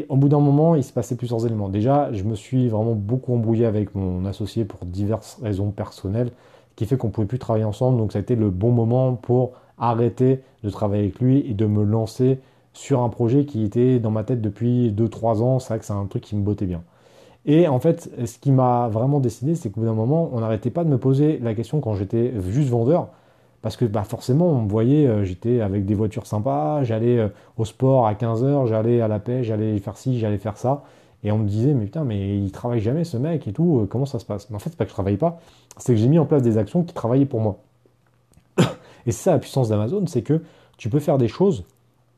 au 0.09 0.15
bout 0.15 0.29
d'un 0.29 0.39
moment, 0.39 0.75
il 0.75 0.83
se 0.83 0.93
passait 0.93 1.15
plusieurs 1.15 1.45
éléments. 1.45 1.69
Déjà, 1.69 2.11
je 2.13 2.23
me 2.23 2.35
suis 2.35 2.67
vraiment 2.67 2.93
beaucoup 2.93 3.33
embrouillé 3.33 3.65
avec 3.65 3.93
mon 3.93 4.25
associé 4.25 4.65
pour 4.65 4.85
diverses 4.85 5.37
raisons 5.41 5.71
personnelles 5.71 6.31
qui 6.75 6.85
fait 6.85 6.97
qu'on 6.97 7.07
ne 7.07 7.11
pouvait 7.11 7.27
plus 7.27 7.37
travailler 7.37 7.65
ensemble. 7.65 7.97
Donc, 7.97 8.11
ça 8.11 8.19
a 8.19 8.21
été 8.21 8.35
le 8.35 8.49
bon 8.49 8.71
moment 8.71 9.13
pour 9.13 9.51
arrêter 9.81 10.41
de 10.63 10.69
travailler 10.69 11.03
avec 11.03 11.19
lui 11.19 11.39
et 11.39 11.53
de 11.53 11.65
me 11.65 11.83
lancer 11.83 12.39
sur 12.73 13.01
un 13.01 13.09
projet 13.09 13.45
qui 13.45 13.63
était 13.63 13.99
dans 13.99 14.11
ma 14.11 14.23
tête 14.23 14.41
depuis 14.41 14.91
2-3 14.91 15.41
ans. 15.41 15.59
C'est 15.59 15.69
vrai 15.69 15.79
que 15.79 15.85
c'est 15.85 15.93
un 15.93 16.05
truc 16.05 16.23
qui 16.23 16.37
me 16.37 16.43
bottait 16.43 16.65
bien. 16.65 16.83
Et 17.45 17.67
en 17.67 17.79
fait, 17.79 18.09
ce 18.25 18.37
qui 18.37 18.51
m'a 18.51 18.87
vraiment 18.87 19.19
décidé, 19.19 19.55
c'est 19.55 19.69
qu'au 19.71 19.81
bout 19.81 19.87
d'un 19.87 19.93
moment, 19.93 20.29
on 20.33 20.39
n'arrêtait 20.41 20.69
pas 20.69 20.83
de 20.83 20.89
me 20.89 20.97
poser 20.97 21.39
la 21.39 21.55
question 21.55 21.81
quand 21.81 21.95
j'étais 21.95 22.33
juste 22.49 22.69
vendeur. 22.69 23.09
Parce 23.61 23.77
que 23.77 23.85
bah, 23.85 24.03
forcément, 24.03 24.47
on 24.47 24.61
me 24.63 24.69
voyait, 24.69 25.07
euh, 25.07 25.23
j'étais 25.23 25.61
avec 25.61 25.85
des 25.85 25.93
voitures 25.93 26.25
sympas, 26.25 26.83
j'allais 26.83 27.19
euh, 27.19 27.27
au 27.57 27.65
sport 27.65 28.07
à 28.07 28.13
15h, 28.13 28.67
j'allais 28.67 29.01
à 29.01 29.07
la 29.07 29.19
pêche, 29.19 29.47
j'allais 29.47 29.77
faire 29.79 29.97
ci, 29.97 30.19
j'allais 30.19 30.39
faire 30.39 30.57
ça. 30.57 30.83
Et 31.23 31.31
on 31.31 31.37
me 31.37 31.47
disait, 31.47 31.73
mais 31.73 31.85
putain, 31.85 32.03
mais 32.03 32.37
il 32.39 32.51
travaille 32.51 32.79
jamais 32.79 33.03
ce 33.03 33.17
mec 33.17 33.47
et 33.47 33.53
tout, 33.53 33.81
euh, 33.81 33.85
comment 33.85 34.07
ça 34.07 34.17
se 34.19 34.25
passe? 34.25 34.49
Mais 34.49 34.55
en 34.55 34.59
fait, 34.59 34.71
c'est 34.71 34.77
pas 34.77 34.85
que 34.85 34.89
je 34.89 34.95
travaille 34.95 35.17
pas, 35.17 35.39
c'est 35.77 35.93
que 35.93 35.99
j'ai 35.99 36.07
mis 36.07 36.17
en 36.19 36.25
place 36.25 36.41
des 36.41 36.57
actions 36.57 36.83
qui 36.83 36.93
travaillaient 36.95 37.25
pour 37.25 37.39
moi. 37.41 37.59
Et 39.05 39.11
c'est 39.11 39.23
ça 39.23 39.31
la 39.31 39.39
puissance 39.39 39.69
d'Amazon, 39.69 40.05
c'est 40.07 40.21
que 40.21 40.41
tu 40.77 40.89
peux 40.89 40.99
faire 40.99 41.17
des 41.17 41.27
choses 41.27 41.63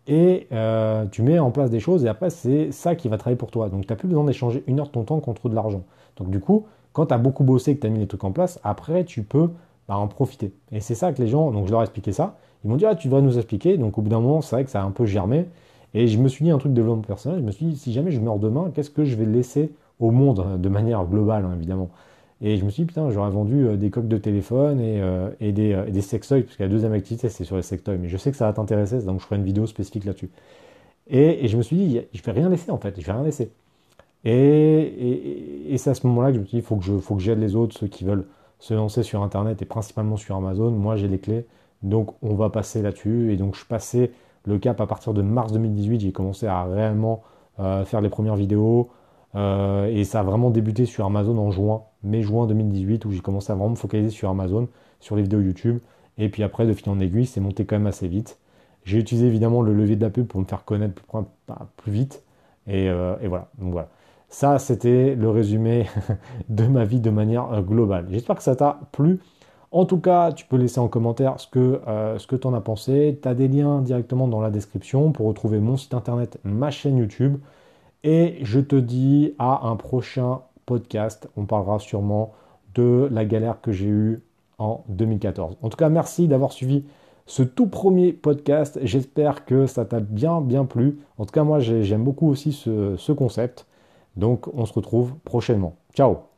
et 0.08 0.48
euh, 0.52 1.06
tu 1.12 1.22
mets 1.22 1.40
en 1.40 1.52
place 1.52 1.70
des 1.70 1.80
choses 1.80 2.04
et 2.06 2.08
après 2.08 2.30
c'est 2.30 2.72
ça 2.72 2.96
qui 2.96 3.08
va 3.10 3.18
travailler 3.18 3.38
pour 3.38 3.52
toi. 3.52 3.70
Donc 3.70 3.86
tu 3.86 3.94
n'as 3.94 3.98
plus 3.98 4.08
besoin 4.08 4.26
d'échanger 4.26 4.64
une 4.68 4.80
heure 4.80 4.88
de 4.88 4.92
ton 4.92 5.04
temps 5.04 5.20
contre 5.20 5.50
de 5.50 5.56
l'argent. 5.56 5.84
Donc 6.18 6.30
du 6.30 6.40
coup, 6.40 6.66
quand 6.92 7.08
tu 7.08 7.14
as 7.14 7.18
beaucoup 7.18 7.44
bossé 7.44 7.72
et 7.72 7.76
que 7.76 7.82
tu 7.82 7.88
as 7.88 7.90
mis 7.90 8.00
les 8.00 8.08
trucs 8.08 8.24
en 8.24 8.32
place, 8.32 8.60
après 8.64 9.06
tu 9.06 9.24
peux 9.24 9.50
bah, 9.88 9.98
en 9.98 10.08
profiter. 10.08 10.54
Et 10.72 10.80
c'est 10.80 10.96
ça 10.96 11.14
que 11.14 11.22
les 11.22 11.28
gens, 11.28 11.52
donc 11.52 11.68
je 11.68 11.72
leur 11.72 11.82
ai 11.82 11.84
expliqué 11.84 12.12
ça, 12.12 12.38
ils 12.64 12.70
m'ont 12.70 12.76
dit 12.76 12.86
ah 12.86 12.96
tu 12.96 13.08
devrais 13.08 13.22
nous 13.22 13.38
expliquer. 13.38 13.78
Donc 13.78 13.98
au 13.98 14.02
bout 14.02 14.10
d'un 14.10 14.20
moment, 14.20 14.42
c'est 14.42 14.56
vrai 14.56 14.66
que 14.66 14.72
ça 14.72 14.82
a 14.82 14.86
un 14.86 14.92
peu 14.92 15.06
germé. 15.06 15.46
Et 15.94 16.08
je 16.08 16.18
me 16.18 16.28
suis 16.28 16.44
dit 16.44 16.52
un 16.52 16.58
truc 16.58 16.72
de 16.72 16.76
développement 16.76 17.04
personnel, 17.04 17.40
je 17.40 17.46
me 17.46 17.52
suis 17.52 17.66
dit 17.68 17.78
si 17.78 17.94
jamais 17.94 18.12
je 18.12 18.20
meurs 18.20 18.40
demain, 18.40 18.72
qu'est-ce 18.74 18.90
que 18.90 19.06
je 19.06 19.16
vais 19.16 19.26
laisser 19.26 19.72
au 20.00 20.10
monde 20.12 20.60
de 20.60 20.70
manière 20.70 21.06
globale 21.06 21.46
hein, 21.46 21.54
évidemment. 21.56 21.90
Et 22.46 22.58
je 22.58 22.66
me 22.66 22.70
suis 22.70 22.84
dit, 22.84 22.88
putain, 22.88 23.10
j'aurais 23.10 23.30
vendu 23.32 23.66
euh, 23.66 23.78
des 23.78 23.90
coques 23.90 24.10
de 24.10 24.18
téléphone 24.18 24.82
et, 24.82 25.02
euh, 25.02 25.30
des, 25.40 25.74
euh, 25.74 25.90
des 25.90 26.02
sextoys, 26.02 26.42
parce 26.44 26.58
que 26.58 26.64
la 26.64 26.70
deuxième 26.70 26.92
activité, 26.92 27.30
c'est 27.30 27.46
sur 27.46 27.56
les 27.56 27.62
sextoys. 27.62 27.98
Mais 27.98 28.10
je 28.10 28.18
sais 28.18 28.32
que 28.32 28.38
ça 28.38 28.46
va 28.46 28.54
t'intéresser, 28.54 29.02
donc 29.02 29.22
je 29.22 29.26
ferai 29.26 29.38
une 29.38 29.46
vidéo 29.46 29.66
spécifique 29.66 30.04
là-dessus. 30.04 30.30
Et, 31.08 31.48
je 31.48 31.56
me 31.56 31.62
suis 31.62 31.78
dit, 31.78 32.02
je 32.14 32.22
vais 32.22 32.32
rien 32.34 32.50
laisser 32.50 32.70
en 32.70 32.78
fait, 32.78 33.00
je 33.00 33.06
vais 33.06 33.14
rien 33.14 33.24
laisser. 33.24 33.50
Et, 34.26 35.74
c'est 35.78 35.90
à 35.90 35.94
ce 35.94 36.06
moment-là 36.08 36.30
que 36.32 36.36
je 36.36 36.40
me 36.42 36.46
il 36.52 36.62
faut 36.62 36.76
que, 36.76 36.84
je, 36.84 36.98
faut 36.98 37.16
que 37.16 37.22
j'aide 37.22 37.40
les 37.40 37.56
autres, 37.56 37.78
ceux 37.78 37.88
qui 37.88 38.04
veulent 38.04 38.26
se 38.60 38.74
lancer 38.74 39.04
sur 39.04 39.24
Internet 39.24 39.62
et 39.62 39.66
principalement 39.66 40.18
sur 40.18 40.36
Amazon. 40.36 40.72
Moi, 40.72 40.98
j'ai 40.98 41.08
les 41.08 41.20
clés. 41.20 41.46
Donc, 41.82 42.12
on 42.22 42.36
va 42.36 42.50
passer 42.50 42.82
là-dessus. 42.82 43.32
Et 43.32 43.38
donc, 43.38 43.56
je 43.56 43.66
passais 43.66 44.12
le 44.46 44.58
cap 44.60 44.82
à 44.82 44.88
partir 44.88 45.14
de 45.14 45.22
mars 45.22 45.52
2018. 45.54 46.02
J'ai 46.02 46.12
commencé 46.12 46.48
à 46.48 46.64
réellement 46.66 47.24
euh, 47.60 47.86
faire 47.86 48.02
les 48.02 48.10
premières 48.10 48.36
vidéos. 48.36 48.90
Euh, 49.36 49.88
et 49.88 50.04
ça 50.04 50.20
a 50.20 50.24
vraiment 50.24 50.50
débuté 50.50 50.86
sur 50.86 51.06
Amazon 51.06 51.38
en 51.38 51.52
juin, 51.52 51.84
mai-juin 52.04 52.46
2018, 52.48 53.06
où 53.06 53.12
j'ai 53.12 53.20
commencé 53.20 53.52
à 53.52 53.56
vraiment 53.56 53.72
me 53.72 53.76
focaliser 53.76 54.10
sur 54.10 54.30
Amazon, 54.30 54.68
sur 55.00 55.16
les 55.16 55.24
vidéos 55.24 55.42
YouTube. 55.42 55.80
Et 56.18 56.30
puis 56.30 56.44
après, 56.44 56.66
de 56.66 56.74
fil 56.74 56.90
en 56.90 57.00
aiguille, 57.00 57.26
c'est 57.26 57.42
monté 57.42 57.66
quand 57.66 57.76
même 57.76 57.88
assez 57.88 58.08
vite. 58.08 58.38
J'ai 58.86 59.00
utilisé 59.00 59.28
évidemment 59.28 59.62
le 59.62 59.74
levier 59.74 59.96
de 59.96 60.02
la 60.02 60.10
pub 60.10 60.28
pour 60.28 60.40
me 60.40 60.46
faire 60.46 60.66
connaître 60.66 61.02
plus, 61.78 61.92
vite. 61.92 62.24
Et, 62.68 62.90
euh, 62.90 63.16
voilà. 63.28 63.50
Voilà. 63.58 63.90
Ça, 64.30 64.60
c'était 64.60 65.16
le 65.16 65.30
résumé 65.30 65.88
de 66.50 66.66
ma 66.68 66.86
vie 66.86 67.00
de 67.00 67.10
manière 67.10 67.62
globale. 67.62 68.08
J'espère 68.10 68.36
que 68.36 68.44
ça 68.44 68.56
t'a 68.56 68.80
plu. 68.92 69.20
En 69.74 69.86
tout 69.86 70.00
cas, 70.00 70.32
tu 70.32 70.46
peux 70.46 70.58
laisser 70.58 70.80
en 70.80 70.88
commentaire 70.88 71.40
ce 71.40 71.48
que, 71.48 71.82
euh, 71.88 72.18
que 72.28 72.36
tu 72.36 72.46
en 72.46 72.54
as 72.54 72.62
pensé. 72.62 73.20
Tu 73.22 73.28
as 73.28 73.34
des 73.34 73.48
liens 73.48 73.82
directement 73.82 74.28
dans 74.28 74.40
la 74.40 74.52
description 74.52 75.12
pour 75.12 75.26
retrouver 75.26 75.60
mon 75.60 75.78
site 75.78 75.96
internet, 75.96 76.38
ma 76.44 76.70
chaîne 76.70 76.98
YouTube. 76.98 77.38
Et 78.04 78.38
je 78.42 78.60
te 78.60 78.76
dis 78.76 79.34
à 79.40 79.68
un 79.68 79.76
prochain 79.76 80.42
podcast. 80.66 81.30
On 81.38 81.46
parlera 81.46 81.80
sûrement 81.80 82.34
de 82.76 83.08
la 83.12 83.26
galère 83.26 83.62
que 83.62 83.72
j'ai 83.72 83.88
eue 83.88 84.22
en 84.58 84.84
2014. 84.90 85.58
En 85.62 85.70
tout 85.70 85.78
cas, 85.78 85.90
merci 85.90 86.28
d'avoir 86.28 86.52
suivi 86.52 86.86
ce 87.26 87.44
tout 87.44 87.68
premier 87.68 88.14
podcast. 88.14 88.80
J'espère 88.84 89.46
que 89.46 89.66
ça 89.68 89.86
t'a 89.86 90.00
bien, 90.00 90.42
bien 90.42 90.66
plu. 90.66 91.00
En 91.18 91.26
tout 91.26 91.32
cas, 91.32 91.44
moi, 91.44 91.60
j'aime 91.60 92.04
beaucoup 92.04 92.30
aussi 92.30 92.52
ce, 92.52 92.96
ce 92.98 93.12
concept. 93.12 93.68
Donc, 94.16 94.48
on 94.54 94.66
se 94.66 94.74
retrouve 94.74 95.16
prochainement. 95.24 95.76
Ciao 95.96 96.33